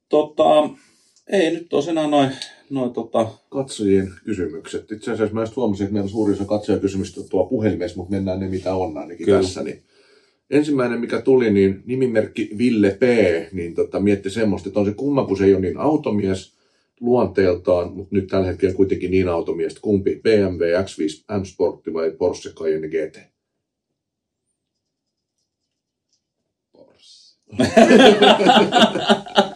Tota, 0.09 0.69
ei 1.27 1.51
nyt 1.51 1.69
tosiaan 1.69 2.11
noin, 2.11 2.29
noin 2.69 2.93
tota, 2.93 3.27
Katsojien 3.49 4.13
kysymykset. 4.23 4.91
Itse 4.91 5.11
asiassa 5.11 5.33
mä 5.33 5.41
just 5.41 5.55
huomasin, 5.55 5.83
että 5.83 5.93
meillä 5.93 6.05
on 6.05 6.09
suurin 6.09 6.35
osa 6.35 6.45
katsojakysymystä 6.45 7.21
tuo 7.29 7.45
puhelimessa, 7.45 7.97
mutta 7.97 8.11
mennään 8.11 8.39
ne 8.39 8.47
mitä 8.47 8.75
on 8.75 8.97
ainakin 8.97 9.25
Kyllä. 9.25 9.41
tässä. 9.41 9.63
Niin. 9.63 9.83
Ensimmäinen, 10.49 10.99
mikä 10.99 11.21
tuli, 11.21 11.51
niin 11.51 11.83
nimimerkki 11.85 12.49
Ville 12.57 12.97
P, 12.99 13.01
niin 13.51 13.75
tota, 13.75 13.99
mietti 13.99 14.29
semmoista, 14.29 14.69
että 14.69 14.79
on 14.79 14.85
se 14.85 14.93
kumma, 14.93 15.25
kun 15.25 15.37
se 15.37 15.45
ei 15.45 15.53
ole 15.53 15.61
niin 15.61 15.77
automies 15.77 16.57
luonteeltaan, 16.99 17.93
mutta 17.93 18.15
nyt 18.15 18.27
tällä 18.27 18.47
hetkellä 18.47 18.75
kuitenkin 18.75 19.11
niin 19.11 19.29
automies, 19.29 19.71
että 19.71 19.81
kumpi 19.81 20.21
BMW 20.23 20.63
X5 20.63 21.39
M 21.39 21.43
Sportti 21.43 21.93
vai 21.93 22.11
Porsche 22.11 22.49
Cayenne 22.49 22.87
GT? 22.87 23.19
Porsche. 26.71 27.37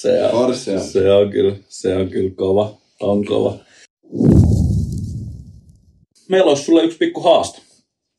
Se 0.00 0.24
on, 0.32 0.44
on. 0.44 0.54
se 0.56 1.12
on 1.12 1.30
kyllä, 1.30 1.56
se 1.68 1.96
on 1.96 2.08
kyllä 2.08 2.30
kova, 2.36 2.76
on 3.00 3.24
kova. 3.24 3.58
Meillä 6.28 6.48
olisi 6.48 6.64
sulle 6.64 6.84
yksi 6.84 6.98
pikku 6.98 7.20
haaste. 7.20 7.60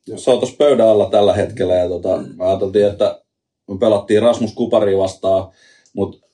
Joo. 0.08 0.18
Se 0.18 0.32
on 0.32 0.40
tuossa 0.40 0.56
pöydän 0.58 0.88
alla 0.88 1.10
tällä 1.10 1.34
hetkellä 1.34 1.76
ja 1.76 1.88
tota, 1.90 2.24
mä 2.36 2.48
ajateltiin, 2.48 2.88
että 2.88 3.22
me 3.68 3.78
pelattiin 3.78 4.22
Rasmus 4.22 4.54
Kupari 4.54 4.98
vastaan, 4.98 5.52
mutta 5.94 6.28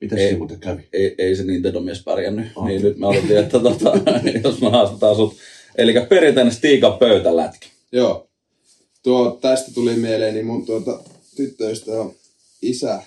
Mitä 0.00 0.16
Ei. 0.16 0.30
se 0.30 0.38
muuten 0.38 0.60
kävi? 0.60 0.88
ei, 0.92 1.14
ei 1.18 1.36
se 1.36 1.42
Nintendo-mies 1.42 2.02
pärjännyt. 2.04 2.46
Ah. 2.56 2.66
Niin 2.66 2.82
nyt 2.82 2.98
me 2.98 3.06
otettiin, 3.06 3.38
että 3.38 3.60
tota, 3.60 3.92
jos 4.44 4.60
me 4.60 4.70
haastetaan 4.70 5.16
sut. 5.16 5.34
Eli 5.78 5.94
perinteinen 6.08 6.54
Stiikan 6.54 6.98
pöytälätki. 6.98 7.68
Joo. 7.92 8.26
Tuo, 9.02 9.38
tästä 9.40 9.74
tuli 9.74 9.94
mieleen, 9.94 10.34
niin 10.34 10.46
mun 10.46 10.66
tuota, 10.66 10.98
tyttöystä 11.36 11.92
on 11.92 12.12
isä. 12.62 13.02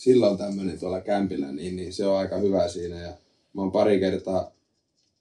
Sillä 0.00 0.28
on 0.28 0.38
tämmönen 0.38 0.78
tuolla 0.78 1.00
kämpillä, 1.00 1.52
niin, 1.52 1.76
niin 1.76 1.92
se 1.92 2.06
on 2.06 2.18
aika 2.18 2.36
hyvä 2.36 2.68
siinä. 2.68 3.00
Ja 3.00 3.12
mä 3.52 3.62
oon 3.62 3.72
pari 3.72 4.00
kertaa 4.00 4.52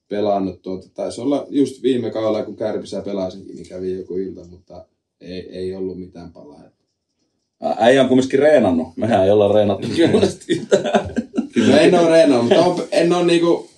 pelannut 0.10 0.62
tuota, 0.62 0.88
taisi 0.94 1.22
olla 1.22 1.48
just 1.50 1.84
viime 1.84 2.12
kaudella, 2.12 2.46
kun 2.46 2.56
Kärpissä 2.56 3.02
pelasinkin, 3.02 3.56
niin 3.56 3.68
kävi 3.68 3.94
joku 3.94 4.18
ilta, 4.18 4.46
mutta 4.46 4.86
ei, 5.22 5.50
ei 5.58 5.76
ollut 5.76 6.00
mitään 6.00 6.32
palaa. 6.32 6.64
Äijä 7.78 8.02
on 8.02 8.08
kumminkin 8.08 8.40
reenannut. 8.40 8.88
Mehän 8.98 9.24
ei 9.24 9.32
olla 9.32 9.54
reenattu. 9.54 9.88
No 11.68 11.78
en 11.78 11.96
oo 11.96 12.10
reenannut, 12.10 12.44
mutta 12.44 12.66
on, 12.66 12.88
en 12.92 13.14
oo 13.14 13.24
niinku, 13.24 13.70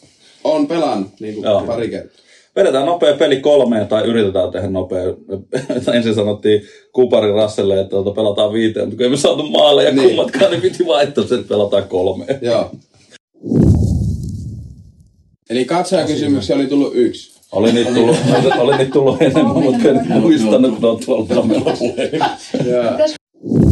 on 0.44 0.68
pelannut 0.68 1.12
niinku 1.20 1.44
Joo. 1.44 1.66
pari 1.66 1.90
kertaa. 1.90 2.22
Vedetään 2.62 2.86
nopea 2.86 3.14
peli 3.18 3.40
kolmeen 3.40 3.88
tai 3.88 4.04
yritetään 4.04 4.52
tehdä 4.52 4.70
nopea. 4.70 5.04
Ensin 5.94 6.16
sanottiin 6.16 6.62
Kuparin 6.94 7.34
Rasselle, 7.36 7.80
että 7.80 7.90
tuota 7.90 8.12
pelataan 8.12 8.54
viiteen, 8.54 8.86
mutta 8.86 8.98
kun 8.98 9.04
ei 9.04 9.10
me 9.10 9.18
saatu 9.18 9.44
maalle 9.44 9.84
ja 9.84 9.92
Niin. 9.92 10.08
kummatkaan, 10.08 10.52
niin 10.52 10.62
piti 10.62 10.86
vaihtaa 10.88 11.24
sen, 11.28 11.40
että 11.40 11.50
pelataan 11.50 11.84
kolmeen. 11.84 12.40
Joo. 12.42 12.72
Eli 15.50 15.66
katsojakysymyksiä 15.66 16.56
oli 16.56 16.68
tullut 16.68 16.92
yksi. 16.96 17.40
Oli 17.52 17.72
niitä 17.72 17.94
tullut, 17.94 18.16
oli 18.60 18.78
niitä 18.78 18.92
tullut 18.94 19.22
enemmän, 19.22 19.64
mutta 19.64 19.90
en 19.90 20.22
muistanut, 20.22 20.66
että 20.74 20.82
ne 20.82 20.88
on 20.88 21.00
tuolla 21.06 21.26
kameralla. 21.36 21.74
Joo. 22.66 23.71